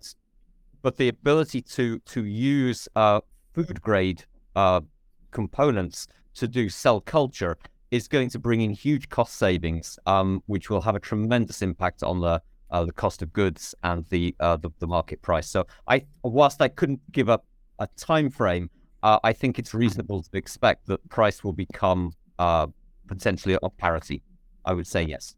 but 0.83 0.99
the 0.99 1.09
ability 1.09 1.63
to 1.63 1.99
to 2.01 2.27
use 2.27 2.87
uh, 2.95 3.23
food 3.55 3.81
grade 3.81 4.23
uh, 4.55 4.83
components 5.31 6.09
to 6.35 6.47
do 6.47 6.69
cell 6.69 7.01
culture 7.01 7.57
is 7.91 8.07
going 8.07 8.29
to 8.29 8.39
bring 8.39 8.61
in 8.61 8.71
huge 8.71 9.09
cost 9.09 9.37
savings, 9.39 9.99
um, 10.05 10.43
which 10.45 10.69
will 10.69 10.83
have 10.83 10.95
a 10.95 11.01
tremendous 11.01 11.63
impact 11.63 12.03
on 12.03 12.21
the 12.21 12.39
uh, 12.71 12.85
the 12.85 12.93
cost 12.93 13.23
of 13.23 13.33
goods 13.33 13.75
and 13.83 14.05
the, 14.11 14.37
the 14.39 14.71
the 14.79 14.87
market 14.87 15.23
price. 15.23 15.49
So 15.49 15.67
I, 15.89 16.05
whilst 16.23 16.61
I 16.61 16.69
couldn't 16.69 17.01
give 17.13 17.31
up 17.31 17.47
a 17.79 17.89
time 17.97 18.29
frame 18.29 18.69
uh, 19.05 19.19
I 19.23 19.35
think 19.35 19.59
it's 19.59 19.75
reasonable 19.75 20.23
to 20.23 20.37
expect 20.37 20.87
that 20.87 21.07
price 21.11 21.45
will 21.45 21.53
become 21.53 22.13
uh, 22.39 22.67
potentially 23.07 23.57
of 23.63 23.77
parity. 23.77 24.23
I 24.65 24.73
would 24.73 24.87
say 24.87 25.03
yes. 25.03 25.37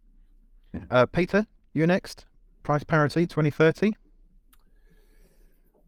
Uh, 0.88 1.04
Peter, 1.06 1.44
you're 1.74 1.88
next. 1.88 2.26
Price 2.62 2.84
parity 2.84 3.26
2030? 3.26 3.92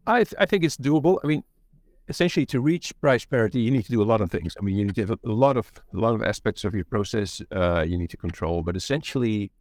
I, 0.05 0.23
th- 0.25 0.33
I 0.37 0.45
think 0.45 0.65
it's 0.65 0.75
doable. 0.75 1.19
I 1.23 1.27
mean, 1.27 1.43
essentially, 2.09 2.45
to 2.47 2.59
reach 2.59 2.93
price 2.99 3.23
parity, 3.23 3.61
you 3.61 3.71
need 3.71 3.85
to 3.85 3.91
do 3.91 4.01
a 4.01 4.09
lot 4.11 4.19
of 4.19 4.29
things. 4.29 4.55
I 4.59 4.63
mean, 4.63 4.75
you 4.75 4.83
need 4.83 4.95
to 4.95 5.01
have 5.05 5.11
a 5.11 5.17
lot 5.23 5.55
of 5.55 5.71
a 5.93 5.97
lot 5.97 6.15
of 6.15 6.21
aspects 6.21 6.65
of 6.65 6.73
your 6.73 6.85
process 6.85 7.41
uh, 7.55 7.85
you 7.87 7.97
need 7.97 8.09
to 8.09 8.17
control. 8.17 8.61
But 8.61 8.75
essentially, 8.75 9.51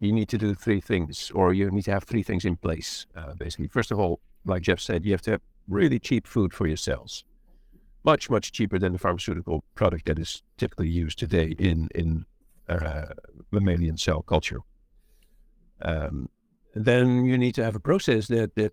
you 0.00 0.10
need 0.10 0.28
to 0.30 0.38
do 0.38 0.54
three 0.56 0.80
things, 0.80 1.30
or 1.36 1.52
you 1.52 1.70
need 1.70 1.84
to 1.84 1.92
have 1.92 2.02
three 2.02 2.24
things 2.24 2.44
in 2.44 2.56
place. 2.56 3.06
Uh, 3.16 3.34
basically, 3.34 3.68
first 3.68 3.92
of 3.92 4.00
all, 4.00 4.18
like 4.44 4.62
Jeff 4.62 4.80
said, 4.80 5.04
you 5.04 5.12
have 5.12 5.22
to 5.22 5.32
have 5.32 5.42
really 5.68 6.00
cheap 6.00 6.26
food 6.26 6.52
for 6.52 6.66
your 6.66 6.76
cells 6.76 7.24
much 8.04 8.30
much 8.30 8.52
cheaper 8.52 8.78
than 8.78 8.92
the 8.92 8.98
pharmaceutical 8.98 9.64
product 9.74 10.06
that 10.06 10.18
is 10.18 10.42
typically 10.56 10.88
used 10.88 11.18
today 11.18 11.54
in 11.58 11.88
in 11.94 12.24
uh, 12.68 13.06
mammalian 13.50 13.96
cell 13.96 14.22
culture. 14.22 14.60
Um, 15.82 16.28
then 16.74 17.24
you 17.24 17.36
need 17.36 17.54
to 17.54 17.64
have 17.64 17.76
a 17.76 17.80
process 17.80 18.28
that 18.28 18.54
that 18.54 18.72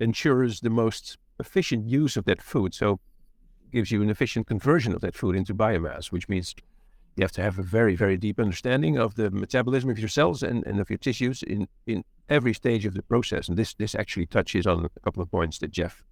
ensures 0.00 0.60
the 0.60 0.70
most 0.70 1.18
efficient 1.40 1.86
use 1.86 2.16
of 2.16 2.24
that 2.24 2.42
food. 2.42 2.74
So 2.74 3.00
gives 3.72 3.90
you 3.90 4.02
an 4.02 4.10
efficient 4.10 4.46
conversion 4.46 4.94
of 4.94 5.00
that 5.02 5.14
food 5.14 5.36
into 5.36 5.54
biomass, 5.54 6.10
which 6.10 6.28
means 6.28 6.54
you 7.16 7.22
have 7.22 7.32
to 7.32 7.42
have 7.42 7.58
a 7.58 7.62
very, 7.62 7.96
very 7.96 8.16
deep 8.16 8.38
understanding 8.38 8.96
of 8.96 9.16
the 9.16 9.30
metabolism 9.30 9.90
of 9.90 9.98
your 9.98 10.08
cells 10.08 10.42
and, 10.42 10.64
and 10.66 10.80
of 10.80 10.88
your 10.88 10.98
tissues 10.98 11.42
in, 11.42 11.68
in 11.86 12.04
every 12.28 12.54
stage 12.54 12.86
of 12.86 12.94
the 12.94 13.02
process. 13.02 13.48
And 13.48 13.56
this 13.56 13.74
this 13.74 13.94
actually 13.94 14.26
touches 14.26 14.66
on 14.66 14.84
a 14.84 15.00
couple 15.00 15.22
of 15.22 15.30
points 15.30 15.58
that 15.58 15.70
Jeff 15.70 16.02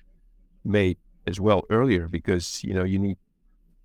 made 0.64 0.98
as 1.26 1.40
well 1.40 1.62
earlier 1.70 2.08
because 2.08 2.62
you 2.64 2.74
know 2.74 2.84
you 2.84 2.98
need 2.98 3.18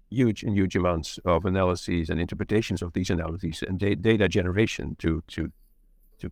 huge 0.10 0.44
and 0.44 0.56
huge 0.56 0.76
amounts 0.76 1.20
of 1.26 1.46
analyses 1.46 2.10
and 2.10 2.20
interpretations 2.20 2.82
of 2.82 2.94
these 2.94 3.10
analyses 3.10 3.64
and 3.68 3.80
da- 3.80 3.96
data 3.96 4.28
generation 4.28 4.96
to 5.00 5.24
to 5.28 5.52
to 6.20 6.30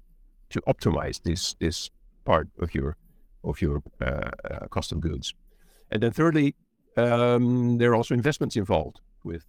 to 0.49 0.62
optimize 0.62 1.22
this 1.24 1.55
this 1.60 1.89
part 2.26 2.47
of 2.60 2.76
your 2.76 2.97
of 3.43 3.62
your 3.62 3.82
uh, 4.01 4.32
uh, 4.49 4.68
cost 4.68 4.91
of 4.91 4.99
goods. 4.99 5.34
And 5.91 6.03
then 6.03 6.12
thirdly, 6.12 6.55
um, 6.97 7.78
there 7.78 7.91
are 7.91 7.95
also 7.95 8.14
investments 8.14 8.55
involved 8.55 8.99
with 9.24 9.45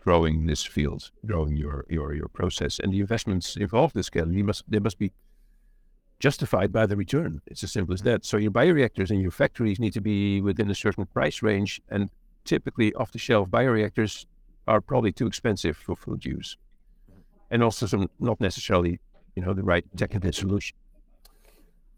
growing 0.00 0.46
this 0.46 0.64
field, 0.64 1.10
growing 1.26 1.56
your 1.56 1.84
your 1.88 2.14
your 2.14 2.28
process, 2.28 2.78
and 2.78 2.92
the 2.92 3.00
investments 3.00 3.56
involved 3.56 3.96
in 3.96 4.02
scale. 4.02 4.32
You 4.32 4.44
must 4.44 4.64
they 4.68 4.78
must 4.78 4.98
be 4.98 5.12
justified 6.20 6.72
by 6.72 6.86
the 6.86 6.96
return. 6.96 7.40
It's 7.46 7.62
as 7.64 7.72
simple 7.72 7.94
as 7.94 8.02
that. 8.02 8.24
So 8.24 8.36
your 8.36 8.50
bioreactors 8.50 9.10
and 9.10 9.20
your 9.20 9.30
factories 9.30 9.78
need 9.78 9.92
to 9.94 10.00
be 10.00 10.40
within 10.40 10.70
a 10.70 10.74
certain 10.74 11.06
price 11.06 11.42
range, 11.42 11.80
and 11.90 12.08
typically 12.44 12.92
off-the-shelf 12.94 13.48
bioreactors 13.48 14.26
are 14.66 14.80
probably 14.80 15.12
too 15.12 15.26
expensive 15.26 15.76
for 15.76 15.96
food 15.96 16.24
use, 16.24 16.56
and 17.50 17.62
also 17.62 17.86
some 17.86 18.08
not 18.20 18.40
necessarily, 18.40 18.98
you 19.36 19.42
know, 19.44 19.52
the 19.52 19.62
right 19.62 19.84
technical 19.96 20.32
solution. 20.32 20.76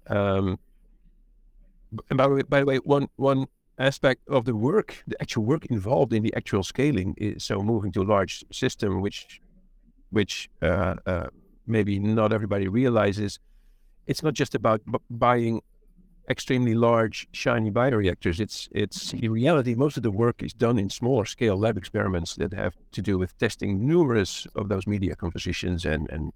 Um, 0.09 0.59
and 2.11 2.17
by 2.17 2.29
the 2.29 2.35
way, 2.35 2.43
by 2.43 2.61
the 2.61 2.67
way, 2.67 2.79
one 2.79 3.09
one 3.17 3.47
aspect 3.79 4.23
of 4.29 4.45
the 4.45 4.57
work, 4.57 5.03
the 5.07 5.21
actual 5.21 5.45
work 5.45 5.67
involved 5.67 6.13
in 6.13 6.23
the 6.23 6.35
actual 6.35 6.63
scaling 6.63 7.15
is 7.19 7.45
so 7.45 7.61
moving 7.61 7.93
to 7.93 8.03
a 8.03 8.09
large 8.15 8.45
system, 8.51 9.01
which 9.01 9.41
which 10.11 10.49
uh, 10.63 10.95
uh, 11.07 11.27
maybe 11.67 11.99
not 11.99 12.33
everybody 12.33 12.69
realizes. 12.69 13.39
It's 14.07 14.23
not 14.23 14.35
just 14.35 14.55
about 14.55 14.81
b- 14.91 14.99
buying 15.11 15.63
extremely 16.29 16.75
large, 16.75 17.29
shiny 17.33 17.71
bioreactors. 17.71 18.41
It's 18.41 18.69
it's 18.73 19.13
mm-hmm. 19.13 19.25
in 19.25 19.33
reality 19.33 19.75
most 19.75 19.97
of 19.97 20.03
the 20.03 20.11
work 20.11 20.43
is 20.43 20.53
done 20.53 20.79
in 20.79 20.91
smaller 20.91 21.25
scale 21.25 21.57
lab 21.57 21.77
experiments 21.77 22.35
that 22.37 22.53
have 22.53 22.75
to 22.93 23.03
do 23.03 23.19
with 23.19 23.37
testing 23.39 23.87
numerous 23.87 24.47
of 24.55 24.69
those 24.69 24.87
media 24.87 25.15
compositions 25.17 25.85
and 25.85 26.09
and 26.11 26.33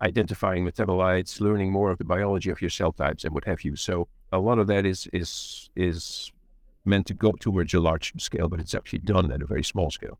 identifying 0.00 0.66
metabolites, 0.66 1.40
learning 1.40 1.70
more 1.72 1.90
of 1.90 1.98
the 1.98 2.04
biology 2.04 2.50
of 2.50 2.60
your 2.60 2.70
cell 2.70 2.92
types 2.92 3.24
and 3.24 3.32
what 3.32 3.44
have 3.44 3.62
you. 3.64 3.76
So 3.76 4.08
a 4.32 4.38
lot 4.38 4.58
of 4.58 4.66
that 4.66 4.84
is 4.84 5.08
is 5.12 5.70
is 5.76 6.32
meant 6.84 7.06
to 7.06 7.14
go 7.14 7.32
towards 7.32 7.72
a 7.74 7.80
large 7.80 8.12
scale, 8.20 8.48
but 8.48 8.60
it's 8.60 8.74
actually 8.74 8.98
done 8.98 9.32
at 9.32 9.40
a 9.40 9.46
very 9.46 9.64
small 9.64 9.90
scale. 9.90 10.18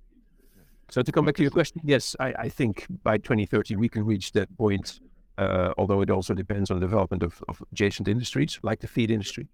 So 0.90 1.02
to 1.02 1.12
come 1.12 1.24
back 1.24 1.36
to 1.36 1.42
your 1.42 1.50
question, 1.50 1.80
yes, 1.84 2.14
I, 2.20 2.34
I 2.38 2.48
think 2.48 2.86
by 3.02 3.18
2030 3.18 3.76
we 3.76 3.88
can 3.88 4.04
reach 4.04 4.32
that 4.32 4.54
point. 4.56 5.00
Uh, 5.36 5.72
although 5.78 6.00
it 6.00 6.10
also 6.10 6.32
depends 6.34 6.70
on 6.70 6.78
the 6.78 6.86
development 6.86 7.22
of, 7.22 7.42
of 7.48 7.62
adjacent 7.72 8.06
industries 8.08 8.60
like 8.62 8.80
the 8.80 8.86
feed 8.86 9.10
industry. 9.10 9.48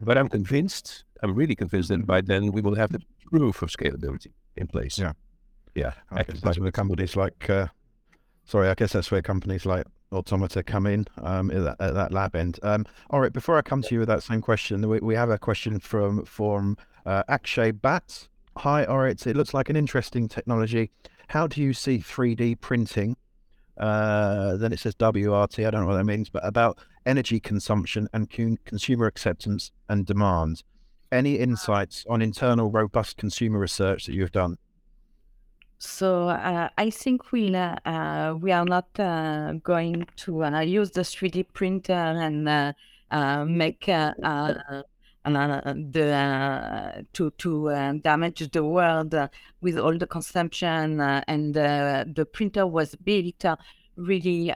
But 0.00 0.18
I'm 0.18 0.28
convinced, 0.28 1.04
I'm 1.22 1.34
really 1.34 1.54
convinced 1.54 1.88
that 1.88 2.06
by 2.06 2.20
then 2.20 2.52
we 2.52 2.60
will 2.60 2.74
have 2.74 2.92
the 2.92 3.00
proof 3.30 3.62
of 3.62 3.70
scalability 3.70 4.32
in 4.56 4.66
place. 4.66 4.98
Yeah. 4.98 5.12
Yeah. 5.74 5.92
I 6.10 6.22
guess 6.22 6.40
that's 6.40 6.58
where 6.58 6.72
companies 6.72 7.16
like, 7.16 7.48
uh, 7.48 7.68
sorry, 8.44 8.68
I 8.68 8.74
guess 8.74 8.92
that's 8.92 9.10
where 9.10 9.22
companies 9.22 9.64
like 9.64 9.86
Automata 10.12 10.62
come 10.62 10.86
in 10.86 11.06
um, 11.22 11.50
at, 11.50 11.64
that, 11.64 11.76
at 11.80 11.94
that 11.94 12.12
lab 12.12 12.36
end. 12.36 12.58
Um, 12.62 12.86
all 13.10 13.20
right, 13.20 13.32
before 13.32 13.56
I 13.56 13.62
come 13.62 13.82
to 13.82 13.94
you 13.94 14.00
with 14.00 14.08
that 14.08 14.22
same 14.22 14.40
question, 14.40 14.88
we, 14.88 14.98
we 15.00 15.14
have 15.14 15.30
a 15.30 15.38
question 15.38 15.78
from 15.80 16.24
from 16.24 16.76
uh, 17.04 17.22
Akshay 17.28 17.72
Bhat. 17.72 18.28
Hi, 18.58 18.84
all 18.84 18.98
right, 18.98 19.26
it 19.26 19.36
looks 19.36 19.52
like 19.52 19.68
an 19.68 19.76
interesting 19.76 20.28
technology. 20.28 20.90
How 21.28 21.46
do 21.46 21.60
you 21.60 21.72
see 21.72 21.98
3D 21.98 22.60
printing? 22.60 23.16
Uh, 23.78 24.56
then 24.56 24.72
it 24.72 24.80
says 24.80 24.94
WRT. 24.94 25.66
I 25.66 25.70
don't 25.70 25.82
know 25.82 25.86
what 25.86 25.96
that 25.96 26.04
means, 26.04 26.28
but 26.30 26.46
about 26.46 26.78
energy 27.04 27.40
consumption 27.40 28.08
and 28.12 28.30
con- 28.30 28.58
consumer 28.64 29.06
acceptance 29.06 29.70
and 29.88 30.06
demand. 30.06 30.62
Any 31.12 31.36
insights 31.36 32.04
on 32.08 32.20
internal 32.20 32.70
robust 32.70 33.16
consumer 33.16 33.58
research 33.58 34.06
that 34.06 34.14
you've 34.14 34.32
done? 34.32 34.58
So 35.78 36.30
uh, 36.30 36.68
I 36.78 36.90
think 36.90 37.32
we 37.32 37.54
uh, 37.54 37.76
uh, 37.84 38.34
we 38.40 38.50
are 38.50 38.64
not 38.64 38.88
uh, 38.98 39.52
going 39.62 40.06
to 40.16 40.44
uh, 40.44 40.60
use 40.60 40.90
the 40.90 41.02
3D 41.02 41.46
printer 41.52 41.92
and 41.92 42.48
uh, 42.48 42.72
uh, 43.10 43.44
make 43.44 43.88
uh, 45.34 45.74
the 45.90 46.12
uh, 46.12 47.02
to 47.12 47.30
to 47.32 47.68
uh, 47.70 47.92
damage 47.94 48.48
the 48.52 48.62
world 48.62 49.14
with 49.60 49.76
all 49.76 49.98
the 49.98 50.06
consumption 50.06 51.00
uh, 51.00 51.22
and 51.26 51.56
uh, 51.56 52.04
the 52.14 52.24
printer 52.24 52.66
was 52.66 52.94
built 52.96 53.44
uh, 53.44 53.56
really 53.96 54.52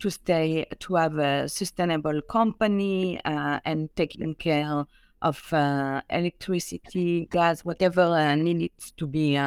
to 0.00 0.10
stay 0.10 0.64
to 0.78 0.94
have 0.94 1.18
a 1.18 1.48
sustainable 1.48 2.20
company 2.22 3.20
and 3.24 3.94
taking 3.96 4.34
care 4.34 4.84
of 5.20 5.52
electricity, 6.10 7.28
gas, 7.30 7.64
whatever 7.64 8.36
needs 8.36 8.92
to 8.92 9.06
be 9.06 9.38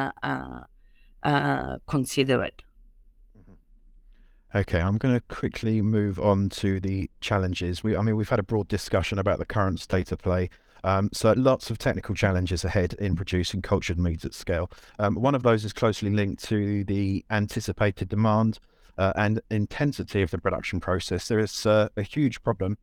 considered. 1.86 2.62
Okay, 4.54 4.82
I'm 4.82 4.98
going 4.98 5.14
to 5.14 5.34
quickly 5.34 5.80
move 5.80 6.20
on 6.20 6.50
to 6.50 6.78
the 6.78 7.10
challenges. 7.22 7.82
We, 7.82 7.96
I 7.96 8.02
mean, 8.02 8.16
we've 8.16 8.28
had 8.28 8.38
a 8.38 8.42
broad 8.42 8.68
discussion 8.68 9.18
about 9.18 9.38
the 9.38 9.46
current 9.46 9.80
state 9.80 10.12
of 10.12 10.18
play. 10.18 10.50
Um, 10.84 11.08
so 11.10 11.32
lots 11.32 11.70
of 11.70 11.78
technical 11.78 12.14
challenges 12.14 12.62
ahead 12.62 12.92
in 12.94 13.16
producing 13.16 13.62
cultured 13.62 13.98
meat 13.98 14.26
at 14.26 14.34
scale. 14.34 14.70
Um, 14.98 15.14
one 15.14 15.34
of 15.34 15.42
those 15.42 15.64
is 15.64 15.72
closely 15.72 16.10
linked 16.10 16.44
to 16.44 16.84
the 16.84 17.24
anticipated 17.30 18.10
demand 18.10 18.58
uh, 18.98 19.14
and 19.16 19.40
intensity 19.50 20.20
of 20.20 20.30
the 20.30 20.38
production 20.38 20.80
process. 20.80 21.28
There 21.28 21.38
is 21.38 21.64
uh, 21.64 21.88
a 21.96 22.02
huge 22.02 22.42
problem 22.42 22.76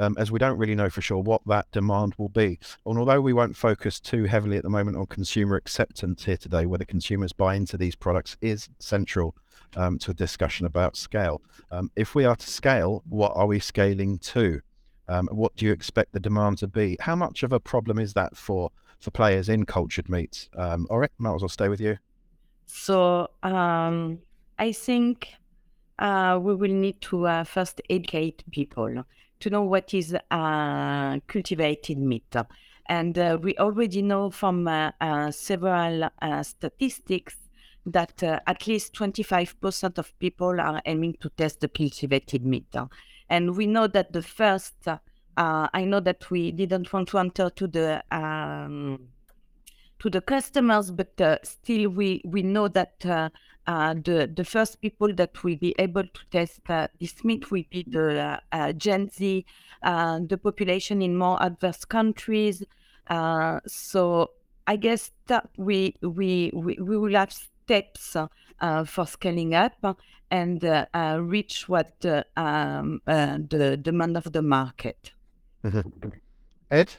um, 0.00 0.16
as 0.18 0.32
we 0.32 0.38
don't 0.38 0.58
really 0.58 0.74
know 0.74 0.90
for 0.90 1.02
sure 1.02 1.18
what 1.18 1.42
that 1.46 1.70
demand 1.70 2.14
will 2.16 2.28
be. 2.30 2.58
And 2.86 2.98
although 2.98 3.20
we 3.20 3.32
won't 3.32 3.56
focus 3.56 4.00
too 4.00 4.24
heavily 4.24 4.56
at 4.56 4.62
the 4.62 4.70
moment 4.70 4.96
on 4.96 5.06
consumer 5.06 5.56
acceptance 5.56 6.24
here 6.24 6.38
today, 6.38 6.66
whether 6.66 6.84
consumers 6.84 7.32
buy 7.32 7.54
into 7.54 7.76
these 7.76 7.94
products 7.94 8.36
is 8.40 8.68
central 8.78 9.36
um, 9.76 9.98
to 9.98 10.10
a 10.10 10.14
discussion 10.14 10.66
about 10.66 10.96
scale. 10.96 11.42
Um, 11.70 11.90
if 11.94 12.14
we 12.14 12.24
are 12.24 12.36
to 12.36 12.50
scale, 12.50 13.02
what 13.08 13.32
are 13.34 13.46
we 13.46 13.60
scaling 13.60 14.18
to? 14.18 14.60
Um, 15.06 15.28
what 15.32 15.54
do 15.56 15.66
you 15.66 15.72
expect 15.72 16.12
the 16.12 16.20
demand 16.20 16.58
to 16.58 16.68
be? 16.68 16.96
How 17.00 17.16
much 17.16 17.42
of 17.42 17.52
a 17.52 17.60
problem 17.60 17.98
is 17.98 18.14
that 18.14 18.36
for 18.36 18.70
for 19.00 19.10
players 19.10 19.48
in 19.48 19.64
cultured 19.64 20.08
meats? 20.08 20.48
Um, 20.56 20.86
all 20.90 20.98
right, 20.98 21.10
might 21.18 21.34
as 21.34 21.42
well 21.42 21.48
stay 21.48 21.68
with 21.68 21.80
you. 21.80 21.96
So 22.66 23.28
um, 23.42 24.18
I 24.58 24.72
think 24.72 25.34
uh, 25.98 26.38
we 26.40 26.54
will 26.54 26.70
need 26.70 27.00
to 27.02 27.26
uh, 27.26 27.44
first 27.44 27.80
educate 27.90 28.44
people 28.52 29.04
to 29.40 29.50
know 29.50 29.62
what 29.62 29.92
is 29.94 30.14
uh, 30.30 31.18
cultivated 31.26 31.98
meat. 31.98 32.34
And 32.86 33.16
uh, 33.16 33.38
we 33.40 33.56
already 33.56 34.02
know 34.02 34.30
from 34.30 34.66
uh, 34.66 34.90
uh, 35.00 35.30
several 35.30 36.10
uh, 36.20 36.42
statistics 36.42 37.36
that 37.86 38.22
uh, 38.22 38.40
at 38.46 38.66
least 38.66 38.94
25% 38.94 39.98
of 39.98 40.18
people 40.18 40.60
are 40.60 40.82
aiming 40.84 41.16
to 41.20 41.30
test 41.30 41.60
the 41.60 41.68
cultivated 41.68 42.44
meat. 42.44 42.74
And 43.28 43.56
we 43.56 43.66
know 43.66 43.86
that 43.86 44.12
the 44.12 44.22
first, 44.22 44.88
I 45.36 45.84
know 45.84 46.00
that 46.00 46.30
we 46.30 46.50
didn't 46.50 46.92
want 46.92 47.08
to 47.10 47.18
enter 47.18 47.48
to 47.48 47.66
the 47.68 48.02
um, 48.10 49.09
to 50.00 50.10
the 50.10 50.20
customers, 50.20 50.90
but 50.90 51.20
uh, 51.20 51.38
still 51.42 51.90
we 51.90 52.22
we 52.24 52.42
know 52.42 52.68
that 52.68 53.04
uh, 53.06 53.28
uh, 53.66 53.94
the 53.94 54.30
the 54.34 54.44
first 54.44 54.80
people 54.80 55.14
that 55.14 55.42
will 55.44 55.56
be 55.56 55.74
able 55.78 56.02
to 56.02 56.20
test 56.30 56.60
uh, 56.68 56.88
this 56.98 57.24
meat 57.24 57.50
will 57.50 57.64
be 57.70 57.84
the 57.88 58.40
uh, 58.52 58.72
Gen 58.72 59.08
Z, 59.10 59.44
uh, 59.82 60.20
the 60.26 60.38
population 60.38 61.02
in 61.02 61.16
more 61.16 61.40
adverse 61.42 61.84
countries. 61.84 62.64
Uh, 63.06 63.60
so 63.66 64.30
I 64.66 64.76
guess 64.76 65.12
that 65.26 65.48
we 65.56 65.96
we 66.02 66.50
we, 66.54 66.76
we 66.80 66.96
will 66.96 67.14
have 67.14 67.32
steps 67.32 68.16
uh, 68.16 68.84
for 68.84 69.06
scaling 69.06 69.54
up 69.54 69.96
and 70.30 70.64
uh, 70.64 70.86
uh, 70.94 71.18
reach 71.20 71.68
what 71.68 72.00
the 72.00 72.24
um, 72.36 73.00
uh, 73.06 73.38
the 73.48 73.76
demand 73.76 74.16
of 74.16 74.32
the 74.32 74.42
market. 74.42 75.12
Ed, 76.70 76.90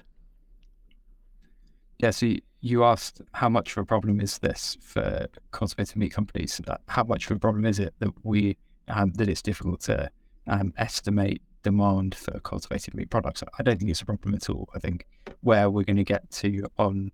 Yeah, 2.00 2.12
so 2.12 2.34
you- 2.62 2.84
asked 2.84 3.22
how 3.34 3.50
much 3.50 3.72
of 3.72 3.78
a 3.80 3.86
problem 3.86 4.20
is 4.22 4.38
this 4.40 4.78
for 4.82 5.28
cultivated 5.52 5.96
meat 5.98 6.14
companies? 6.14 6.62
Uh, 6.68 6.78
How 6.88 7.04
much 7.04 7.26
of 7.30 7.38
a 7.38 7.40
problem 7.40 7.66
is 7.66 7.80
it 7.80 7.94
that 8.00 8.12
we 8.24 8.58
um, 8.88 9.12
that 9.14 9.30
it's 9.30 9.42
difficult 9.42 9.80
to 9.82 10.10
um, 10.48 10.74
estimate 10.78 11.42
demand 11.64 12.16
for 12.16 12.40
cultivated 12.42 12.94
meat 12.94 13.10
products? 13.10 13.44
I 13.60 13.64
don't 13.64 13.78
think 13.80 13.90
it's 13.92 14.02
a 14.02 14.06
problem 14.06 14.34
at 14.36 14.50
all. 14.50 14.70
I 14.76 14.80
think 14.80 15.06
where 15.42 15.70
we're 15.70 15.84
going 15.86 15.98
to 15.98 16.04
get 16.04 16.30
to 16.32 16.66
on 16.78 17.12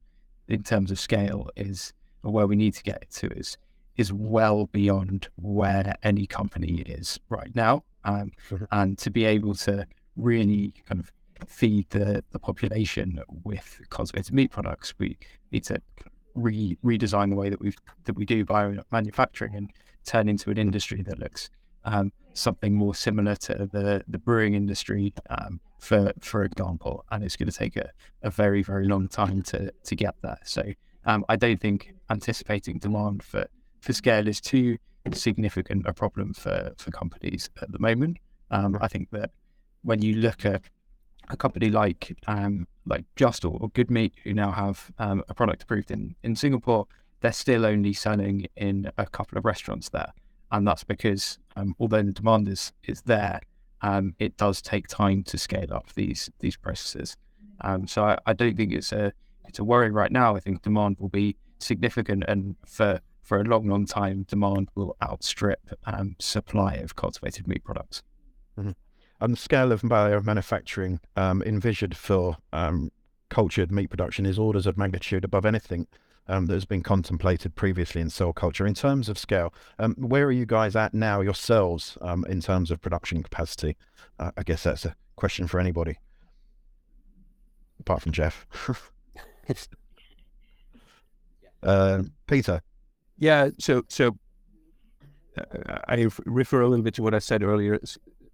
in 0.48 0.64
terms 0.64 0.92
of 0.92 1.00
scale 1.00 1.50
is 1.56 1.94
or 2.24 2.32
where 2.32 2.48
we 2.48 2.56
need 2.56 2.74
to 2.76 2.84
get 2.84 3.10
to 3.12 3.28
is 3.38 3.58
is 3.98 4.14
well 4.14 4.68
beyond 4.68 5.28
where 5.38 5.96
any 6.04 6.28
company 6.28 6.82
is 6.82 7.20
right 7.30 7.54
now, 7.56 7.84
um, 8.04 8.32
Mhm. 8.50 8.68
and 8.72 8.98
to 9.00 9.10
be 9.10 9.26
able 9.26 9.56
to 9.56 9.88
really 10.16 10.72
kind 10.86 11.00
of 11.02 11.12
feed 11.48 11.90
the, 11.90 12.24
the 12.32 12.40
population 12.40 13.20
with 13.44 13.82
cultivated 13.90 14.34
meat 14.34 14.52
products, 14.52 14.94
we 14.98 15.18
need 15.52 15.64
to 15.66 15.82
re- 16.36 16.78
redesign 16.84 17.30
the 17.30 17.36
way 17.36 17.50
that 17.50 17.60
we 17.60 17.74
that 18.06 18.16
we 18.16 18.26
do 18.26 18.46
bio 18.46 18.76
manufacturing 18.92 19.56
and 19.56 19.72
turn 20.06 20.30
into 20.30 20.50
an 20.50 20.58
industry 20.58 21.02
that 21.04 21.20
looks 21.20 21.50
um, 21.86 22.12
something 22.34 22.74
more 22.74 22.94
similar 22.94 23.36
to 23.36 23.70
the, 23.72 24.04
the 24.08 24.18
brewing 24.18 24.54
industry, 24.54 25.14
um, 25.30 25.60
for 25.80 26.12
for 26.20 26.44
example, 26.44 27.06
and 27.12 27.24
it's 27.24 27.36
going 27.36 27.50
to 27.50 27.58
take 27.58 27.76
a, 27.76 27.90
a 28.24 28.30
very 28.30 28.62
very 28.62 28.88
long 28.88 29.08
time 29.08 29.42
to 29.44 29.72
to 29.84 29.96
get 29.96 30.16
there. 30.22 30.40
So 30.44 30.64
um, 31.06 31.26
I 31.30 31.36
don't 31.36 31.60
think 31.60 31.94
anticipating 32.10 32.80
demand 32.80 33.24
for 33.24 33.48
for 33.80 33.94
scale 33.94 34.28
is 34.28 34.42
too 34.42 34.78
significant 35.14 35.88
a 35.88 35.94
problem 35.94 36.34
for 36.34 36.74
for 36.78 36.92
companies 36.92 37.50
at 37.62 37.72
the 37.72 37.80
moment. 37.80 38.18
Um, 38.52 38.78
I 38.82 38.88
think 38.88 39.10
that 39.12 39.32
when 39.84 40.02
you 40.02 40.16
look 40.16 40.46
at 40.46 40.62
a 41.30 41.38
company 41.38 41.70
like 41.70 42.16
um, 42.28 42.68
like 42.86 43.06
Just 43.16 43.46
or, 43.46 43.58
or 43.60 43.70
Good 43.70 43.92
Meat, 43.92 44.14
who 44.24 44.34
now 44.34 44.52
have 44.52 44.92
um, 44.98 45.24
a 45.30 45.34
product 45.34 45.64
approved 45.64 45.92
in, 45.92 46.16
in 46.24 46.36
Singapore, 46.36 46.88
they're 47.22 47.32
still 47.32 47.66
only 47.66 47.94
selling 47.94 48.48
in 48.56 48.92
a 48.98 49.06
couple 49.06 49.38
of 49.38 49.46
restaurants 49.46 49.90
there, 49.90 50.14
and 50.52 50.68
that's 50.68 50.84
because 50.84 51.40
um, 51.56 51.76
although 51.80 52.04
the 52.04 52.12
demand 52.12 52.48
is 52.48 52.74
is 52.84 53.02
there, 53.02 53.42
um, 53.82 54.16
it 54.20 54.38
does 54.38 54.62
take 54.62 54.88
time 54.88 55.24
to 55.24 55.38
scale 55.38 55.74
up 55.74 55.94
these 55.94 56.30
these 56.40 56.58
processes. 56.58 57.18
Um, 57.62 57.88
so 57.88 58.04
I, 58.04 58.18
I, 58.28 58.34
don't 58.34 58.56
think 58.56 58.72
it's 58.72 58.92
a 58.92 59.12
it's 59.48 59.58
a 59.58 59.64
worry 59.64 59.90
right 59.90 60.12
now. 60.12 60.36
I 60.36 60.40
think 60.40 60.62
demand 60.62 60.98
will 61.00 61.10
be 61.10 61.36
significant, 61.60 62.24
and 62.28 62.56
for 62.66 63.02
for 63.28 63.42
a 63.42 63.44
long, 63.44 63.68
long 63.68 63.86
time, 63.86 64.24
demand 64.24 64.70
will 64.76 64.96
outstrip 65.04 65.60
um, 65.86 66.16
supply 66.18 66.76
of 66.76 66.96
cultivated 66.96 67.46
meat 67.46 67.64
products. 67.64 68.02
Mm-hmm. 68.58 68.72
And 69.20 69.34
the 69.34 69.38
scale 69.38 69.72
of 69.72 69.84
manufacturing 69.84 71.00
um, 71.16 71.42
envisioned 71.42 71.98
for 71.98 72.38
um, 72.54 72.92
cultured 73.30 73.72
meat 73.72 73.90
production 73.90 74.26
is 74.26 74.38
orders 74.38 74.68
of 74.68 74.78
magnitude 74.78 75.24
above 75.24 75.46
anything 75.46 75.88
um, 76.28 76.46
that 76.48 76.54
has 76.54 76.66
been 76.66 76.84
contemplated 76.84 77.56
previously 77.56 78.02
in 78.02 78.10
cell 78.10 78.34
culture. 78.34 78.68
In 78.68 78.74
terms 78.74 79.10
of 79.10 79.18
scale, 79.18 79.54
um, 79.80 79.96
where 79.96 80.26
are 80.26 80.32
you 80.32 80.46
guys 80.46 80.76
at 80.76 80.94
now 80.94 81.22
yourselves 81.22 81.98
um, 82.02 82.26
in 82.26 82.42
terms 82.42 82.70
of 82.72 82.82
production 82.82 83.24
capacity? 83.24 83.76
Uh, 84.20 84.32
I 84.38 84.44
guess 84.44 84.64
that's 84.64 84.86
a 84.86 84.96
question 85.16 85.48
for 85.48 85.60
anybody, 85.60 85.98
apart 87.80 88.02
from 88.02 88.12
Jeff. 88.12 88.46
uh, 91.64 92.04
Peter. 92.28 92.62
Yeah. 93.18 93.50
So 93.60 93.84
so 93.88 94.18
uh, 95.38 95.80
I 95.88 96.08
refer 96.26 96.62
a 96.62 96.68
little 96.68 96.84
bit 96.84 96.94
to 96.96 97.04
what 97.04 97.14
I 97.14 97.20
said 97.20 97.42
earlier 97.44 97.80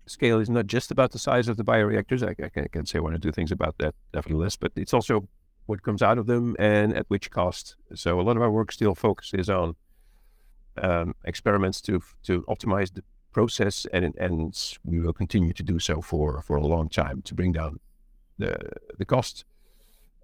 scale 0.06 0.40
is 0.40 0.50
not 0.50 0.68
just 0.68 0.92
about 0.92 1.12
the 1.12 1.20
size 1.20 1.48
of 1.48 1.58
the 1.58 1.64
bioreactors. 1.64 2.24
I, 2.24 2.32
I, 2.44 2.50
can, 2.50 2.68
can, 2.70 2.86
say 2.86 3.00
one 3.00 3.14
or 3.14 3.18
two 3.18 3.32
things 3.32 3.52
about 3.52 3.78
that, 3.80 3.96
nevertheless, 4.14 4.56
but 4.56 4.72
it's 4.76 4.94
also 4.94 5.28
what 5.66 5.82
comes 5.82 6.02
out 6.02 6.18
of 6.18 6.26
them 6.26 6.56
and 6.60 6.96
at 6.96 7.06
which 7.08 7.32
cost. 7.32 7.76
So 7.96 8.20
a 8.20 8.24
lot 8.24 8.36
of 8.36 8.42
our 8.42 8.52
work 8.52 8.72
still 8.72 8.96
focuses 8.96 9.50
on 9.50 9.76
um, 10.78 11.16
experiments 11.26 11.82
to 11.82 12.02
to 12.24 12.42
optimize 12.44 12.94
the 12.94 13.04
process, 13.32 13.86
and 13.94 14.14
and 14.18 14.78
we 14.84 15.00
will 15.00 15.14
continue 15.14 15.54
to 15.54 15.64
do 15.64 15.80
so 15.80 16.02
for 16.02 16.42
for 16.42 16.58
a 16.58 16.66
long 16.66 16.90
time 16.90 17.22
to 17.24 17.34
bring 17.34 17.52
down 17.52 17.80
the 18.38 18.58
the 18.98 19.06
cost. 19.06 19.46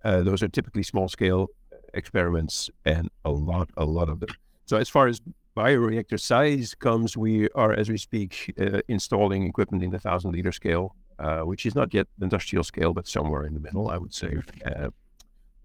Uh, 0.04 0.22
those 0.22 0.42
are 0.42 0.48
typically 0.48 0.84
small 0.84 1.08
scale 1.08 1.48
experiments, 1.94 2.70
and 2.86 3.10
a 3.26 3.32
lot 3.32 3.70
a 3.78 3.86
lot 3.86 4.10
of 4.10 4.20
them. 4.20 4.30
So 4.66 4.78
as 4.78 4.90
far 4.90 5.08
as 5.08 5.22
bioreactor 5.56 6.20
size 6.20 6.76
comes, 6.76 7.18
we 7.18 7.50
are, 7.50 7.74
as 7.74 7.90
we 7.90 7.98
speak, 7.98 8.54
uh, 8.60 8.82
installing 8.88 9.48
equipment 9.48 9.84
in 9.84 9.92
the 9.92 10.00
thousand 10.00 10.32
liter 10.32 10.52
scale, 10.52 10.96
uh, 11.20 11.42
which 11.42 11.66
is 11.66 11.76
not 11.76 11.94
yet 11.94 12.08
industrial 12.22 12.64
scale, 12.64 12.94
but 12.94 13.08
somewhere 13.08 13.46
in 13.46 13.54
the 13.54 13.60
middle, 13.60 13.90
I 13.90 13.98
would 13.98 14.14
say. 14.14 14.38
Uh, 14.66 14.90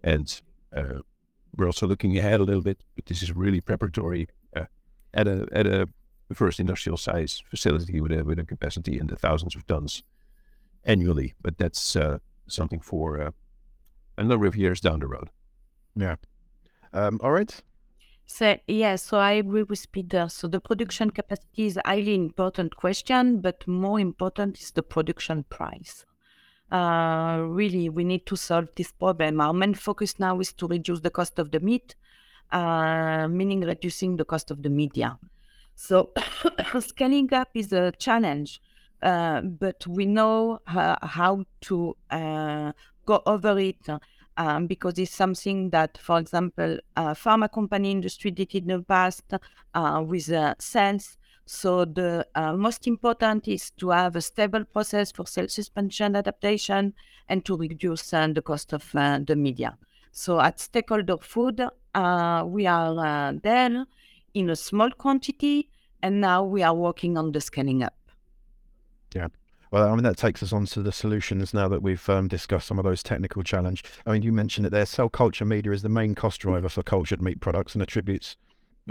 and 0.03 0.41
uh, 0.77 1.01
we're 1.57 1.67
also 1.67 1.87
looking 1.87 2.17
ahead 2.19 2.41
a 2.41 2.45
little 2.45 2.63
bit, 2.63 2.83
but 2.97 3.07
this 3.07 3.23
is 3.23 3.35
really 3.35 3.61
preparatory 3.61 4.29
uh, 4.57 4.65
at 5.13 5.29
a 5.29 5.47
at 5.53 5.67
a 5.67 5.89
first 6.33 6.59
industrial 6.59 6.97
size 6.97 7.43
facility 7.49 8.01
with 8.01 8.13
a 8.13 8.25
with 8.25 8.39
a 8.39 8.45
capacity 8.45 8.99
in 8.99 9.07
the 9.07 9.17
thousands 9.17 9.55
of 9.55 9.67
tons 9.67 10.03
annually. 10.85 11.35
But 11.41 11.59
that's 11.59 11.97
uh, 11.97 12.19
something 12.49 12.81
for 12.81 13.33
a 14.19 14.25
number 14.25 14.47
of 14.47 14.57
years 14.57 14.81
down 14.81 15.01
the 15.01 15.07
road. 15.07 15.31
Yeah. 15.97 16.17
Um, 16.93 17.21
all 17.23 17.33
right. 17.33 17.63
So 18.27 18.57
yes, 18.67 19.03
so 19.03 19.19
I 19.19 19.33
agree 19.33 19.63
with 19.63 19.91
Peter. 19.93 20.29
So 20.29 20.49
the 20.49 20.61
production 20.61 21.11
capacity 21.11 21.67
is 21.67 21.77
a 21.77 21.83
highly 21.85 22.15
important 22.15 22.77
question, 22.77 23.41
but 23.41 23.67
more 23.69 24.01
important 24.01 24.61
is 24.61 24.71
the 24.71 24.83
production 24.83 25.45
price. 25.45 26.05
Uh, 26.73 27.45
really, 27.47 27.89
we 27.89 28.03
need 28.03 28.27
to 28.27 28.37
solve 28.37 28.69
this 28.77 28.91
problem. 28.91 29.41
Our 29.41 29.53
main 29.53 29.75
focus 29.75 30.19
now 30.19 30.41
is 30.41 30.53
to 30.55 30.67
reduce 30.67 31.01
the 31.01 31.11
cost 31.11 31.39
of 31.39 31.51
the 31.51 31.61
meat, 31.61 31.95
uh, 32.51 33.29
meaning 33.29 33.61
reducing 33.61 34.17
the 34.17 34.25
cost 34.25 34.51
of 34.51 34.63
the 34.63 34.71
media. 34.71 35.19
So 35.75 36.11
scaling 36.81 37.33
up 37.33 37.49
is 37.55 37.73
a 37.73 37.93
challenge, 37.93 38.61
uh, 39.03 39.43
but 39.43 39.87
we 39.87 40.07
know 40.07 40.61
uh, 40.67 40.97
how 41.07 41.45
to 41.63 41.97
uh, 42.11 42.73
go 43.07 43.23
over 43.27 43.59
it 43.59 43.87
um, 44.37 44.67
because 44.67 44.99
it's 44.99 45.15
something 45.15 45.71
that, 45.71 45.99
for 45.99 46.19
example, 46.19 46.79
uh, 46.97 47.15
pharma 47.15 47.51
company 47.51 47.91
industry 47.91 48.31
did 48.31 48.55
in 48.55 48.67
the 48.67 48.83
past 48.83 49.25
uh, 49.75 50.05
with 50.07 50.31
uh. 50.33 50.55
So 51.47 51.85
the 51.85 52.27
uh, 52.35 52.55
most 52.55 52.87
important 52.87 53.49
is 53.49 53.71
to 53.73 53.91
have 53.91 54.17
a 54.17 54.23
stable 54.23 54.65
process 54.65 55.13
for 55.13 55.27
cell 55.27 55.49
suspension 55.49 56.17
adaptation 56.17 56.95
and 57.29 57.45
to 57.45 57.57
reduce 57.57 58.15
uh, 58.15 58.27
the 58.29 58.41
cost 58.41 58.73
of 58.73 58.95
uh, 58.95 59.19
the 59.27 59.37
media. 59.37 59.77
So 60.11 60.41
at 60.41 60.57
Steakholder 60.57 61.23
Food, 61.23 61.61
we 62.51 62.67
are 62.67 63.33
there 63.43 63.87
in 64.33 64.51
a 64.51 64.57
small 64.57 64.91
quantity, 64.91 65.69
and 66.03 66.21
now 66.21 66.45
we 66.45 66.63
are 66.63 66.75
working 66.75 67.19
on 67.19 67.33
the 67.33 67.41
scaling 67.41 67.83
up. 67.83 67.95
Yeah. 69.15 69.29
Well, 69.75 69.89
I 69.89 69.95
mean, 69.97 70.05
that 70.05 70.17
takes 70.17 70.41
us 70.41 70.53
on 70.53 70.67
to 70.67 70.83
the 70.83 70.93
solutions 70.93 71.53
now 71.53 71.67
that 71.67 71.83
we've 71.83 72.09
um, 72.09 72.29
discussed 72.29 72.69
some 72.69 72.79
of 72.79 72.85
those 72.85 73.03
technical 73.03 73.43
challenge. 73.43 73.83
I 74.07 74.13
mean, 74.13 74.23
you 74.23 74.31
mentioned 74.31 74.69
it 74.69 74.71
there. 74.71 74.87
Cell 74.87 75.09
culture 75.09 75.45
media 75.45 75.73
is 75.73 75.83
the 75.83 75.89
main 75.89 76.15
cost 76.15 76.43
driver 76.43 76.69
for 76.69 76.85
cultured 76.85 77.21
meat 77.21 77.41
products 77.41 77.75
and 77.75 77.83
attributes 77.83 78.37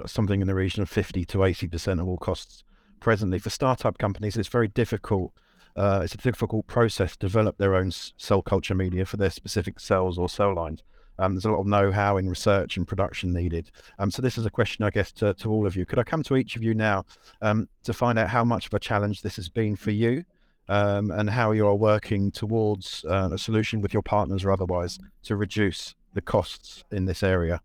something 0.06 0.42
in 0.42 0.48
the 0.48 0.54
region 0.54 0.84
of 0.84 0.90
50 0.90 1.24
to 1.24 1.38
80% 1.38 2.02
of 2.02 2.08
all 2.10 2.18
costs 2.18 2.66
presently. 3.00 3.40
For 3.40 3.50
startup 3.50 3.98
companies, 3.98 4.36
it's 4.36 4.50
very 4.50 4.68
difficult. 4.68 5.32
Uh, 5.78 6.02
it's 6.04 6.16
a 6.16 6.18
difficult 6.18 6.68
process 6.68 7.14
to 7.14 7.20
develop 7.20 7.58
their 7.58 7.76
own 7.76 7.90
cell 7.90 8.42
culture 8.42 8.76
media 8.76 9.06
for 9.06 9.16
their 9.16 9.30
specific 9.30 9.80
cells 9.80 10.18
or 10.18 10.28
cell 10.28 10.54
lines. 10.54 10.84
Um, 11.18 11.36
there's 11.36 11.46
a 11.46 11.52
lot 11.52 11.62
of 11.62 11.68
know-how 11.68 12.18
in 12.18 12.28
research 12.28 12.76
and 12.76 12.86
production 12.86 13.32
needed. 13.32 13.72
Um, 14.00 14.12
so 14.12 14.22
this 14.22 14.38
is 14.38 14.46
a 14.46 14.52
question, 14.52 14.84
I 14.84 14.90
guess, 14.90 15.14
to, 15.14 15.34
to 15.36 15.50
all 15.50 15.66
of 15.66 15.78
you. 15.78 15.86
Could 15.86 16.00
I 16.00 16.04
come 16.04 16.24
to 16.24 16.36
each 16.36 16.58
of 16.58 16.62
you 16.62 16.74
now 16.74 17.06
um, 17.42 17.70
to 17.86 17.94
find 17.94 18.20
out 18.20 18.28
how 18.28 18.44
much 18.44 18.66
of 18.66 18.74
a 18.74 18.80
challenge 18.82 19.22
this 19.22 19.38
has 19.38 19.48
been 19.48 19.78
for 19.78 19.92
you 19.92 20.26
um, 20.70 21.12
and 21.12 21.30
how 21.30 21.52
you 21.52 21.68
are 21.68 21.76
working 21.76 22.32
towards 22.32 23.06
uh, 23.10 23.30
a 23.32 23.38
solution 23.38 23.82
with 23.82 23.94
your 23.94 24.04
partners 24.04 24.46
or 24.46 24.52
otherwise 24.52 25.00
to 25.24 25.36
reduce 25.36 25.96
the 26.14 26.22
costs 26.22 26.84
in 26.92 27.06
this 27.06 27.24
area. 27.24 27.62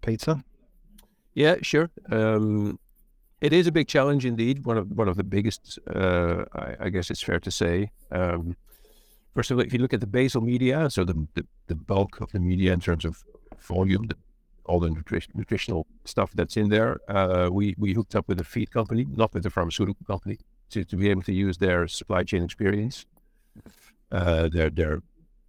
Peter? 0.00 0.42
Yeah, 1.34 1.56
sure. 1.62 1.90
Um, 2.10 2.78
it 3.40 3.52
is 3.52 3.66
a 3.66 3.72
big 3.72 3.88
challenge 3.88 4.24
indeed. 4.24 4.64
One 4.64 4.78
of 4.78 4.90
one 4.90 5.08
of 5.08 5.16
the 5.16 5.24
biggest, 5.24 5.78
uh, 5.94 6.44
I, 6.54 6.76
I, 6.80 6.88
guess 6.88 7.10
it's 7.10 7.22
fair 7.22 7.40
to 7.40 7.50
say. 7.50 7.90
Um, 8.10 8.56
first 9.34 9.50
of 9.50 9.58
all, 9.58 9.64
if 9.64 9.72
you 9.72 9.80
look 9.80 9.92
at 9.92 10.00
the 10.00 10.06
basal 10.06 10.40
media, 10.40 10.88
so 10.88 11.04
the, 11.04 11.26
the, 11.34 11.46
the 11.66 11.74
bulk 11.74 12.20
of 12.20 12.32
the 12.32 12.40
media 12.40 12.72
in 12.72 12.80
terms 12.80 13.04
of 13.04 13.22
volume, 13.58 14.06
the, 14.06 14.16
all 14.64 14.80
the 14.80 14.88
nutri- 14.88 15.28
nutritional 15.34 15.86
stuff 16.04 16.30
that's 16.34 16.56
in 16.56 16.70
there, 16.70 16.98
uh, 17.08 17.50
we 17.52 17.74
we 17.76 17.92
hooked 17.92 18.14
up 18.14 18.28
with 18.28 18.40
a 18.40 18.44
feed 18.44 18.70
company, 18.70 19.04
not 19.10 19.34
with 19.34 19.44
a 19.44 19.50
pharmaceutical 19.50 20.06
company 20.06 20.38
to, 20.70 20.84
to 20.84 20.96
be 20.96 21.10
able 21.10 21.22
to 21.22 21.32
use 21.32 21.58
their 21.58 21.86
supply 21.88 22.22
chain 22.24 22.42
experience, 22.42 23.06
uh, 24.12 24.48
their 24.48 24.70
their 24.70 25.02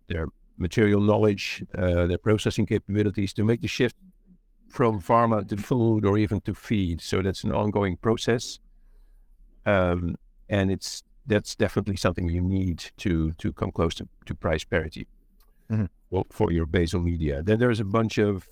their 0.07 0.27
material 0.57 1.01
knowledge, 1.01 1.63
uh, 1.77 2.05
their 2.05 2.17
processing 2.17 2.65
capabilities 2.65 3.33
to 3.33 3.43
make 3.43 3.61
the 3.61 3.67
shift 3.67 3.95
from 4.69 5.01
pharma 5.01 5.47
to 5.47 5.57
food 5.57 6.05
or 6.05 6.17
even 6.17 6.41
to 6.41 6.53
feed. 6.53 7.01
So 7.01 7.21
that's 7.21 7.43
an 7.43 7.51
ongoing 7.51 7.97
process, 7.97 8.59
um, 9.65 10.15
and 10.49 10.71
it's 10.71 11.03
that's 11.27 11.55
definitely 11.55 11.97
something 11.97 12.29
you 12.29 12.41
need 12.41 12.85
to 12.97 13.31
to 13.33 13.51
come 13.53 13.71
close 13.71 13.95
to, 13.95 14.07
to 14.25 14.35
price 14.35 14.63
parity 14.63 15.07
mm-hmm. 15.71 15.85
well, 16.09 16.25
for 16.29 16.51
your 16.51 16.65
basal 16.65 16.99
media. 16.99 17.41
Then 17.41 17.59
there's 17.59 17.79
a 17.79 17.85
bunch 17.85 18.17
of 18.17 18.47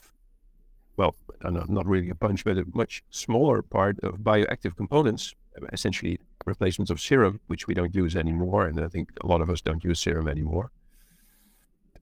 well, 0.95 1.15
not 1.41 1.87
really 1.87 2.09
a 2.09 2.15
bunch, 2.15 2.43
but 2.43 2.57
a 2.57 2.65
much 2.73 3.03
smaller 3.09 3.61
part 3.61 3.99
of 4.03 4.19
bioactive 4.19 4.75
components 4.75 5.33
essentially 5.71 6.19
replacements 6.45 6.91
of 6.91 6.99
serum, 6.99 7.39
which 7.47 7.67
we 7.67 7.73
don't 7.73 7.95
use 7.95 8.15
anymore. 8.15 8.67
And 8.67 8.79
I 8.79 8.87
think 8.87 9.09
a 9.21 9.27
lot 9.27 9.41
of 9.41 9.49
us 9.49 9.61
don't 9.61 9.83
use 9.83 9.99
serum 9.99 10.27
anymore. 10.27 10.71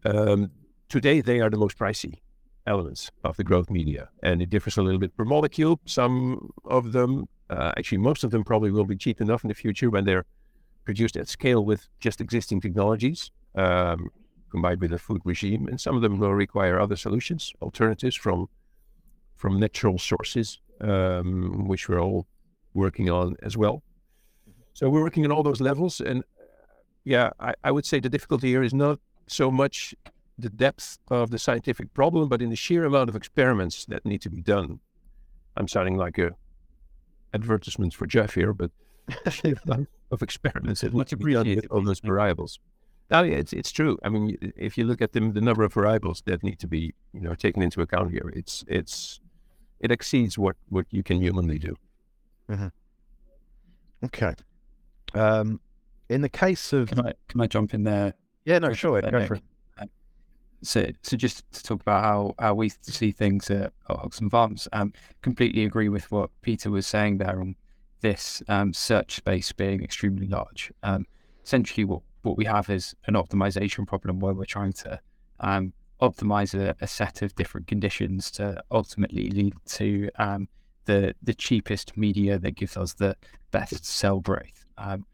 Um, 0.03 0.51
today, 0.89 1.21
they 1.21 1.39
are 1.41 1.49
the 1.49 1.57
most 1.57 1.77
pricey 1.77 2.19
elements 2.67 3.11
of 3.23 3.37
the 3.37 3.43
growth 3.43 3.69
media. 3.69 4.09
And 4.23 4.41
it 4.41 4.49
differs 4.49 4.77
a 4.77 4.81
little 4.81 4.99
bit 4.99 5.15
per 5.15 5.25
molecule. 5.25 5.79
Some 5.85 6.51
of 6.65 6.91
them, 6.91 7.27
uh, 7.49 7.71
actually, 7.77 7.99
most 7.99 8.23
of 8.23 8.31
them 8.31 8.43
probably 8.43 8.71
will 8.71 8.85
be 8.85 8.97
cheap 8.97 9.21
enough 9.21 9.43
in 9.43 9.47
the 9.47 9.53
future 9.53 9.89
when 9.89 10.05
they're 10.05 10.25
produced 10.85 11.17
at 11.17 11.27
scale 11.27 11.63
with 11.63 11.87
just 11.99 12.21
existing 12.21 12.61
technologies. 12.61 13.31
Um, 13.55 14.09
combined 14.51 14.81
with 14.81 14.93
a 14.93 14.99
food 14.99 15.21
regime, 15.23 15.67
and 15.67 15.79
some 15.79 15.95
of 15.95 16.01
them 16.01 16.19
will 16.19 16.33
require 16.33 16.79
other 16.79 16.95
solutions, 16.95 17.53
alternatives 17.61 18.15
from 18.15 18.47
from 19.37 19.59
natural 19.59 19.97
sources, 19.97 20.59
um, 20.81 21.67
which 21.67 21.89
we're 21.89 21.99
all 21.99 22.27
working 22.75 23.09
on 23.09 23.35
as 23.41 23.57
well. 23.57 23.81
So 24.73 24.89
we're 24.89 25.03
working 25.03 25.25
on 25.25 25.31
all 25.31 25.43
those 25.43 25.61
levels, 25.61 25.99
and 26.01 26.23
yeah, 27.03 27.31
I, 27.39 27.53
I 27.63 27.71
would 27.71 27.85
say 27.85 27.99
the 27.99 28.09
difficulty 28.09 28.47
here 28.47 28.63
is 28.63 28.73
not 28.73 28.99
so 29.27 29.51
much 29.51 29.93
the 30.37 30.49
depth 30.49 30.97
of 31.09 31.29
the 31.29 31.39
scientific 31.39 31.93
problem, 31.93 32.29
but 32.29 32.41
in 32.41 32.49
the 32.49 32.55
sheer 32.55 32.85
amount 32.85 33.09
of 33.09 33.15
experiments 33.15 33.85
that 33.85 34.05
need 34.05 34.21
to 34.21 34.29
be 34.29 34.41
done. 34.41 34.79
I'm 35.57 35.67
sounding 35.67 35.97
like 35.97 36.17
a 36.17 36.31
advertisement 37.33 37.93
for 37.93 38.07
Jeff 38.07 38.33
here, 38.33 38.53
but 38.53 38.71
of 40.11 40.21
experiments 40.21 40.81
that 40.81 40.93
need 40.93 41.07
to 41.07 41.17
be 41.17 41.33
done 41.33 41.47
with 41.69 41.85
those 41.85 41.99
variables. 41.99 42.59
Oh 43.11 43.23
yeah, 43.23 43.35
it's 43.35 43.51
it's 43.51 43.71
true. 43.71 43.99
I 44.03 44.09
mean, 44.09 44.37
if 44.55 44.77
you 44.77 44.85
look 44.85 45.01
at 45.01 45.11
the, 45.11 45.19
the 45.19 45.41
number 45.41 45.63
of 45.63 45.73
variables 45.73 46.23
that 46.25 46.43
need 46.43 46.59
to 46.59 46.67
be 46.67 46.93
you 47.13 47.19
know 47.19 47.35
taken 47.35 47.61
into 47.61 47.81
account 47.81 48.11
here, 48.11 48.31
it's 48.33 48.63
it's 48.67 49.19
it 49.81 49.91
exceeds 49.91 50.37
what 50.37 50.55
what 50.69 50.85
you 50.91 51.03
can 51.03 51.21
humanly 51.21 51.59
do. 51.59 51.75
Mm-hmm. 52.49 52.67
Okay. 54.05 54.33
Um, 55.13 55.59
in 56.09 56.21
the 56.21 56.29
case 56.29 56.73
of, 56.73 56.89
can 56.89 57.07
I 57.07 57.13
can 57.27 57.41
I 57.41 57.47
jump 57.47 57.73
in 57.73 57.83
there? 57.83 58.13
Yeah, 58.45 58.59
no, 58.59 58.73
sure, 58.73 59.01
go 59.01 59.25
for 59.25 59.35
it. 59.35 59.43
So, 60.63 60.87
so 61.01 61.17
just 61.17 61.51
to 61.53 61.63
talk 61.63 61.81
about 61.81 62.03
how, 62.03 62.35
how 62.37 62.53
we 62.53 62.69
see 62.69 63.11
things 63.11 63.49
at, 63.49 63.73
Hoxton 63.87 64.29
Farms, 64.29 64.67
um, 64.73 64.93
completely 65.21 65.65
agree 65.65 65.89
with 65.89 66.11
what 66.11 66.29
Peter 66.41 66.69
was 66.69 66.85
saying 66.85 67.17
there 67.17 67.39
on 67.41 67.55
this 68.01 68.43
um, 68.47 68.73
search 68.73 69.15
space 69.15 69.51
being 69.51 69.83
extremely 69.83 70.27
large. 70.27 70.71
Um, 70.83 71.05
essentially, 71.43 71.85
what 71.85 72.01
what 72.23 72.37
we 72.37 72.45
have 72.45 72.69
is 72.69 72.95
an 73.07 73.15
optimization 73.15 73.87
problem 73.87 74.19
where 74.19 74.33
we're 74.33 74.45
trying 74.45 74.73
to 74.73 74.99
um, 75.39 75.73
optimize 76.01 76.53
a, 76.53 76.75
a, 76.79 76.87
set 76.87 77.23
of 77.23 77.33
different 77.35 77.65
conditions 77.65 78.29
to 78.29 78.63
ultimately 78.69 79.31
lead 79.31 79.55
to 79.65 80.09
um, 80.19 80.47
the 80.85 81.15
the 81.23 81.33
cheapest 81.33 81.97
media 81.97 82.37
that 82.37 82.51
gives 82.51 82.77
us 82.77 82.93
the 82.93 83.15
best 83.49 83.85
cell 83.85 84.19
growth. 84.19 84.60
Um, 84.81 85.05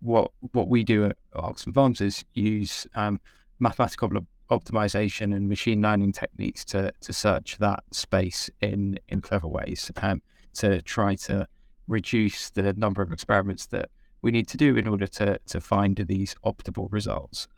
what 0.00 0.32
what 0.52 0.68
we 0.68 0.82
do 0.82 1.06
at 1.06 1.16
Hoxton 1.34 1.72
Farms 1.72 2.00
is 2.00 2.24
use 2.34 2.86
um, 2.94 3.20
mathematical 3.60 4.10
optimization 4.50 5.34
and 5.34 5.48
machine 5.48 5.80
learning 5.80 6.12
techniques 6.12 6.64
to 6.66 6.92
to 7.00 7.12
search 7.12 7.56
that 7.58 7.84
space 7.92 8.50
in 8.60 8.98
in 9.08 9.20
clever 9.20 9.46
ways 9.46 9.90
um, 10.02 10.20
to 10.54 10.82
try 10.82 11.14
to 11.14 11.46
reduce 11.86 12.50
the 12.50 12.72
number 12.74 13.02
of 13.02 13.12
experiments 13.12 13.66
that 13.66 13.88
we 14.22 14.30
need 14.30 14.48
to 14.48 14.56
do 14.56 14.76
in 14.76 14.88
order 14.88 15.06
to 15.06 15.38
to 15.46 15.60
find 15.60 15.96
these 15.96 16.34
optimal 16.44 16.88
results. 16.90 17.48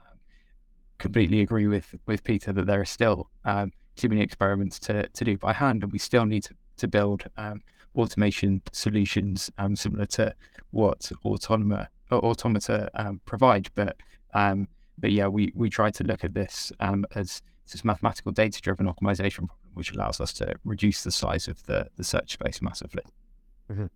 Completely 0.99 1.41
agree 1.41 1.67
with 1.67 1.95
with 2.07 2.23
Peter 2.25 2.53
that 2.53 2.67
there 2.67 2.81
are 2.81 2.85
still 2.85 3.31
um, 3.45 3.73
too 3.97 4.09
many 4.09 4.21
experiments 4.21 4.79
to 4.81 5.09
to 5.09 5.25
do 5.25 5.39
by 5.39 5.53
hand, 5.53 5.83
and 5.83 5.93
we 5.93 5.99
still 5.99 6.27
need 6.27 6.45
to 6.45 6.55
to 6.77 6.89
build 6.89 7.25
um, 7.37 7.63
automation 7.97 8.63
solutions 8.73 9.51
um, 9.59 9.77
similar 9.77 10.07
to 10.07 10.35
what 10.71 11.11
Autonoma 11.25 11.89
automata 12.13 12.91
um, 12.95 13.21
provide. 13.25 13.69
But 13.75 13.97
um, 14.35 14.69
but 14.99 15.13
yeah, 15.13 15.29
we 15.29 15.53
we 15.55 15.71
try 15.71 15.91
to 15.91 16.05
look 16.05 16.25
at 16.25 16.35
this 16.35 16.73
as 16.81 17.43
this 17.71 17.85
mathematical 17.85 18.33
data 18.33 18.61
driven 18.61 18.87
optimization 18.87 19.47
problem, 19.47 19.71
which 19.75 19.93
allows 19.93 20.21
us 20.21 20.33
to 20.35 20.55
reduce 20.65 21.03
the 21.03 21.11
size 21.11 21.49
of 21.49 21.63
the 21.65 21.89
the 21.97 22.05
search 22.05 22.33
space 22.33 22.61
massively. 22.63 23.03
Mm-hmm. 23.71 23.87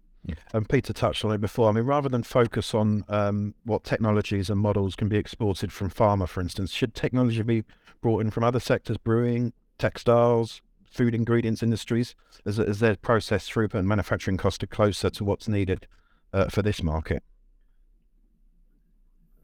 And 0.52 0.68
Peter 0.68 0.92
touched 0.92 1.24
on 1.24 1.32
it 1.32 1.40
before. 1.40 1.70
I 1.70 1.72
mean, 1.72 1.84
rather 1.84 2.08
than 2.08 2.22
focus 2.22 2.74
on 2.74 3.04
um, 3.08 3.54
what 3.64 3.84
technologies 3.84 4.50
and 4.50 4.60
models 4.60 4.94
can 4.94 5.08
be 5.08 5.16
exported 5.16 5.72
from 5.72 5.90
pharma, 5.90 6.28
for 6.28 6.40
instance, 6.40 6.72
should 6.72 6.94
technology 6.94 7.42
be 7.42 7.64
brought 8.02 8.20
in 8.20 8.30
from 8.30 8.44
other 8.44 8.60
sectors, 8.60 8.98
brewing, 8.98 9.52
textiles, 9.78 10.60
food 10.90 11.14
ingredients 11.14 11.62
industries? 11.62 12.14
as, 12.44 12.58
is 12.58 12.80
their 12.80 12.96
process 12.96 13.48
throughput 13.48 13.74
and 13.74 13.88
manufacturing 13.88 14.36
cost 14.36 14.62
are 14.62 14.66
closer 14.68 15.10
to 15.10 15.24
what's 15.24 15.48
needed 15.48 15.86
uh, 16.32 16.48
for 16.48 16.62
this 16.62 16.82
market? 16.82 17.22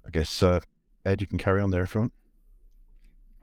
I 0.07 0.11
guess, 0.11 0.43
uh, 0.43 0.61
Ed, 1.05 1.21
you 1.21 1.27
can 1.27 1.39
carry 1.39 1.61
on 1.61 1.71
there 1.71 1.83
if 1.83 1.95
you 1.95 2.03
want. 2.03 2.13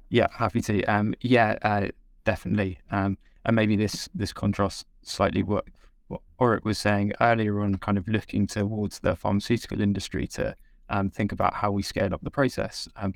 Yeah, 0.09 0.27
happy 0.31 0.61
to. 0.61 0.83
Um, 0.83 1.13
yeah, 1.21 1.57
uh, 1.61 1.87
definitely. 2.25 2.79
Um, 2.91 3.17
and 3.45 3.55
maybe 3.55 3.75
this 3.75 4.09
this 4.13 4.33
contrasts 4.33 4.85
slightly 5.03 5.41
what 5.41 5.65
what 6.09 6.21
Orit 6.37 6.65
was 6.65 6.77
saying 6.77 7.13
earlier 7.21 7.61
on, 7.61 7.77
kind 7.77 7.97
of 7.97 8.07
looking 8.07 8.45
towards 8.45 8.99
the 8.99 9.15
pharmaceutical 9.15 9.81
industry 9.81 10.27
to 10.27 10.55
um, 10.89 11.09
think 11.09 11.31
about 11.31 11.55
how 11.55 11.71
we 11.71 11.81
scale 11.81 12.13
up 12.13 12.21
the 12.21 12.29
process. 12.29 12.87
Um, 12.97 13.13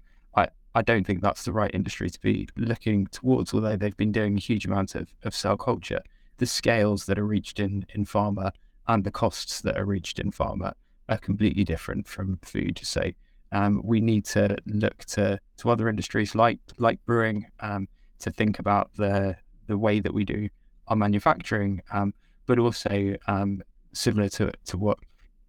I, 0.75 0.81
don't 0.81 1.05
think 1.05 1.21
that's 1.21 1.45
the 1.45 1.51
right 1.51 1.71
industry 1.73 2.09
to 2.09 2.19
be 2.19 2.47
looking 2.57 3.07
towards, 3.07 3.53
although 3.53 3.75
they've 3.75 3.97
been 3.97 4.11
doing 4.11 4.37
a 4.37 4.39
huge 4.39 4.65
amount 4.65 4.95
of, 4.95 5.13
of 5.23 5.33
cell 5.33 5.57
culture. 5.57 6.01
The 6.37 6.45
scales 6.45 7.05
that 7.05 7.17
are 7.17 7.25
reached 7.25 7.59
in, 7.59 7.85
in 7.93 8.05
pharma 8.05 8.51
and 8.87 9.03
the 9.03 9.11
costs 9.11 9.61
that 9.61 9.77
are 9.77 9.85
reached 9.85 10.19
in 10.19 10.31
pharma 10.31 10.73
are 11.07 11.17
completely 11.17 11.63
different 11.63 12.07
from 12.07 12.39
food. 12.43 12.79
So 12.83 13.11
um, 13.51 13.81
we 13.83 14.01
need 14.01 14.25
to 14.25 14.57
look 14.65 15.05
to, 15.05 15.39
to 15.57 15.69
other 15.69 15.87
industries 15.87 16.35
like 16.35 16.59
like 16.77 17.03
brewing 17.05 17.45
um, 17.61 17.87
to 18.19 18.31
think 18.31 18.59
about 18.59 18.91
the 18.95 19.37
the 19.67 19.77
way 19.77 19.99
that 19.99 20.13
we 20.13 20.25
do 20.25 20.49
our 20.87 20.95
manufacturing 20.95 21.81
um, 21.91 22.13
but 22.45 22.59
also 22.59 23.15
um, 23.27 23.61
similar 23.93 24.29
to 24.29 24.51
to 24.65 24.77
what 24.77 24.99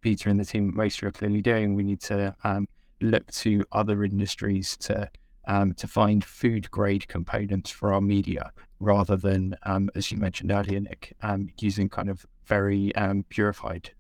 Peter 0.01 0.31
and 0.31 0.39
the 0.39 0.45
team 0.45 0.69
at 0.69 0.75
Mosa 0.77 1.05
are 1.05 1.11
clearly 1.11 1.43
doing, 1.43 1.75
we 1.75 1.83
need 1.83 2.01
to 2.01 2.33
um, 2.45 2.69
look 3.01 3.31
to 3.31 3.65
other 3.73 4.05
industries 4.05 4.77
to 4.79 5.11
um, 5.49 5.75
to 5.75 5.87
find 5.87 6.25
food 6.25 6.69
grade 6.73 7.07
components 7.07 7.71
for 7.71 7.93
our 7.93 8.01
media 8.01 8.53
rather 8.81 9.17
than, 9.17 9.57
um, 9.63 9.89
as 9.95 10.11
you 10.11 10.19
mentioned 10.19 10.51
earlier, 10.51 10.81
Nick, 10.81 11.15
um, 11.23 11.49
using 11.61 11.89
kind 11.89 12.11
of 12.11 12.27
very 12.47 12.93
um, 12.97 13.25
purified 13.29 13.91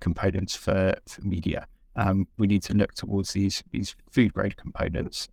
components 0.00 0.56
for, 0.56 0.94
for 1.06 1.20
media. 1.20 1.66
we 2.38 2.46
need 2.46 2.62
to 2.62 2.74
look 2.74 2.94
towards 2.94 3.32
these 3.32 3.62
these 3.70 3.94
food 4.10 4.32
grade 4.32 4.56
components, 4.56 5.28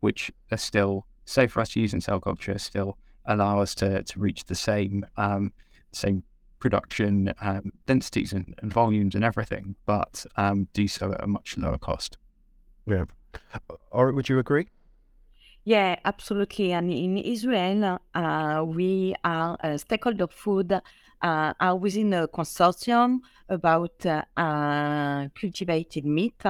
which 0.00 0.30
are 0.52 0.58
still 0.58 1.06
safe 1.24 1.52
for 1.52 1.60
us 1.60 1.70
to 1.70 1.80
use 1.80 1.94
in 1.94 2.00
cell 2.00 2.20
culture, 2.20 2.58
still 2.58 2.98
allow 3.26 3.60
us 3.60 3.74
to 3.74 4.02
to 4.02 4.20
reach 4.20 4.44
the 4.44 4.54
same 4.54 5.06
um, 5.16 5.52
same 5.92 6.22
production 6.58 7.32
um, 7.40 7.72
densities 7.86 8.32
and, 8.32 8.54
and, 8.62 8.72
volumes 8.72 9.14
and 9.14 9.24
everything, 9.24 9.76
but 9.84 10.24
um, 10.36 10.68
do 10.72 10.88
so 10.88 11.12
at 11.12 11.22
a 11.22 11.26
much 11.26 11.56
lower 11.56 11.78
cost. 11.78 12.18
Yeah. 12.86 13.04
Or 13.90 14.12
would 14.12 14.28
you 14.28 14.38
agree? 14.38 14.68
Yeah, 15.64 15.96
absolutely. 16.04 16.72
And 16.72 16.92
in 16.92 17.18
Israel, 17.18 17.98
uh, 18.14 18.64
we 18.64 19.14
are 19.24 19.56
a 19.60 19.70
Steakholder 19.70 20.30
Food 20.30 20.72
uh, 20.72 21.52
are 21.60 21.76
within 21.76 22.12
a 22.12 22.28
consortium 22.28 23.18
about 23.48 24.04
uh, 24.06 24.22
uh 24.36 25.28
cultivated 25.40 26.04
meat. 26.04 26.40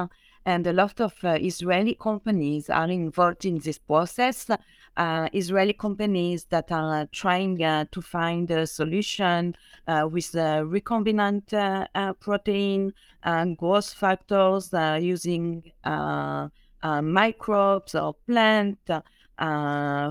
And 0.47 0.65
a 0.69 0.73
lot 0.73 1.01
of 1.01 1.13
uh, 1.25 1.39
Israeli 1.41 1.97
companies 2.01 2.71
are 2.71 2.89
involved 2.89 3.45
in 3.45 3.59
this 3.59 3.79
process. 3.79 4.49
Uh, 4.97 5.29
Israeli 5.33 5.73
companies 5.73 6.45
that 6.45 6.71
are 6.71 7.07
trying 7.07 7.63
uh, 7.65 7.85
to 7.91 8.01
find 8.01 8.49
a 8.53 8.65
solution 8.65 9.57
uh, 9.89 10.09
with 10.11 10.33
recombinant 10.33 11.53
uh, 11.53 11.89
uh, 11.97 12.13
protein 12.13 12.95
and 13.25 13.59
growth 13.59 13.93
factors 13.93 14.73
using 15.03 15.65
microbes 17.03 17.95
or 17.97 18.15
plant 18.29 18.79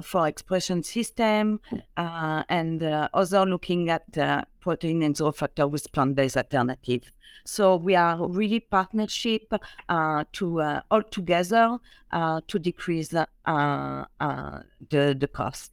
for 0.04 0.28
expression 0.28 0.84
system 0.84 1.62
and 1.96 2.84
also 3.14 3.46
looking 3.46 3.90
at 3.90 4.48
protein 4.66 5.04
and 5.04 5.16
growth 5.16 5.38
factor 5.38 5.68
with 5.68 5.92
plant-based 5.92 6.38
alternative. 6.38 7.04
So 7.46 7.76
we 7.76 7.96
are 7.96 8.28
really 8.28 8.60
partnership 8.60 9.54
uh, 9.88 10.24
to 10.38 10.46
uh, 10.62 10.82
all 10.90 11.04
together 11.04 11.78
uh, 12.12 12.42
to 12.48 12.56
decrease 12.58 13.14
uh, 13.14 13.26
uh, 13.46 14.60
the 14.90 15.04
the 15.22 15.28
cost. 15.28 15.72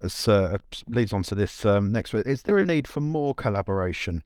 This 0.00 0.28
uh, 0.28 0.56
leads 0.88 1.12
on 1.12 1.22
to 1.24 1.34
this 1.34 1.66
um, 1.66 1.92
next. 1.92 2.14
Is 2.14 2.42
there 2.42 2.56
a 2.56 2.64
need 2.64 2.88
for 2.88 3.00
more 3.00 3.34
collaboration 3.34 4.22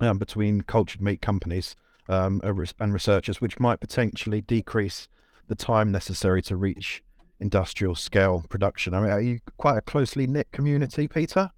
um, 0.00 0.18
between 0.18 0.60
cultured 0.60 1.02
meat 1.02 1.20
companies 1.20 1.74
um, 2.08 2.40
and 2.78 2.92
researchers, 2.94 3.40
which 3.40 3.58
might 3.58 3.80
potentially 3.80 4.40
decrease 4.40 5.08
the 5.48 5.56
time 5.56 5.90
necessary 5.90 6.42
to 6.42 6.54
reach 6.54 7.02
industrial 7.40 7.96
scale 7.96 8.44
production? 8.48 8.94
I 8.94 9.00
mean, 9.00 9.10
are 9.10 9.20
you 9.20 9.40
quite 9.56 9.78
a 9.78 9.80
closely 9.92 10.28
knit 10.28 10.52
community, 10.52 11.08
Peter? 11.08 11.50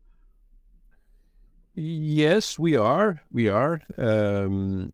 Yes, 1.75 2.59
we 2.59 2.77
are. 2.77 3.23
We 3.33 3.49
are. 3.49 3.81
Um, 3.97 4.93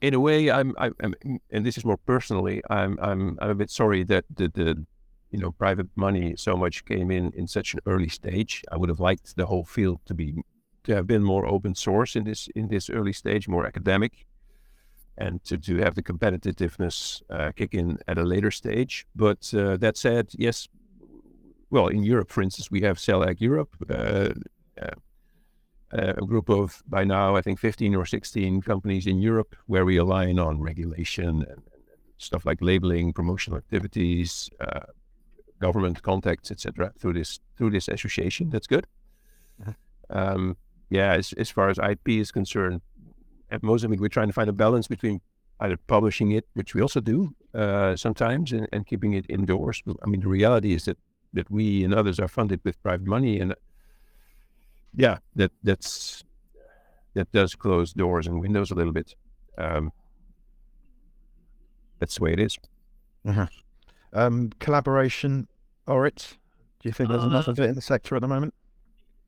in 0.00 0.14
a 0.14 0.20
way, 0.20 0.50
I'm, 0.50 0.74
I'm, 0.78 0.94
I'm, 1.02 1.14
and 1.50 1.66
this 1.66 1.76
is 1.76 1.84
more 1.84 1.96
personally. 1.96 2.62
I'm, 2.70 2.98
I'm, 3.00 3.38
I'm 3.40 3.50
a 3.50 3.54
bit 3.54 3.70
sorry 3.70 4.04
that 4.04 4.24
the, 4.34 4.48
the, 4.48 4.86
you 5.30 5.38
know, 5.38 5.50
private 5.52 5.88
money 5.96 6.34
so 6.36 6.56
much 6.56 6.84
came 6.84 7.10
in 7.10 7.32
in 7.34 7.46
such 7.46 7.74
an 7.74 7.80
early 7.86 8.08
stage. 8.08 8.62
I 8.70 8.76
would 8.76 8.88
have 8.88 9.00
liked 9.00 9.36
the 9.36 9.46
whole 9.46 9.64
field 9.64 10.00
to 10.06 10.14
be, 10.14 10.42
to 10.84 10.94
have 10.94 11.06
been 11.06 11.22
more 11.22 11.46
open 11.46 11.74
source 11.74 12.16
in 12.16 12.24
this, 12.24 12.48
in 12.54 12.68
this 12.68 12.90
early 12.90 13.12
stage, 13.12 13.48
more 13.48 13.66
academic, 13.66 14.26
and 15.18 15.42
to, 15.44 15.58
to 15.58 15.76
have 15.78 15.94
the 15.94 16.02
competitiveness 16.02 17.22
uh, 17.30 17.52
kick 17.54 17.74
in 17.74 17.98
at 18.08 18.18
a 18.18 18.24
later 18.24 18.50
stage. 18.50 19.06
But 19.14 19.52
uh, 19.54 19.76
that 19.78 19.96
said, 19.96 20.28
yes, 20.32 20.68
well, 21.70 21.88
in 21.88 22.02
Europe, 22.02 22.30
for 22.30 22.42
instance, 22.42 22.70
we 22.70 22.82
have 22.82 22.98
Cell 22.98 23.24
Ag 23.28 23.40
Europe. 23.40 23.74
Uh, 23.88 24.30
uh 25.92 26.14
a 26.16 26.26
group 26.26 26.48
of 26.48 26.82
by 26.86 27.04
now 27.04 27.36
I 27.36 27.42
think 27.42 27.58
15 27.58 27.94
or 27.94 28.06
16 28.06 28.62
companies 28.62 29.06
in 29.06 29.18
Europe 29.18 29.56
where 29.66 29.84
we 29.84 29.96
align 29.96 30.38
on 30.38 30.60
regulation 30.60 31.44
and, 31.48 31.62
stuff 32.22 32.46
like 32.46 32.58
labeling, 32.62 33.12
promotional 33.12 33.58
activities, 33.58 34.48
uh, 34.60 34.80
government 35.60 36.02
contacts, 36.02 36.50
etc. 36.50 36.92
Through 36.98 37.14
this 37.14 37.40
through 37.56 37.70
this 37.70 37.88
association, 37.88 38.50
that's 38.50 38.66
good. 38.66 38.86
Uh-huh. 39.60 39.72
Um, 40.10 40.56
yeah, 40.90 41.12
as, 41.14 41.32
as 41.34 41.50
far 41.50 41.68
as 41.70 41.78
IP 41.78 42.08
is 42.08 42.30
concerned, 42.30 42.80
at 43.50 43.62
Mosa 43.62 43.88
Meat 43.88 44.00
we're 44.00 44.08
trying 44.08 44.28
to 44.28 44.32
find 44.32 44.48
a 44.48 44.52
balance 44.52 44.86
between 44.88 45.20
either 45.60 45.76
publishing 45.86 46.32
it, 46.32 46.46
which 46.54 46.74
we 46.74 46.82
also 46.82 47.00
do 47.00 47.34
uh, 47.54 47.96
sometimes, 47.96 48.52
and, 48.52 48.68
and 48.72 48.86
keeping 48.86 49.12
it 49.14 49.24
indoors. 49.28 49.82
I 50.04 50.06
mean, 50.06 50.20
the 50.20 50.28
reality 50.28 50.74
is 50.74 50.84
that 50.84 50.98
that 51.34 51.50
we 51.50 51.82
and 51.84 51.94
others 51.94 52.20
are 52.20 52.28
funded 52.28 52.60
with 52.64 52.82
private 52.82 53.06
money, 53.06 53.40
and 53.40 53.54
yeah, 54.94 55.18
that 55.36 55.52
that's 55.62 56.24
that 57.14 57.30
does 57.32 57.54
close 57.54 57.92
doors 57.92 58.26
and 58.26 58.40
windows 58.40 58.70
a 58.70 58.74
little 58.74 58.92
bit. 58.92 59.14
Um, 59.58 59.92
that's 61.98 62.16
the 62.16 62.24
way 62.24 62.32
it 62.32 62.40
is. 62.40 62.58
Uh-huh. 63.26 63.46
Um, 64.12 64.50
collaboration, 64.58 65.48
Orit. 65.86 66.36
Do 66.80 66.88
you 66.88 66.92
think 66.92 67.10
there's 67.10 67.22
uh, 67.22 67.28
enough 67.28 67.48
of 67.48 67.60
it 67.60 67.68
in 67.68 67.74
the 67.74 67.80
sector 67.80 68.16
at 68.16 68.22
the 68.22 68.28
moment? 68.28 68.54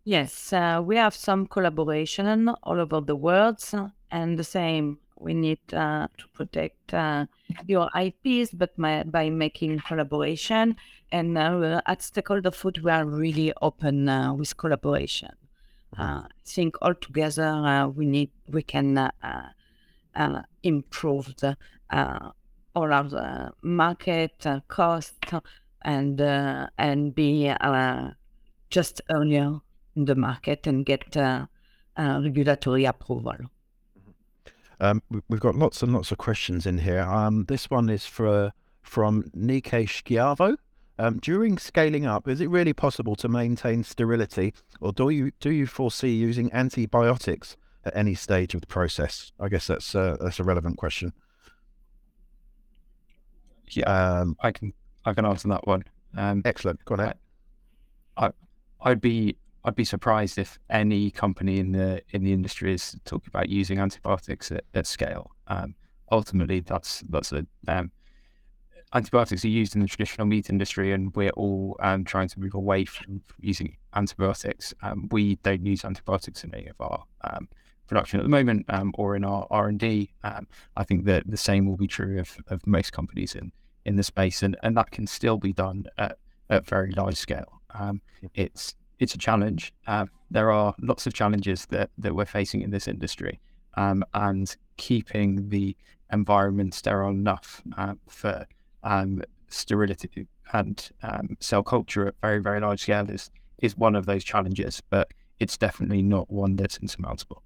Yes, 0.04 0.52
uh, 0.52 0.82
we 0.84 0.96
have 0.96 1.14
some 1.14 1.46
collaboration 1.46 2.48
all 2.62 2.80
over 2.80 3.00
the 3.00 3.16
world, 3.16 3.62
and 4.10 4.38
the 4.38 4.44
same. 4.44 4.98
We 5.18 5.32
need 5.32 5.60
uh, 5.72 6.08
to 6.18 6.28
protect 6.34 6.92
uh, 6.92 7.26
your 7.66 7.88
IPs, 7.96 8.50
but 8.52 8.76
my, 8.76 9.04
by 9.04 9.30
making 9.30 9.80
collaboration. 9.86 10.76
And 11.12 11.38
uh, 11.38 11.80
at 11.86 12.00
Steakholder 12.00 12.54
Food, 12.54 12.82
we 12.82 12.90
are 12.90 13.06
really 13.06 13.52
open 13.62 14.08
uh, 14.08 14.34
with 14.34 14.56
collaboration. 14.56 15.30
Uh, 15.98 16.22
I 16.24 16.28
think 16.44 16.76
altogether 16.82 17.44
uh, 17.44 17.88
we 17.88 18.06
need 18.06 18.30
we 18.48 18.62
can 18.62 18.98
uh, 18.98 19.10
uh 20.14 20.42
improve 20.62 21.34
the 21.36 21.56
uh, 21.90 22.30
all 22.74 22.92
of 22.92 23.10
the 23.10 23.52
market 23.62 24.46
uh, 24.46 24.60
cost 24.68 25.14
and 25.82 26.20
and 26.78 27.14
be 27.14 27.54
just 28.70 29.00
earlier 29.10 29.60
in 29.96 30.04
the 30.04 30.14
market 30.14 30.66
and 30.66 30.84
get 30.84 31.16
regulatory 31.96 32.84
approval. 32.86 33.36
Um, 34.80 35.02
we've 35.28 35.40
got 35.40 35.54
lots 35.54 35.82
and 35.82 35.92
lots 35.92 36.10
of 36.10 36.18
questions 36.18 36.66
in 36.66 36.78
here. 36.78 37.02
Um, 37.02 37.44
this 37.44 37.70
one 37.70 37.88
is 37.88 38.06
for 38.06 38.52
from 38.82 39.30
Nikesh 39.36 40.02
Schiavo. 40.02 40.56
Um, 40.98 41.18
during 41.18 41.58
scaling 41.58 42.06
up, 42.06 42.28
is 42.28 42.40
it 42.40 42.48
really 42.48 42.72
possible 42.72 43.16
to 43.16 43.28
maintain 43.28 43.82
sterility, 43.82 44.54
or 44.80 44.92
do 44.92 45.10
you 45.10 45.32
do 45.40 45.50
you 45.50 45.66
foresee 45.66 46.14
using 46.14 46.52
antibiotics 46.52 47.56
at 47.84 47.96
any 47.96 48.14
stage 48.14 48.54
of 48.54 48.60
the 48.60 48.66
process? 48.66 49.32
I 49.40 49.48
guess 49.48 49.66
that's 49.66 49.94
uh, 49.94 50.16
that's 50.20 50.40
a 50.40 50.44
relevant 50.44 50.78
question. 50.78 51.12
Yeah, 53.70 53.84
um, 53.84 54.36
I 54.40 54.52
can 54.52 54.72
I 55.04 55.14
can 55.14 55.24
answer 55.24 55.48
that 55.48 55.66
one. 55.66 55.84
Um, 56.16 56.42
excellent. 56.44 56.84
Go 56.84 56.94
ahead. 56.94 57.18
I, 58.16 58.30
I 58.80 58.90
would 58.90 59.00
be 59.00 59.36
I'd 59.64 59.74
be 59.74 59.84
surprised 59.84 60.38
if 60.38 60.58
any 60.68 61.10
company 61.10 61.58
in 61.58 61.72
the 61.72 62.02
in 62.10 62.22
the 62.24 62.32
industry 62.32 62.74
is 62.74 62.96
talking 63.04 63.28
about 63.28 63.48
using 63.48 63.78
antibiotics 63.78 64.52
at, 64.52 64.64
at 64.74 64.86
scale. 64.86 65.30
Um, 65.48 65.74
ultimately, 66.12 66.60
that's 66.60 67.02
that's 67.08 67.32
a 67.32 67.46
um, 67.66 67.90
antibiotics 68.94 69.44
are 69.44 69.48
used 69.48 69.74
in 69.74 69.82
the 69.82 69.88
traditional 69.88 70.26
meat 70.26 70.48
industry, 70.48 70.92
and 70.92 71.14
we're 71.16 71.30
all 71.30 71.76
um, 71.80 72.04
trying 72.04 72.28
to 72.28 72.40
move 72.40 72.54
away 72.54 72.84
from 72.84 73.22
using 73.40 73.76
antibiotics. 73.94 74.72
Um, 74.82 75.08
we 75.10 75.36
don't 75.36 75.66
use 75.66 75.84
antibiotics 75.84 76.44
in 76.44 76.54
any 76.54 76.66
of 76.66 76.80
our 76.80 77.02
um, 77.22 77.48
production 77.88 78.20
at 78.20 78.22
the 78.22 78.30
moment, 78.30 78.64
um, 78.68 78.92
or 78.96 79.16
in 79.16 79.24
our 79.24 79.46
R 79.50 79.68
and 79.68 79.78
D. 79.78 80.12
Um, 80.22 80.46
I 80.76 80.84
think 80.84 81.04
that 81.06 81.24
the 81.26 81.36
same 81.36 81.66
will 81.66 81.76
be 81.76 81.88
true 81.88 82.20
of, 82.20 82.36
of 82.48 82.66
most 82.66 82.92
companies 82.92 83.34
in 83.34 83.52
in 83.84 83.96
the 83.96 84.02
space, 84.02 84.42
and, 84.42 84.56
and 84.62 84.76
that 84.76 84.90
can 84.90 85.06
still 85.06 85.36
be 85.36 85.52
done 85.52 85.84
at, 85.98 86.16
at 86.48 86.66
very 86.66 86.92
large 86.92 87.16
scale. 87.16 87.60
Um, 87.74 88.00
it's 88.34 88.74
it's 88.98 89.14
a 89.14 89.18
challenge. 89.18 89.74
Uh, 89.86 90.06
there 90.30 90.50
are 90.50 90.74
lots 90.80 91.06
of 91.06 91.12
challenges 91.12 91.66
that, 91.66 91.90
that 91.98 92.14
we're 92.14 92.24
facing 92.24 92.62
in 92.62 92.70
this 92.70 92.88
industry, 92.88 93.40
and 93.76 94.56
keeping 94.76 95.48
the 95.48 95.76
environment 96.12 96.74
sterile 96.74 97.10
enough 97.10 97.62
uh, 97.76 97.94
for 98.08 98.46
um, 98.84 99.22
sterility 99.48 100.26
and 100.52 100.90
um, 101.02 101.36
cell 101.40 101.62
culture 101.62 102.08
at 102.08 102.14
very, 102.22 102.38
very 102.38 102.60
large 102.60 102.82
scale 102.82 103.10
is, 103.10 103.30
is 103.58 103.76
one 103.76 103.96
of 103.96 104.06
those 104.06 104.22
challenges, 104.22 104.80
but 104.90 105.08
it's 105.40 105.56
definitely 105.56 106.02
not 106.02 106.30
one 106.30 106.56
that's 106.56 106.76
insurmountable. 106.78 107.42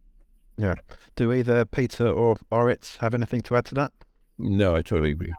Yeah. 0.57 0.75
Do 1.17 1.33
either 1.33 1.65
Peter 1.65 2.09
or 2.09 2.37
Orit 2.51 2.99
have 3.01 3.15
anything 3.15 3.41
to 3.43 3.57
add 3.57 3.65
to 3.67 3.75
that? 3.77 3.93
No, 4.39 4.75
I 4.75 4.83
totally 4.83 5.13
agree. 5.13 5.33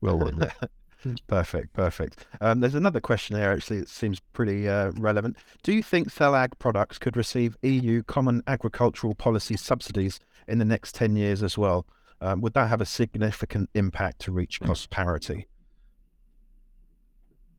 Well 0.00 0.18
perfect, 1.26 1.72
perfect. 1.72 2.26
Um, 2.40 2.60
there's 2.60 2.74
another 2.74 3.00
question 3.00 3.36
here 3.36 3.50
actually 3.50 3.80
that 3.80 3.88
seems 3.88 4.20
pretty 4.32 4.68
uh, 4.68 4.92
relevant. 4.96 5.36
Do 5.62 5.72
you 5.72 5.82
think 5.82 6.10
cell 6.10 6.34
ag 6.34 6.58
products 6.58 6.98
could 6.98 7.16
receive 7.16 7.56
EU 7.62 8.02
Common 8.02 8.42
Agricultural 8.46 9.14
Policy 9.14 9.56
subsidies 9.56 10.20
in 10.46 10.58
the 10.58 10.64
next 10.64 10.94
10 10.94 11.16
years 11.16 11.42
as 11.42 11.56
well? 11.56 11.86
Um, 12.20 12.40
would 12.40 12.54
that 12.54 12.68
have 12.68 12.80
a 12.80 12.86
significant 12.86 13.70
impact 13.74 14.20
to 14.22 14.32
reach 14.32 14.60
cost 14.60 14.90
parity? 14.90 15.46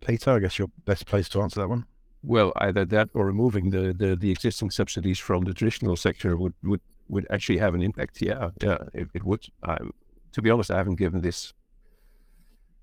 Peter, 0.06 0.32
I 0.32 0.40
guess 0.40 0.60
you're 0.60 0.72
best 0.86 1.06
placed 1.06 1.32
to 1.34 1.42
answer 1.42 1.62
that 1.62 1.70
one. 1.70 1.86
Well, 2.24 2.52
either 2.58 2.84
that 2.86 3.10
or 3.14 3.26
removing 3.26 3.70
the, 3.70 3.94
the, 3.94 4.16
the 4.16 4.32
existing 4.32 4.72
subsidies 4.72 5.20
from 5.20 5.46
the 5.46 5.54
traditional 5.54 5.96
sector 5.96 6.36
would, 6.36 6.54
would, 6.64 6.82
would 7.08 7.26
actually 7.30 7.58
have 7.60 7.74
an 7.74 7.82
impact. 7.82 8.22
Yeah, 8.22 8.50
yeah, 8.62 8.78
it, 8.94 9.08
it 9.14 9.24
would. 9.24 9.46
Um, 9.64 9.94
to 10.34 10.42
be 10.42 10.50
honest, 10.50 10.72
I 10.72 10.78
haven't 10.78 10.96
given 10.96 11.22
this 11.22 11.54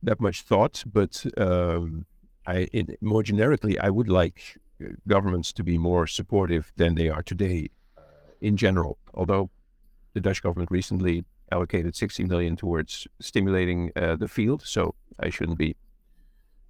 that 0.03 0.21
much 0.21 0.43
thought, 0.43 0.85
but 0.91 1.25
um, 1.37 2.07
I, 2.47 2.69
more 3.01 3.23
generically, 3.23 3.79
I 3.79 3.91
would 3.91 4.09
like 4.09 4.59
governments 5.09 5.53
to 5.55 5.65
be 5.65 5.79
more 5.79 6.07
supportive 6.07 6.73
than 6.77 6.95
they 6.95 7.09
are 7.09 7.23
today 7.23 7.71
uh, 7.97 8.03
in 8.41 8.57
general. 8.57 8.99
Although 9.15 9.51
the 10.15 10.21
Dutch 10.21 10.43
government 10.43 10.71
recently 10.71 11.25
allocated 11.53 11.95
60 11.95 12.25
million 12.25 12.57
towards 12.57 13.07
stimulating 13.21 13.93
uh, 13.97 14.17
the 14.17 14.29
field, 14.29 14.63
so 14.63 14.95
I 15.21 15.31
shouldn't 15.31 15.59
be 15.59 15.77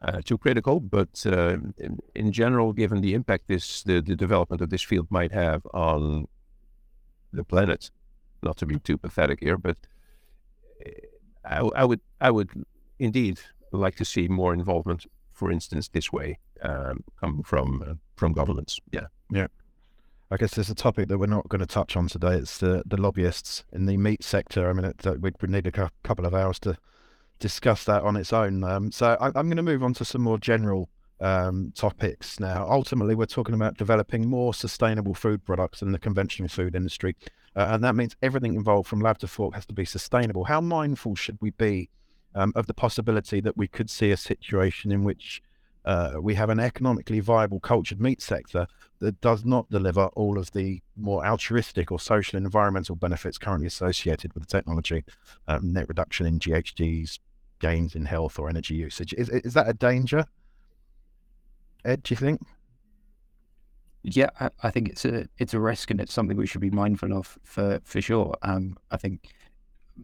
uh, 0.03 0.20
too 0.24 0.39
critical. 0.39 0.81
But 0.81 1.24
uh, 1.27 1.59
in, 1.79 1.99
in, 2.14 2.33
general, 2.33 2.72
given 2.72 3.01
the 3.01 3.14
impact 3.14 3.49
this 3.49 3.83
the, 3.83 4.01
the 4.01 4.16
development 4.16 4.62
of 4.62 4.70
this 4.70 4.83
field 4.83 5.07
might 5.11 5.33
have 5.33 5.62
on 5.72 6.27
the 7.33 7.45
planet, 7.45 7.91
not 8.43 8.57
to 8.59 8.66
be 8.66 8.79
too 8.79 8.99
pathetic 8.99 9.41
here, 9.41 9.57
but 9.57 9.77
uh, 10.85 10.91
I, 11.45 11.83
I 11.83 11.85
would 11.85 12.01
I 12.20 12.31
would 12.31 12.51
indeed 12.99 13.41
like 13.72 13.97
to 13.97 14.05
see 14.05 14.29
more 14.29 14.55
involvement, 14.55 15.07
for 15.33 15.51
instance, 15.51 15.89
this 15.89 16.12
way 16.12 16.39
um, 16.62 17.05
come 17.20 17.43
from 17.43 17.83
uh, 17.83 17.95
from 18.16 18.33
governments. 18.33 18.81
Yeah, 18.93 19.07
yeah. 19.31 19.47
I 20.31 20.37
guess 20.37 20.55
there's 20.55 20.70
a 20.70 20.74
topic 20.74 21.09
that 21.09 21.18
we're 21.18 21.27
not 21.27 21.49
going 21.49 21.61
to 21.61 21.66
touch 21.66 21.97
on 21.97 22.09
today. 22.09 22.35
It's 22.35 22.59
the, 22.59 22.83
the 22.85 23.01
lobbyists 23.01 23.64
in 23.72 23.87
the 23.87 23.97
meat 23.97 24.24
sector. 24.24 24.68
I 24.68 24.72
mean, 24.72 24.85
it, 24.85 25.07
uh, 25.07 25.14
we 25.20 25.31
would 25.41 25.51
need 25.51 25.68
a 25.68 25.91
couple 26.03 26.27
of 26.27 26.35
hours 26.35 26.59
to 26.61 26.77
discuss 27.39 27.85
that 27.85 28.03
on 28.03 28.16
its 28.16 28.33
own. 28.33 28.64
Um, 28.64 28.91
so 28.91 29.16
I, 29.20 29.27
am 29.27 29.33
going 29.33 29.57
to 29.57 29.62
move 29.62 29.85
on 29.85 29.95
to 29.95 30.05
some 30.05 30.22
more 30.22 30.39
general 30.39 30.89
um, 31.20 31.72
topics 31.77 32.41
now. 32.41 32.66
Ultimately, 32.68 33.14
we're 33.14 33.27
talking 33.27 33.55
about 33.55 33.77
developing 33.77 34.29
more 34.29 34.53
sustainable 34.53 35.14
food 35.14 35.45
products 35.45 35.81
in 35.81 35.93
the 35.93 35.99
conventional 35.99 36.49
food 36.49 36.74
industry. 36.74 37.14
Uh, 37.55 37.68
and 37.70 37.85
that 37.85 37.95
means 37.95 38.16
everything 38.20 38.55
involved 38.55 38.89
from 38.89 39.01
lab 39.01 39.18
to 39.18 39.29
fork 39.29 39.55
has 39.55 39.66
to 39.66 39.74
be 39.74 39.85
sustainable. 39.85 40.45
How 40.45 40.61
mindful 40.61 41.14
should 41.14 41.39
we 41.41 41.51
be 41.51 41.89
um, 42.35 42.53
of 42.57 42.66
the 42.66 42.74
possibility 42.74 43.41
that 43.41 43.57
we 43.57 43.68
could 43.68 43.91
see 43.91 44.11
a 44.11 44.16
situation 44.16 44.91
in 44.91 45.05
which 45.05 45.41
uh, 45.87 46.14
we 46.20 46.34
have 46.34 46.51
an 46.51 46.59
economically 46.59 47.20
viable 47.20 47.61
cultured 47.61 48.01
meat 48.01 48.20
sector 48.20 48.66
that 48.99 49.20
does 49.20 49.45
not 49.45 49.70
deliver 49.70 50.07
all 50.16 50.37
of 50.37 50.51
the 50.51 50.82
more 50.97 51.24
altruistic 51.24 51.93
or 51.93 52.01
social 52.01 52.37
and 52.37 52.45
environmental 52.45 52.97
benefits 52.97 53.39
currently 53.39 53.68
associated 53.68 54.32
with 54.34 54.43
the 54.43 54.49
technology, 54.49 55.05
um, 55.47 55.72
net 55.72 55.89
reduction 55.89 56.26
in 56.26 56.41
GHGs, 56.41 57.20
gains 57.61 57.95
in 57.95 58.05
health 58.05 58.39
or 58.39 58.49
energy 58.49 58.74
usage. 58.74 59.14
Is, 59.14 59.28
is 59.28 59.55
that 59.55 59.68
a 59.68 59.74
danger? 59.74 60.26
Ed, 61.84 62.03
do 62.03 62.12
you 62.12 62.16
think? 62.16 62.41
Yeah, 64.03 64.30
I, 64.62 64.70
think 64.70 64.89
it's 64.89 65.05
a 65.05 65.26
it's 65.39 65.53
a 65.53 65.59
risk 65.59 65.91
and 65.91 66.01
it's 66.01 66.12
something 66.12 66.37
we 66.37 66.47
should 66.47 66.61
be 66.61 66.70
mindful 66.70 67.12
of 67.12 67.39
for 67.43 67.80
for 67.82 68.01
sure. 68.01 68.37
Um, 68.43 68.76
I 68.93 68.97
think 68.97 69.32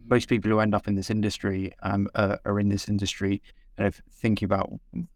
most 0.07 0.27
people 0.27 0.51
who 0.51 0.59
end 0.59 0.75
up 0.75 0.89
in 0.89 0.95
this 0.95 1.09
industry 1.09 1.73
um, 1.83 2.09
are 2.15 2.59
in 2.59 2.67
this 2.67 2.89
industry 2.89 3.41
kind 3.77 3.87
of 3.87 4.01
thinking 4.11 4.45
about 4.45 4.71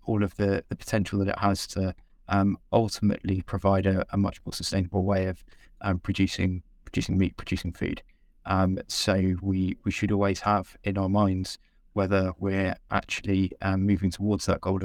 all 0.05 0.23
of 0.23 0.35
the, 0.37 0.63
the 0.69 0.75
potential 0.75 1.19
that 1.19 1.29
it 1.29 1.39
has 1.39 1.67
to 1.67 1.93
um, 2.29 2.57
ultimately 2.73 3.41
provide 3.41 3.85
a, 3.85 4.05
a, 4.11 4.17
much 4.17 4.41
more 4.45 4.53
sustainable 4.53 5.03
way 5.03 5.25
of 5.27 5.43
um, 5.81 5.99
producing 5.99 6.63
producing 6.83 7.17
meat, 7.17 7.37
producing 7.37 7.71
food. 7.71 8.01
Um, 8.45 8.79
so 8.87 9.35
we 9.41 9.77
we 9.83 9.91
should 9.91 10.11
always 10.11 10.41
have 10.41 10.75
in 10.83 10.97
our 10.97 11.09
minds 11.09 11.57
whether 11.93 12.31
we're 12.37 12.75
actually 12.91 13.51
um, 13.61 13.85
moving 13.85 14.11
towards 14.11 14.45
that 14.45 14.61
goal 14.61 14.79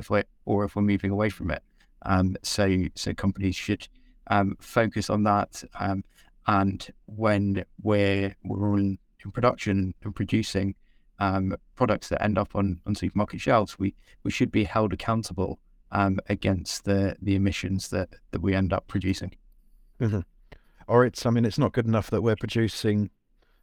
or 0.46 0.64
if 0.64 0.76
we're 0.76 0.82
moving 0.82 1.10
away 1.10 1.28
from 1.28 1.50
it. 1.50 1.62
Um, 2.02 2.36
so 2.42 2.84
so 2.94 3.12
companies 3.14 3.56
should 3.56 3.86
um, 4.28 4.56
focus 4.60 5.10
on 5.10 5.24
that. 5.24 5.62
And 6.46 6.90
when 7.06 7.64
we're 7.82 8.34
we're 8.44 8.78
in, 8.78 8.98
in 9.24 9.30
production 9.30 9.94
and 10.02 10.14
producing 10.14 10.74
um, 11.18 11.56
products 11.76 12.08
that 12.08 12.22
end 12.22 12.38
up 12.38 12.54
on, 12.54 12.80
on 12.86 12.94
supermarket 12.94 13.40
shelves, 13.40 13.78
we 13.78 13.94
we 14.24 14.30
should 14.30 14.52
be 14.52 14.64
held 14.64 14.92
accountable 14.92 15.58
um, 15.90 16.18
against 16.28 16.84
the 16.84 17.16
the 17.22 17.34
emissions 17.34 17.88
that 17.88 18.10
that 18.30 18.42
we 18.42 18.54
end 18.54 18.72
up 18.72 18.86
producing. 18.88 19.34
Mm-hmm. 20.00 20.20
Or 20.88 21.04
it's 21.04 21.24
I 21.26 21.30
mean 21.30 21.44
it's 21.44 21.58
not 21.58 21.72
good 21.72 21.86
enough 21.86 22.10
that 22.10 22.22
we're 22.22 22.36
producing 22.36 23.10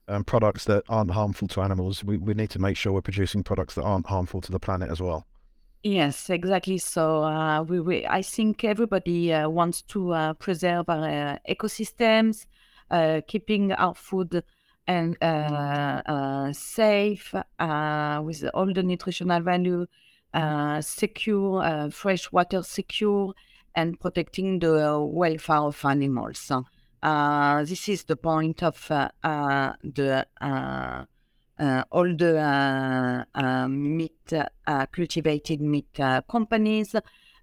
um, 0.07 0.23
products 0.23 0.65
that 0.65 0.83
aren't 0.89 1.11
harmful 1.11 1.47
to 1.49 1.61
animals. 1.61 2.03
We 2.03 2.17
we 2.17 2.33
need 2.33 2.49
to 2.51 2.59
make 2.59 2.77
sure 2.77 2.93
we're 2.93 3.01
producing 3.01 3.43
products 3.43 3.75
that 3.75 3.83
aren't 3.83 4.07
harmful 4.07 4.41
to 4.41 4.51
the 4.51 4.59
planet 4.59 4.89
as 4.89 5.01
well. 5.01 5.25
Yes, 5.83 6.29
exactly. 6.29 6.77
So 6.77 7.23
uh, 7.23 7.63
we, 7.63 7.79
we, 7.79 8.05
I 8.05 8.21
think 8.21 8.65
everybody 8.65 9.33
uh, 9.33 9.47
wants 9.47 9.81
to 9.83 10.11
uh, 10.11 10.33
preserve 10.33 10.89
our 10.89 11.07
uh, 11.07 11.37
ecosystems, 11.49 12.45
uh, 12.91 13.21
keeping 13.25 13.71
our 13.71 13.95
food 13.95 14.43
and 14.89 15.15
uh, 15.21 15.25
mm-hmm. 15.25 16.11
uh 16.11 16.53
safe 16.53 17.35
uh, 17.59 18.21
with 18.23 18.43
all 18.55 18.73
the 18.73 18.81
nutritional 18.81 19.39
value, 19.41 19.85
mm-hmm. 20.33 20.77
uh, 20.77 20.81
secure, 20.81 21.91
fresh 21.91 22.31
water 22.31 22.63
secure, 22.63 23.33
and 23.75 23.99
protecting 23.99 24.57
the 24.57 24.99
welfare 24.99 25.57
of 25.57 25.85
animals. 25.85 26.51
this 27.69 27.87
is 27.87 28.03
the 28.05 28.15
point 28.15 28.63
of 28.63 28.87
the 28.87 30.25
uh, 31.61 31.83
all 31.91 32.15
the 32.15 32.39
uh, 32.39 33.23
uh, 33.35 33.67
meat 33.67 34.33
cultivated 34.91 35.61
meat 35.61 35.99
companies, 36.27 36.95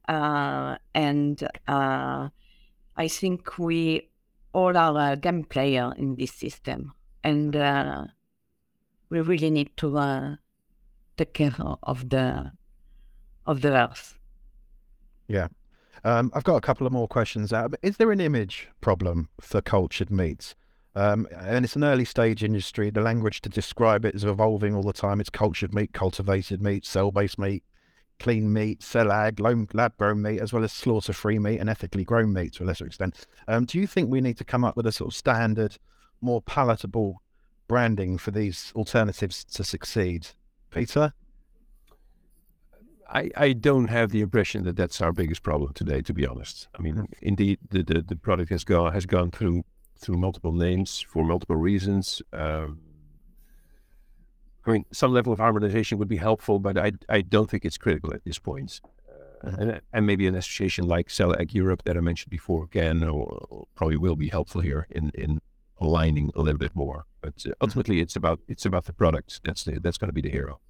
and 0.09 1.49
I 1.69 3.09
think 3.09 3.59
we 3.59 4.09
all 4.53 4.77
are 4.77 5.13
a 5.13 5.17
game 5.17 5.45
player 5.45 5.93
in 5.99 6.17
this 6.17 6.33
system, 6.33 6.95
and 7.27 8.11
we 9.11 9.21
really 9.21 9.51
need 9.51 9.77
to 9.79 10.39
take 11.17 11.35
care 11.35 11.55
of 11.83 12.09
the 12.09 12.53
of 13.47 13.61
the 13.61 13.73
earth. 13.73 14.19
Yeah. 15.29 15.49
Um, 16.05 16.31
I've 16.35 16.45
got 16.45 16.57
a 16.57 16.61
couple 16.61 16.87
of 16.87 16.93
more 16.93 17.09
questions 17.09 17.53
out. 17.53 17.75
Is 17.83 17.97
there 17.97 18.13
an 18.13 18.21
image 18.21 18.69
problem 18.81 19.29
for 19.41 19.61
cultured 19.61 20.11
meats? 20.11 20.55
Um, 20.95 21.27
and 21.37 21.65
it's 21.65 21.77
an 21.77 21.85
early 21.85 22.05
stage 22.05 22.45
industry. 22.45 22.91
The 22.91 23.01
language 23.01 23.41
to 23.43 23.49
describe 23.49 24.05
it 24.05 24.15
is 24.15 24.25
evolving 24.25 24.75
all 24.75 24.83
the 24.83 24.93
time. 24.93 25.21
It's 25.21 25.31
cultured 25.31 25.75
meat, 25.75 25.93
cultivated 25.93 26.63
meat, 26.63 26.87
cell 26.87 27.11
based 27.11 27.39
meat, 27.39 27.65
clean 28.21 28.53
meat, 28.53 28.83
cell 28.83 29.11
ag, 29.13 29.41
lab 29.41 29.97
grown 29.97 30.23
meat, 30.23 30.41
as 30.41 30.53
well 30.53 30.65
as 30.65 30.73
slaughter 30.73 31.13
free 31.13 31.39
meat 31.39 31.59
and 31.59 31.69
ethically 31.69 32.05
grown 32.05 32.33
meat 32.33 32.55
to 32.55 32.65
a 32.65 32.67
lesser 32.67 32.87
extent. 32.87 33.27
Um, 33.49 33.65
do 33.65 33.79
you 33.79 33.87
think 33.87 34.11
we 34.11 34.21
need 34.21 34.39
to 34.39 34.45
come 34.45 34.65
up 34.65 34.77
with 34.77 34.87
a 34.87 34.93
sort 34.93 35.11
of 35.11 35.17
standard, 35.17 35.77
more 36.21 36.43
palatable 36.43 37.23
branding 37.69 38.19
for 38.19 38.31
these 38.31 38.73
alternatives 38.75 39.45
to 39.45 39.65
succeed? 39.65 40.29
Peter? 40.71 41.13
I, 43.09 43.31
I 43.37 43.53
don't 43.53 43.89
have 43.89 44.11
the 44.11 44.21
impression 44.21 44.65
that 44.65 44.77
that's 44.77 45.01
our 45.01 45.13
biggest 45.13 45.43
problem 45.43 45.73
today, 45.75 46.03
to 46.03 46.13
be 46.13 46.27
honest. 46.27 46.69
I 46.77 46.83
mean, 46.83 46.97
mm. 46.97 47.07
indeed, 47.23 47.59
the, 47.71 47.83
the, 47.83 48.03
the 48.03 48.17
product 48.17 48.51
has 48.51 48.65
gone 48.65 48.93
has 48.93 49.07
gone 49.07 49.31
through 49.31 49.65
through 49.99 50.17
multiple 50.17 50.53
names 50.53 51.05
for 51.09 51.25
multiple 51.25 51.57
reasons. 51.57 52.21
Um, 52.33 52.81
I 54.67 54.73
mean, 54.73 54.85
some 54.93 55.13
level 55.13 55.33
of 55.33 55.39
harmonization 55.39 55.99
would 55.99 56.09
be 56.09 56.17
helpful, 56.17 56.59
but 56.59 56.77
I, 56.77 56.93
I 57.09 57.23
don't 57.23 57.49
think 57.49 57.65
it's 57.65 57.79
critical 57.79 58.13
at 58.13 58.25
this 58.25 58.39
point. 58.39 58.81
Uh, 59.09 59.49
mm-hmm. 59.49 59.61
and, 59.61 59.81
and, 59.93 60.07
maybe 60.07 60.27
an 60.27 60.35
association 60.35 60.87
like 60.87 61.09
Cell 61.09 61.35
Ag 61.41 61.55
Europe 61.55 61.83
that 61.85 61.97
I 61.97 62.01
mentioned 62.01 62.31
before 62.31 62.67
can 62.67 63.05
or, 63.05 63.67
probably 63.77 63.97
will 63.97 64.17
be 64.17 64.29
helpful 64.29 64.61
here 64.61 64.87
in, 64.91 65.11
in 65.15 65.41
aligning 65.81 66.31
a 66.35 66.43
little 66.43 66.59
bit 66.59 66.75
more. 66.75 67.07
But 67.21 67.35
uh, 67.39 67.51
mm-hmm. 67.51 67.53
ultimately, 67.61 68.01
it's 68.01 68.17
about 68.17 68.41
it's 68.49 68.67
about 68.67 68.85
the 68.85 68.93
product. 68.93 69.41
That's 69.45 69.65
the, 69.65 69.81
that's 69.81 69.99
going 69.99 70.09
to 70.09 70.15
be 70.15 70.23
the 70.23 70.31
hero. 70.31 70.61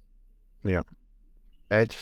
Yeah, 0.63 0.81
Ed. 1.71 1.95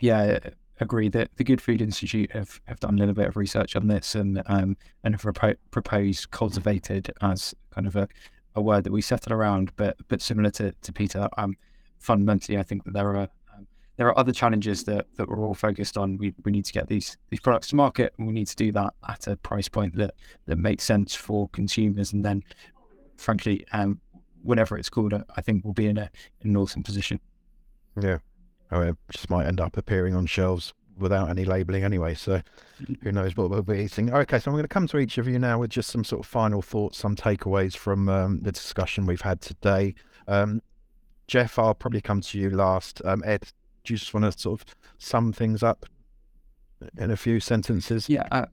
Yeah, 0.00 0.38
agree 0.80 1.08
that 1.08 1.30
the 1.36 1.44
Good 1.44 1.60
Food 1.60 1.80
Institute 1.80 2.32
have, 2.32 2.60
have 2.66 2.80
done 2.80 2.94
a 2.94 2.98
little 2.98 3.14
bit 3.14 3.28
of 3.28 3.36
research 3.36 3.76
on 3.76 3.86
this 3.86 4.14
and 4.14 4.42
um, 4.46 4.76
and 5.04 5.14
have 5.14 5.22
propo- 5.22 5.56
proposed 5.70 6.30
cultivated 6.30 7.10
as 7.22 7.54
kind 7.70 7.86
of 7.86 7.96
a, 7.96 8.08
a 8.54 8.60
word 8.60 8.84
that 8.84 8.92
we 8.92 9.00
settle 9.00 9.32
around, 9.32 9.72
but 9.76 9.96
but 10.08 10.20
similar 10.20 10.50
to, 10.50 10.72
to 10.72 10.92
Peter, 10.92 11.28
um, 11.38 11.56
fundamentally, 11.98 12.58
I 12.58 12.62
think 12.62 12.84
that 12.84 12.92
there 12.92 13.16
are 13.16 13.28
there 14.02 14.08
are 14.08 14.18
other 14.18 14.32
challenges 14.32 14.82
that, 14.82 15.06
that 15.14 15.28
we're 15.28 15.38
all 15.38 15.54
focused 15.54 15.96
on. 15.96 16.18
We, 16.18 16.34
we 16.44 16.50
need 16.50 16.64
to 16.64 16.72
get 16.72 16.88
these 16.88 17.16
these 17.30 17.38
products 17.38 17.68
to 17.68 17.76
market, 17.76 18.12
and 18.18 18.26
we 18.26 18.32
need 18.32 18.48
to 18.48 18.56
do 18.56 18.72
that 18.72 18.94
at 19.08 19.28
a 19.28 19.36
price 19.36 19.68
point 19.68 19.94
that 19.94 20.14
that 20.46 20.56
makes 20.56 20.82
sense 20.82 21.14
for 21.14 21.48
consumers, 21.50 22.12
and 22.12 22.24
then, 22.24 22.42
frankly, 23.16 23.64
um, 23.72 24.00
whenever 24.42 24.76
it's 24.76 24.90
called, 24.90 25.14
I 25.14 25.40
think 25.40 25.62
we'll 25.64 25.72
be 25.72 25.86
in 25.86 25.98
a 25.98 26.10
in 26.40 26.50
an 26.50 26.56
awesome 26.56 26.82
position. 26.82 27.20
Yeah, 28.00 28.18
Oh, 28.72 28.80
it 28.80 28.96
just 29.12 29.30
might 29.30 29.46
end 29.46 29.60
up 29.60 29.76
appearing 29.76 30.16
on 30.16 30.26
shelves 30.26 30.74
without 30.98 31.30
any 31.30 31.44
labeling 31.44 31.84
anyway. 31.84 32.14
So 32.14 32.42
who 33.02 33.12
knows 33.12 33.36
what 33.36 33.50
we'll 33.50 33.62
be 33.62 33.84
eating. 33.84 34.12
Okay, 34.12 34.40
so 34.40 34.50
I'm 34.50 34.54
going 34.54 34.64
to 34.64 34.68
come 34.68 34.88
to 34.88 34.98
each 34.98 35.16
of 35.18 35.28
you 35.28 35.38
now 35.38 35.60
with 35.60 35.70
just 35.70 35.90
some 35.90 36.02
sort 36.02 36.24
of 36.24 36.26
final 36.26 36.60
thoughts, 36.60 36.98
some 36.98 37.14
takeaways 37.14 37.76
from 37.76 38.08
um, 38.08 38.40
the 38.40 38.50
discussion 38.50 39.06
we've 39.06 39.20
had 39.20 39.40
today. 39.40 39.94
Um, 40.26 40.60
Jeff, 41.28 41.56
I'll 41.56 41.74
probably 41.74 42.00
come 42.00 42.20
to 42.22 42.38
you 42.38 42.50
last. 42.50 43.00
Um, 43.04 43.22
Ed, 43.24 43.46
do 43.84 43.92
you 43.92 43.98
just 43.98 44.14
want 44.14 44.30
to 44.30 44.38
sort 44.38 44.60
of 44.60 44.74
sum 44.98 45.32
things 45.32 45.62
up 45.62 45.86
in 46.98 47.10
a 47.10 47.16
few 47.16 47.40
sentences? 47.40 48.08
Yeah, 48.08 48.46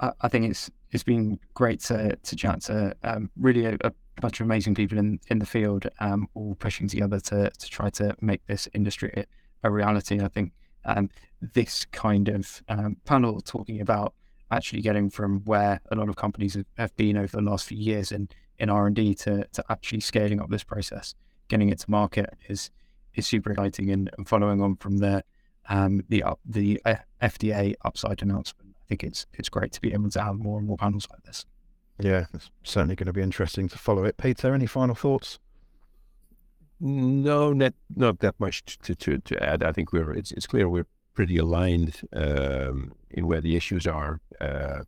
I, 0.00 0.12
I 0.20 0.28
think 0.28 0.50
it's 0.50 0.70
it's 0.92 1.02
been 1.02 1.38
great 1.54 1.80
to 1.84 2.16
to 2.16 2.36
chat 2.36 2.62
to 2.62 2.94
um, 3.02 3.30
really 3.36 3.66
a, 3.66 3.76
a 3.82 3.92
bunch 4.20 4.40
of 4.40 4.46
amazing 4.46 4.74
people 4.74 4.98
in, 4.98 5.20
in 5.28 5.38
the 5.38 5.46
field, 5.46 5.86
um, 6.00 6.28
all 6.34 6.54
pushing 6.54 6.88
together 6.88 7.20
to, 7.20 7.50
to 7.50 7.68
try 7.68 7.90
to 7.90 8.16
make 8.20 8.44
this 8.46 8.68
industry 8.72 9.26
a 9.62 9.70
reality. 9.70 10.20
I 10.20 10.28
think 10.28 10.52
um, 10.84 11.10
this 11.40 11.84
kind 11.86 12.28
of 12.28 12.62
um, 12.68 12.96
panel 13.04 13.40
talking 13.40 13.80
about 13.80 14.14
actually 14.50 14.80
getting 14.80 15.10
from 15.10 15.40
where 15.44 15.80
a 15.90 15.96
lot 15.96 16.08
of 16.08 16.16
companies 16.16 16.54
have, 16.54 16.66
have 16.78 16.96
been 16.96 17.16
over 17.16 17.36
the 17.36 17.42
last 17.42 17.66
few 17.66 17.78
years 17.78 18.12
in, 18.12 18.28
in 18.58 18.70
R&D 18.70 19.14
to, 19.16 19.44
to 19.52 19.64
actually 19.68 20.00
scaling 20.00 20.40
up 20.40 20.48
this 20.50 20.64
process, 20.64 21.14
getting 21.48 21.68
it 21.68 21.80
to 21.80 21.90
market 21.90 22.32
is 22.48 22.70
is 23.16 23.26
super 23.26 23.52
exciting. 23.52 23.90
And, 23.90 24.10
and 24.16 24.28
following 24.28 24.60
on 24.60 24.76
from 24.76 24.98
the 24.98 25.24
um, 25.68 26.02
the 26.08 26.22
uh, 26.22 26.34
the 26.44 26.80
FDA 27.20 27.74
UPSIDE 27.84 28.22
announcement, 28.22 28.76
I 28.76 28.84
think 28.88 29.04
it's 29.04 29.26
it's 29.34 29.48
great 29.48 29.72
to 29.72 29.80
be 29.80 29.92
able 29.92 30.10
to 30.10 30.22
have 30.22 30.36
more 30.36 30.58
and 30.58 30.66
more 30.66 30.76
panels 30.76 31.08
like 31.10 31.22
this. 31.24 31.44
Yeah, 31.98 32.26
it's 32.34 32.50
certainly 32.62 32.94
going 32.94 33.06
to 33.06 33.12
be 33.12 33.22
interesting 33.22 33.68
to 33.68 33.78
follow 33.78 34.04
it. 34.04 34.16
Peter, 34.18 34.54
any 34.54 34.66
final 34.66 34.94
thoughts? 34.94 35.38
No, 36.78 37.52
not 37.52 37.74
not 37.94 38.18
that 38.20 38.38
much 38.38 38.64
to, 38.78 38.94
to, 38.94 39.18
to 39.18 39.42
add. 39.42 39.62
I 39.62 39.72
think 39.72 39.92
we're 39.92 40.12
it's 40.12 40.30
it's 40.32 40.46
clear 40.46 40.68
we're 40.68 40.86
pretty 41.14 41.38
aligned 41.38 42.02
um, 42.12 42.92
in 43.10 43.26
where 43.26 43.40
the 43.40 43.56
issues 43.56 43.86
are, 43.86 44.20
uh, 44.40 44.80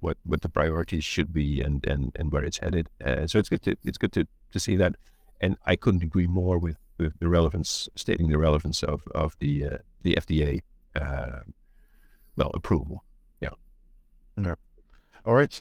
what 0.00 0.18
what 0.24 0.42
the 0.42 0.48
priorities 0.48 1.04
should 1.04 1.32
be, 1.32 1.60
and 1.60 1.86
and, 1.86 2.10
and 2.16 2.32
where 2.32 2.44
it's 2.44 2.58
headed. 2.58 2.88
Uh, 3.04 3.26
so 3.28 3.38
it's 3.38 3.48
good 3.48 3.62
to 3.62 3.76
it's 3.84 3.98
good 3.98 4.12
to, 4.12 4.26
to 4.50 4.58
see 4.58 4.74
that, 4.76 4.96
and 5.40 5.56
I 5.64 5.76
couldn't 5.76 6.02
agree 6.02 6.26
more 6.26 6.58
with, 6.58 6.76
with 6.98 7.18
the 7.18 7.28
relevance, 7.28 7.88
stating 7.94 8.28
the 8.28 8.38
relevance 8.38 8.82
of 8.82 9.02
of 9.14 9.36
the 9.38 9.64
uh, 9.64 9.78
the 10.02 10.14
FDA, 10.14 10.60
uh, 10.94 11.40
well 12.36 12.50
approval. 12.54 13.04
Yeah. 13.40 13.50
No. 14.36 14.54
All 15.24 15.34
right. 15.34 15.60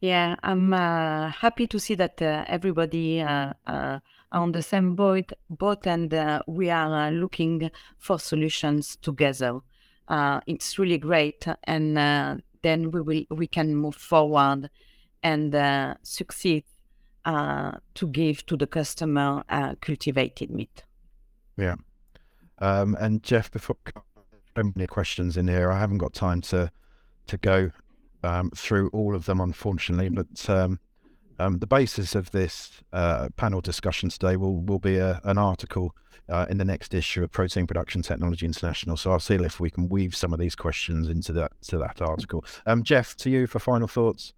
Yeah, 0.00 0.36
I'm 0.42 0.72
uh, 0.74 1.30
happy 1.30 1.66
to 1.68 1.78
see 1.78 1.94
that 1.94 2.20
uh, 2.20 2.44
everybody 2.46 3.20
uh, 3.20 3.52
uh 3.66 3.98
on 4.32 4.52
the 4.52 4.62
same 4.62 4.94
boat, 4.94 5.32
boat 5.48 5.86
and 5.86 6.12
uh, 6.12 6.42
we 6.46 6.68
are 6.68 7.08
uh, 7.08 7.10
looking 7.10 7.70
for 7.98 8.18
solutions 8.18 8.96
together. 9.00 9.60
it's 10.46 10.78
really 10.78 10.98
great, 10.98 11.46
and 11.64 11.96
then 12.62 12.90
we 12.90 13.00
will 13.00 13.24
we 13.30 13.46
can 13.46 13.74
move 13.74 13.94
forward 13.94 14.68
and 15.22 15.54
succeed 16.02 16.64
to 17.26 18.06
give 18.12 18.46
to 18.46 18.56
the 18.56 18.66
customer 18.66 19.42
cultivated 19.80 20.50
meat. 20.50 20.82
Yeah, 21.56 21.76
um, 22.58 22.96
and 23.00 23.22
Jeff, 23.22 23.50
before 23.50 23.76
many 24.56 24.86
questions 24.86 25.36
in 25.36 25.48
here, 25.48 25.70
I 25.70 25.78
haven't 25.78 25.98
got 25.98 26.14
time 26.14 26.40
to 26.42 26.70
to 27.26 27.36
go 27.38 27.70
um, 28.22 28.50
through 28.54 28.88
all 28.90 29.14
of 29.14 29.26
them, 29.26 29.40
unfortunately. 29.40 30.08
But 30.08 30.48
um, 30.48 30.78
um, 31.38 31.58
the 31.58 31.66
basis 31.66 32.14
of 32.14 32.30
this 32.30 32.70
uh, 32.92 33.28
panel 33.36 33.60
discussion 33.60 34.08
today 34.08 34.36
will 34.36 34.60
will 34.62 34.78
be 34.78 34.96
a, 34.96 35.20
an 35.24 35.38
article 35.38 35.94
uh, 36.28 36.46
in 36.48 36.58
the 36.58 36.64
next 36.64 36.94
issue 36.94 37.22
of 37.22 37.30
Protein 37.30 37.66
Production 37.66 38.02
Technology 38.02 38.46
International. 38.46 38.96
So 38.96 39.12
I'll 39.12 39.20
see 39.20 39.34
if 39.34 39.60
we 39.60 39.70
can 39.70 39.88
weave 39.88 40.16
some 40.16 40.32
of 40.32 40.38
these 40.38 40.54
questions 40.54 41.08
into 41.08 41.32
that 41.34 41.52
to 41.68 41.78
that 41.78 42.00
article. 42.00 42.44
Um, 42.64 42.82
Jeff, 42.82 43.16
to 43.16 43.30
you 43.30 43.46
for 43.46 43.58
final 43.58 43.88
thoughts. 43.88 44.32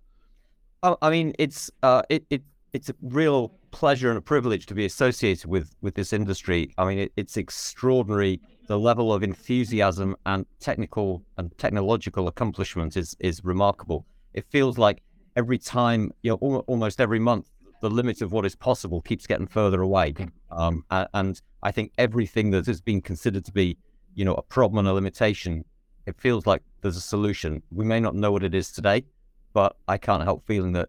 Oh, 0.82 0.97
I 1.03 1.11
mean, 1.11 1.34
it's 1.39 1.70
uh, 1.82 2.03
it, 2.09 2.24
it 2.30 2.43
it's 2.73 2.89
a 2.89 2.95
real 3.03 3.53
pleasure 3.71 4.09
and 4.09 4.19
a 4.19 4.23
privilege 4.23 4.66
to 4.66 4.75
be 4.75 4.85
associated 4.85 5.49
with 5.49 5.75
with 5.81 5.95
this 5.95 6.12
industry. 6.12 6.73
I 6.79 6.85
mean, 6.85 6.99
it, 6.99 7.12
it's 7.16 7.37
extraordinary 7.37 8.41
the 8.69 8.79
level 8.79 9.12
of 9.12 9.23
enthusiasm 9.23 10.14
and 10.27 10.45
technical 10.61 11.23
and 11.39 11.57
technological 11.59 12.29
accomplishment 12.29 12.97
is 12.97 13.16
is 13.19 13.45
remarkable. 13.45 14.07
It 14.35 14.45
feels 14.51 14.79
like 14.79 15.03
every 15.37 15.59
time, 15.59 16.12
you 16.23 16.31
know, 16.31 16.39
al- 16.43 16.64
almost 16.66 17.01
every 17.01 17.19
month, 17.19 17.47
the 17.81 17.91
limit 17.91 18.21
of 18.23 18.33
what 18.33 18.45
is 18.45 18.55
possible 18.55 19.01
keeps 19.01 19.27
getting 19.27 19.47
further 19.47 19.81
away. 19.83 20.14
Um, 20.51 20.85
and, 20.91 21.09
and 21.14 21.43
I 21.62 21.71
think 21.71 21.93
everything 21.97 22.51
that 22.51 22.66
has 22.66 22.81
been 22.81 23.01
considered 23.01 23.45
to 23.47 23.53
be, 23.53 23.79
you 24.14 24.25
know, 24.25 24.35
a 24.35 24.43
problem 24.43 24.79
and 24.81 24.89
a 24.89 24.93
limitation, 24.93 25.64
it 26.07 26.16
feels 26.21 26.47
like 26.47 26.62
there's 26.83 26.97
a 26.97 27.01
solution. 27.01 27.62
We 27.71 27.85
may 27.85 28.01
not 28.01 28.14
know 28.14 28.33
what 28.33 28.43
it 28.43 28.55
is 28.55 28.71
today, 28.71 29.05
but 29.53 29.77
I 29.87 29.97
can't 29.97 30.25
help 30.25 30.47
feeling 30.47 30.73
that 30.73 30.89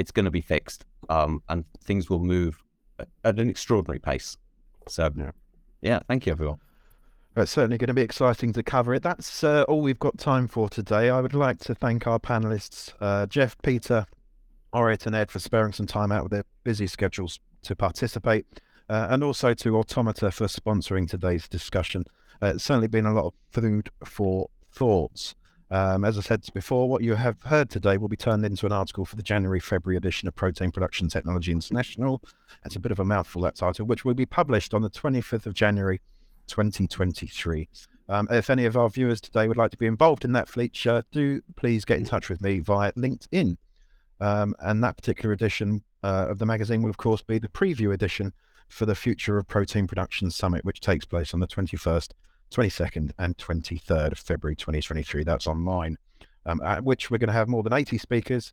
it's 0.00 0.10
going 0.10 0.24
to 0.24 0.30
be 0.30 0.40
fixed 0.40 0.86
um, 1.10 1.42
and 1.50 1.64
things 1.84 2.08
will 2.08 2.20
move 2.20 2.62
at 2.98 3.38
an 3.38 3.50
extraordinary 3.50 3.98
pace. 3.98 4.38
So, 4.88 5.10
Yeah. 5.14 5.32
yeah, 5.82 6.00
thank 6.08 6.24
you, 6.24 6.32
everyone. 6.32 6.58
It's 7.36 7.52
certainly 7.52 7.76
going 7.78 7.88
to 7.88 7.94
be 7.94 8.00
exciting 8.02 8.52
to 8.54 8.62
cover 8.62 8.94
it. 8.94 9.02
That's 9.02 9.44
uh, 9.44 9.64
all 9.68 9.82
we've 9.82 9.98
got 9.98 10.18
time 10.18 10.48
for 10.48 10.68
today. 10.70 11.10
I 11.10 11.20
would 11.20 11.34
like 11.34 11.58
to 11.60 11.74
thank 11.74 12.06
our 12.06 12.18
panelists, 12.18 12.94
uh, 13.00 13.26
Jeff, 13.26 13.56
Peter, 13.62 14.06
Orit, 14.72 15.06
and 15.06 15.14
Ed, 15.14 15.30
for 15.30 15.38
sparing 15.38 15.72
some 15.74 15.86
time 15.86 16.10
out 16.10 16.24
of 16.24 16.30
their 16.30 16.44
busy 16.64 16.86
schedules 16.86 17.38
to 17.62 17.76
participate, 17.76 18.46
uh, 18.88 19.08
and 19.10 19.22
also 19.22 19.52
to 19.52 19.76
Automata 19.76 20.30
for 20.30 20.46
sponsoring 20.46 21.08
today's 21.08 21.46
discussion. 21.46 22.04
Uh, 22.42 22.46
it's 22.54 22.64
certainly 22.64 22.88
been 22.88 23.06
a 23.06 23.12
lot 23.12 23.26
of 23.26 23.34
food 23.50 23.90
for 24.04 24.48
thoughts. 24.72 25.34
Um, 25.70 26.04
as 26.04 26.18
I 26.18 26.22
said 26.22 26.44
before, 26.52 26.88
what 26.88 27.02
you 27.02 27.14
have 27.14 27.40
heard 27.42 27.70
today 27.70 27.96
will 27.96 28.08
be 28.08 28.16
turned 28.16 28.44
into 28.44 28.66
an 28.66 28.72
article 28.72 29.04
for 29.04 29.14
the 29.14 29.22
January 29.22 29.60
February 29.60 29.96
edition 29.96 30.26
of 30.26 30.34
Protein 30.34 30.72
Production 30.72 31.08
Technology 31.08 31.52
International. 31.52 32.20
It's 32.64 32.74
a 32.74 32.80
bit 32.80 32.90
of 32.90 32.98
a 32.98 33.04
mouthful, 33.04 33.42
that 33.42 33.54
title, 33.54 33.86
which 33.86 34.04
will 34.04 34.14
be 34.14 34.26
published 34.26 34.74
on 34.74 34.82
the 34.82 34.90
25th 34.90 35.46
of 35.46 35.54
January 35.54 36.00
2023. 36.48 37.68
Um, 38.08 38.26
if 38.32 38.50
any 38.50 38.66
of 38.66 38.76
our 38.76 38.88
viewers 38.88 39.20
today 39.20 39.46
would 39.46 39.56
like 39.56 39.70
to 39.70 39.76
be 39.76 39.86
involved 39.86 40.24
in 40.24 40.32
that 40.32 40.48
feature, 40.48 41.04
do 41.12 41.40
please 41.54 41.84
get 41.84 41.98
in 41.98 42.04
touch 42.04 42.28
with 42.28 42.42
me 42.42 42.58
via 42.58 42.90
LinkedIn. 42.92 43.56
Um, 44.20 44.56
and 44.58 44.82
that 44.82 44.96
particular 44.96 45.32
edition 45.32 45.84
uh, 46.02 46.26
of 46.28 46.40
the 46.40 46.46
magazine 46.46 46.82
will, 46.82 46.90
of 46.90 46.96
course, 46.96 47.22
be 47.22 47.38
the 47.38 47.48
preview 47.48 47.94
edition 47.94 48.32
for 48.68 48.86
the 48.86 48.96
Future 48.96 49.38
of 49.38 49.46
Protein 49.46 49.86
Production 49.86 50.32
Summit, 50.32 50.64
which 50.64 50.80
takes 50.80 51.04
place 51.04 51.32
on 51.32 51.38
the 51.38 51.46
21st, 51.46 52.10
22nd, 52.50 53.12
and 53.18 53.36
23rd 53.36 54.12
of 54.12 54.18
February 54.18 54.56
2023. 54.56 55.24
That's 55.24 55.46
online, 55.46 55.96
um, 56.46 56.60
at 56.62 56.84
which 56.84 57.10
we're 57.10 57.18
going 57.18 57.28
to 57.28 57.34
have 57.34 57.48
more 57.48 57.62
than 57.62 57.72
80 57.72 57.98
speakers, 57.98 58.52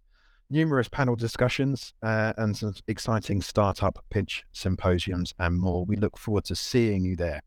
numerous 0.50 0.88
panel 0.88 1.16
discussions, 1.16 1.94
uh, 2.04 2.34
and 2.38 2.56
some 2.56 2.74
exciting 2.88 3.42
startup 3.42 4.04
pitch 4.10 4.44
symposiums 4.52 5.34
and 5.40 5.58
more. 5.58 5.86
We 5.86 5.96
look 5.96 6.18
forward 6.18 6.46
to 6.46 6.56
seeing 6.56 7.04
you 7.04 7.16
there. 7.16 7.42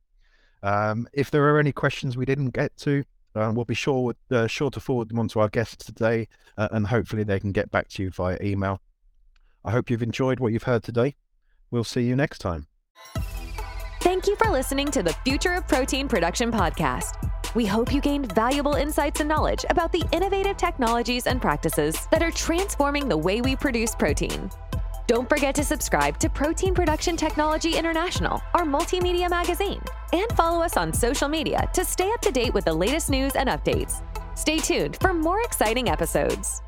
Um, 0.62 1.08
if 1.12 1.30
there 1.30 1.44
are 1.48 1.58
any 1.58 1.72
questions 1.72 2.16
we 2.16 2.26
didn't 2.26 2.50
get 2.50 2.76
to, 2.78 3.04
uh, 3.34 3.52
we'll 3.54 3.64
be 3.64 3.74
sure 3.74 4.14
uh, 4.30 4.46
sure 4.46 4.70
to 4.70 4.80
forward 4.80 5.08
them 5.08 5.18
on 5.20 5.28
to 5.28 5.40
our 5.40 5.48
guests 5.48 5.84
today, 5.84 6.28
uh, 6.58 6.68
and 6.72 6.86
hopefully 6.86 7.22
they 7.22 7.38
can 7.38 7.52
get 7.52 7.70
back 7.70 7.88
to 7.88 8.02
you 8.02 8.10
via 8.10 8.36
email. 8.42 8.80
I 9.64 9.70
hope 9.70 9.90
you've 9.90 10.02
enjoyed 10.02 10.40
what 10.40 10.52
you've 10.52 10.64
heard 10.64 10.82
today. 10.82 11.14
We'll 11.70 11.84
see 11.84 12.02
you 12.02 12.16
next 12.16 12.38
time. 12.38 12.66
Thank 14.20 14.38
you 14.38 14.44
for 14.44 14.52
listening 14.52 14.90
to 14.90 15.02
the 15.02 15.14
Future 15.24 15.54
of 15.54 15.66
Protein 15.66 16.06
Production 16.06 16.52
podcast. 16.52 17.14
We 17.54 17.64
hope 17.64 17.90
you 17.90 18.02
gained 18.02 18.30
valuable 18.32 18.74
insights 18.74 19.20
and 19.20 19.28
knowledge 19.30 19.64
about 19.70 19.92
the 19.92 20.04
innovative 20.12 20.58
technologies 20.58 21.26
and 21.26 21.40
practices 21.40 22.06
that 22.10 22.22
are 22.22 22.30
transforming 22.30 23.08
the 23.08 23.16
way 23.16 23.40
we 23.40 23.56
produce 23.56 23.94
protein. 23.94 24.50
Don't 25.06 25.26
forget 25.26 25.54
to 25.54 25.64
subscribe 25.64 26.18
to 26.18 26.28
Protein 26.28 26.74
Production 26.74 27.16
Technology 27.16 27.76
International, 27.78 28.42
our 28.52 28.66
multimedia 28.66 29.30
magazine, 29.30 29.80
and 30.12 30.30
follow 30.32 30.62
us 30.62 30.76
on 30.76 30.92
social 30.92 31.26
media 31.26 31.66
to 31.72 31.82
stay 31.82 32.10
up 32.10 32.20
to 32.20 32.30
date 32.30 32.52
with 32.52 32.66
the 32.66 32.74
latest 32.74 33.08
news 33.08 33.36
and 33.36 33.48
updates. 33.48 34.02
Stay 34.36 34.58
tuned 34.58 34.98
for 35.00 35.14
more 35.14 35.40
exciting 35.40 35.88
episodes. 35.88 36.60